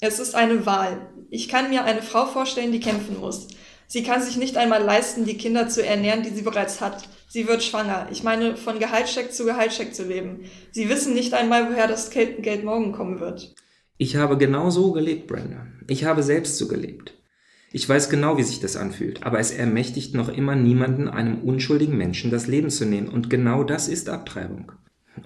Es 0.01 0.19
ist 0.19 0.35
eine 0.35 0.65
Wahl. 0.65 1.09
Ich 1.29 1.49
kann 1.49 1.69
mir 1.69 1.85
eine 1.85 2.01
Frau 2.01 2.25
vorstellen, 2.25 2.73
die 2.73 2.81
kämpfen 2.81 3.21
muss. 3.21 3.49
Sie 3.87 4.03
kann 4.03 4.23
sich 4.23 4.39
nicht 4.39 4.57
einmal 4.57 4.83
leisten, 4.83 5.27
die 5.27 5.37
Kinder 5.37 5.69
zu 5.69 5.85
ernähren, 5.85 6.23
die 6.23 6.31
sie 6.31 6.43
bereits 6.43 6.81
hat. 6.81 7.07
Sie 7.29 7.49
wird 7.49 7.63
schwanger. 7.63 8.09
Ich 8.11 8.23
meine, 8.23 8.57
von 8.57 8.79
Gehaltscheck 8.79 9.33
zu 9.33 9.45
Gehaltscheck 9.45 9.95
zu 9.95 10.05
leben. 10.05 10.45
Sie 10.73 10.89
wissen 10.89 11.13
nicht 11.13 11.35
einmal, 11.35 11.71
woher 11.71 11.87
das 11.87 12.11
Geld 12.11 12.65
morgen 12.65 12.93
kommen 12.93 13.21
wird. 13.21 13.55
Ich 14.01 14.15
habe 14.15 14.39
genau 14.39 14.71
so 14.71 14.93
gelebt, 14.93 15.27
Brenda. 15.27 15.67
Ich 15.89 16.05
habe 16.05 16.23
selbst 16.23 16.57
so 16.57 16.69
gelebt. 16.69 17.15
Ich 17.73 17.87
weiß 17.87 18.09
genau, 18.09 18.39
wie 18.39 18.45
sich 18.45 18.61
das 18.61 18.77
anfühlt, 18.77 19.25
aber 19.25 19.41
es 19.41 19.51
ermächtigt 19.51 20.15
noch 20.15 20.29
immer 20.29 20.55
niemanden, 20.55 21.09
einem 21.09 21.41
unschuldigen 21.41 21.99
Menschen 21.99 22.31
das 22.31 22.47
Leben 22.47 22.71
zu 22.71 22.87
nehmen. 22.87 23.09
Und 23.09 23.29
genau 23.29 23.65
das 23.65 23.89
ist 23.89 24.09
Abtreibung. 24.09 24.71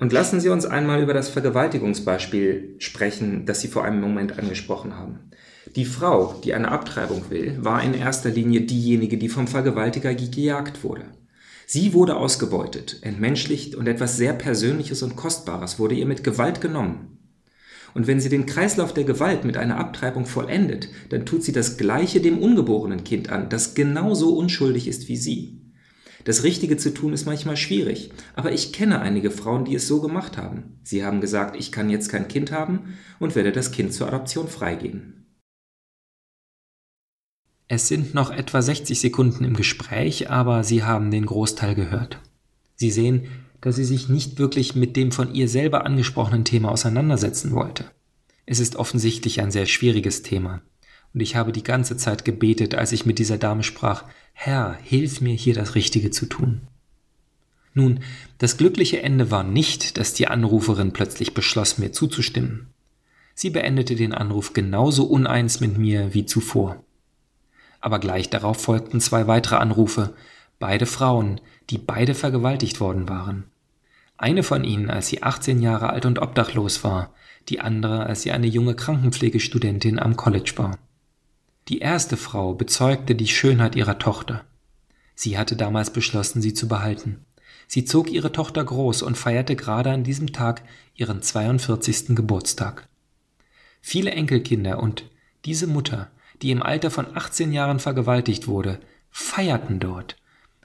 Und 0.00 0.10
lassen 0.10 0.40
Sie 0.40 0.48
uns 0.48 0.64
einmal 0.64 1.02
über 1.02 1.12
das 1.12 1.28
Vergewaltigungsbeispiel 1.28 2.76
sprechen, 2.78 3.44
das 3.44 3.60
Sie 3.60 3.68
vor 3.68 3.84
einem 3.84 4.00
Moment 4.00 4.38
angesprochen 4.38 4.96
haben. 4.96 5.30
Die 5.76 5.84
Frau, 5.84 6.40
die 6.42 6.54
eine 6.54 6.70
Abtreibung 6.72 7.28
will, 7.28 7.58
war 7.60 7.82
in 7.82 7.92
erster 7.92 8.30
Linie 8.30 8.62
diejenige, 8.62 9.18
die 9.18 9.28
vom 9.28 9.48
Vergewaltiger 9.48 10.14
gejagt 10.14 10.82
wurde. 10.82 11.04
Sie 11.66 11.92
wurde 11.92 12.16
ausgebeutet, 12.16 13.00
entmenschlicht 13.02 13.74
und 13.74 13.86
etwas 13.86 14.16
sehr 14.16 14.32
Persönliches 14.32 15.02
und 15.02 15.14
Kostbares 15.14 15.78
wurde 15.78 15.94
ihr 15.94 16.06
mit 16.06 16.24
Gewalt 16.24 16.62
genommen. 16.62 17.18
Und 17.94 18.06
wenn 18.06 18.20
sie 18.20 18.28
den 18.28 18.46
Kreislauf 18.46 18.94
der 18.94 19.04
Gewalt 19.04 19.44
mit 19.44 19.56
einer 19.56 19.78
Abtreibung 19.78 20.26
vollendet, 20.26 20.88
dann 21.10 21.26
tut 21.26 21.42
sie 21.42 21.52
das 21.52 21.76
Gleiche 21.76 22.20
dem 22.20 22.38
ungeborenen 22.38 23.04
Kind 23.04 23.30
an, 23.30 23.48
das 23.48 23.74
genauso 23.74 24.36
unschuldig 24.36 24.88
ist 24.88 25.08
wie 25.08 25.16
sie. 25.16 25.62
Das 26.24 26.44
Richtige 26.44 26.76
zu 26.76 26.94
tun 26.94 27.12
ist 27.12 27.26
manchmal 27.26 27.56
schwierig, 27.56 28.12
aber 28.36 28.52
ich 28.52 28.72
kenne 28.72 29.00
einige 29.00 29.30
Frauen, 29.30 29.64
die 29.64 29.74
es 29.74 29.88
so 29.88 30.00
gemacht 30.00 30.36
haben. 30.36 30.78
Sie 30.84 31.04
haben 31.04 31.20
gesagt, 31.20 31.56
ich 31.56 31.72
kann 31.72 31.90
jetzt 31.90 32.08
kein 32.08 32.28
Kind 32.28 32.52
haben 32.52 32.94
und 33.18 33.34
werde 33.34 33.50
das 33.50 33.72
Kind 33.72 33.92
zur 33.92 34.06
Adoption 34.06 34.46
freigeben. 34.46 35.22
Es 37.66 37.88
sind 37.88 38.14
noch 38.14 38.30
etwa 38.30 38.60
60 38.60 39.00
Sekunden 39.00 39.44
im 39.44 39.56
Gespräch, 39.56 40.30
aber 40.30 40.62
Sie 40.62 40.84
haben 40.84 41.10
den 41.10 41.26
Großteil 41.26 41.74
gehört. 41.74 42.20
Sie 42.76 42.90
sehen, 42.90 43.28
dass 43.62 43.76
sie 43.76 43.84
sich 43.84 44.10
nicht 44.10 44.38
wirklich 44.38 44.74
mit 44.74 44.96
dem 44.96 45.12
von 45.12 45.34
ihr 45.34 45.48
selber 45.48 45.86
angesprochenen 45.86 46.44
Thema 46.44 46.70
auseinandersetzen 46.70 47.52
wollte. 47.52 47.86
Es 48.44 48.60
ist 48.60 48.76
offensichtlich 48.76 49.40
ein 49.40 49.52
sehr 49.52 49.66
schwieriges 49.66 50.22
Thema. 50.22 50.60
Und 51.14 51.20
ich 51.20 51.36
habe 51.36 51.52
die 51.52 51.62
ganze 51.62 51.96
Zeit 51.96 52.24
gebetet, 52.24 52.74
als 52.74 52.92
ich 52.92 53.06
mit 53.06 53.18
dieser 53.18 53.38
Dame 53.38 53.62
sprach, 53.62 54.04
Herr, 54.32 54.76
hilf 54.82 55.20
mir 55.20 55.34
hier 55.34 55.54
das 55.54 55.74
Richtige 55.74 56.10
zu 56.10 56.26
tun. 56.26 56.62
Nun, 57.72 58.00
das 58.38 58.56
glückliche 58.56 59.00
Ende 59.02 59.30
war 59.30 59.44
nicht, 59.44 59.96
dass 59.96 60.12
die 60.12 60.26
Anruferin 60.26 60.92
plötzlich 60.92 61.32
beschloss, 61.32 61.78
mir 61.78 61.92
zuzustimmen. 61.92 62.66
Sie 63.34 63.50
beendete 63.50 63.94
den 63.94 64.12
Anruf 64.12 64.52
genauso 64.52 65.04
uneins 65.04 65.60
mit 65.60 65.78
mir 65.78 66.12
wie 66.14 66.26
zuvor. 66.26 66.82
Aber 67.80 67.98
gleich 67.98 68.28
darauf 68.28 68.60
folgten 68.60 69.00
zwei 69.00 69.26
weitere 69.26 69.56
Anrufe, 69.56 70.14
beide 70.58 70.86
Frauen, 70.86 71.40
die 71.70 71.78
beide 71.78 72.14
vergewaltigt 72.14 72.80
worden 72.80 73.08
waren. 73.08 73.44
Eine 74.22 74.44
von 74.44 74.62
ihnen, 74.62 74.88
als 74.88 75.08
sie 75.08 75.24
18 75.24 75.60
Jahre 75.60 75.90
alt 75.90 76.06
und 76.06 76.20
obdachlos 76.20 76.84
war, 76.84 77.12
die 77.48 77.58
andere, 77.58 78.06
als 78.06 78.22
sie 78.22 78.30
eine 78.30 78.46
junge 78.46 78.76
Krankenpflegestudentin 78.76 79.98
am 79.98 80.16
College 80.16 80.52
war. 80.58 80.78
Die 81.66 81.80
erste 81.80 82.16
Frau 82.16 82.54
bezeugte 82.54 83.16
die 83.16 83.26
Schönheit 83.26 83.74
ihrer 83.74 83.98
Tochter. 83.98 84.44
Sie 85.16 85.36
hatte 85.36 85.56
damals 85.56 85.92
beschlossen, 85.92 86.40
sie 86.40 86.54
zu 86.54 86.68
behalten. 86.68 87.24
Sie 87.66 87.84
zog 87.84 88.12
ihre 88.12 88.30
Tochter 88.30 88.62
groß 88.62 89.02
und 89.02 89.18
feierte 89.18 89.56
gerade 89.56 89.90
an 89.90 90.04
diesem 90.04 90.32
Tag 90.32 90.62
ihren 90.94 91.20
42. 91.20 92.14
Geburtstag. 92.14 92.86
Viele 93.80 94.12
Enkelkinder 94.12 94.80
und 94.80 95.10
diese 95.46 95.66
Mutter, 95.66 96.12
die 96.42 96.52
im 96.52 96.62
Alter 96.62 96.92
von 96.92 97.16
18 97.16 97.52
Jahren 97.52 97.80
vergewaltigt 97.80 98.46
wurde, 98.46 98.78
feierten 99.10 99.80
dort, 99.80 100.14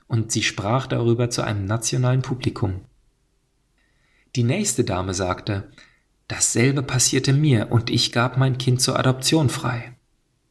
und 0.05 0.31
sie 0.31 0.43
sprach 0.43 0.85
darüber 0.85 1.31
zu 1.31 1.41
einem 1.41 1.65
nationalen 1.65 2.21
Publikum. 2.21 2.81
Die 4.37 4.43
nächste 4.43 4.83
Dame 4.83 5.15
sagte, 5.15 5.63
dasselbe 6.27 6.83
passierte 6.83 7.33
mir 7.33 7.71
und 7.71 7.89
ich 7.89 8.11
gab 8.11 8.37
mein 8.37 8.59
Kind 8.59 8.79
zur 8.83 8.99
Adoption 8.99 9.49
frei. 9.49 9.95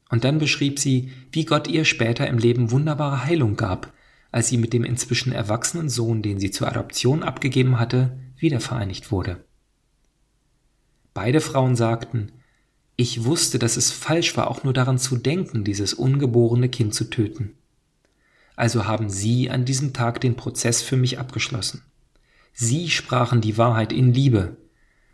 Und 0.09 0.25
dann 0.25 0.41
beschrieb 0.41 0.81
sie, 0.81 1.13
wie 1.31 1.45
Gott 1.45 1.69
ihr 1.69 1.85
später 1.85 2.27
im 2.27 2.37
Leben 2.37 2.73
wunderbare 2.73 3.23
Heilung 3.23 3.55
gab, 3.55 3.93
als 4.33 4.49
sie 4.49 4.57
mit 4.57 4.73
dem 4.73 4.83
inzwischen 4.83 5.31
erwachsenen 5.31 5.89
Sohn, 5.89 6.21
den 6.21 6.41
sie 6.41 6.51
zur 6.51 6.67
Adoption 6.67 7.23
abgegeben 7.23 7.79
hatte, 7.79 8.19
wiedervereinigt 8.37 9.13
wurde. 9.13 9.45
Beide 11.15 11.41
Frauen 11.41 11.77
sagten, 11.77 12.33
ich 12.97 13.23
wusste, 13.23 13.61
dass 13.61 13.77
es 13.77 13.93
falsch 13.93 14.37
war, 14.37 14.51
auch 14.51 14.65
nur 14.65 14.73
daran 14.73 14.99
zu 14.99 15.17
denken, 15.17 15.63
dieses 15.63 15.95
ungeborene 15.95 16.69
Kind 16.69 16.93
zu 16.93 17.05
töten. 17.05 17.55
Also 18.57 18.87
haben 18.87 19.11
Sie 19.11 19.49
an 19.49 19.65
diesem 19.65 19.93
Tag 19.93 20.21
den 20.21 20.35
Prozess 20.35 20.83
für 20.83 20.97
mich 20.97 21.21
abgeschlossen. 21.21 21.85
Sie 22.59 22.89
sprachen 22.89 23.43
die 23.43 23.59
Wahrheit 23.59 23.93
in 23.93 24.15
Liebe. 24.15 24.57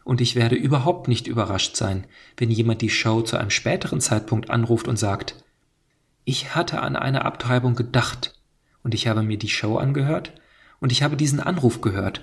Und 0.05 0.21
ich 0.21 0.37
werde 0.37 0.55
überhaupt 0.55 1.09
nicht 1.09 1.27
überrascht 1.27 1.75
sein, 1.75 2.07
wenn 2.37 2.53
jemand 2.53 2.83
die 2.83 2.89
Show 2.89 3.21
zu 3.23 3.37
einem 3.37 3.51
späteren 3.51 4.01
Zeitpunkt 4.01 4.49
anruft 4.49 4.87
und 4.87 4.97
sagt, 4.97 5.45
ich 6.25 6.55
hatte 6.55 6.81
an 6.81 6.95
eine 6.95 7.25
Abtreibung 7.25 7.75
gedacht 7.75 8.41
und 8.85 8.95
ich 8.95 9.09
habe 9.09 9.25
mir 9.25 9.39
die 9.39 9.49
Show 9.49 9.77
angehört 9.77 10.33
und 10.79 10.93
ich 10.93 11.03
habe 11.03 11.17
diesen 11.17 11.41
Anruf 11.41 11.81
gehört 11.81 12.23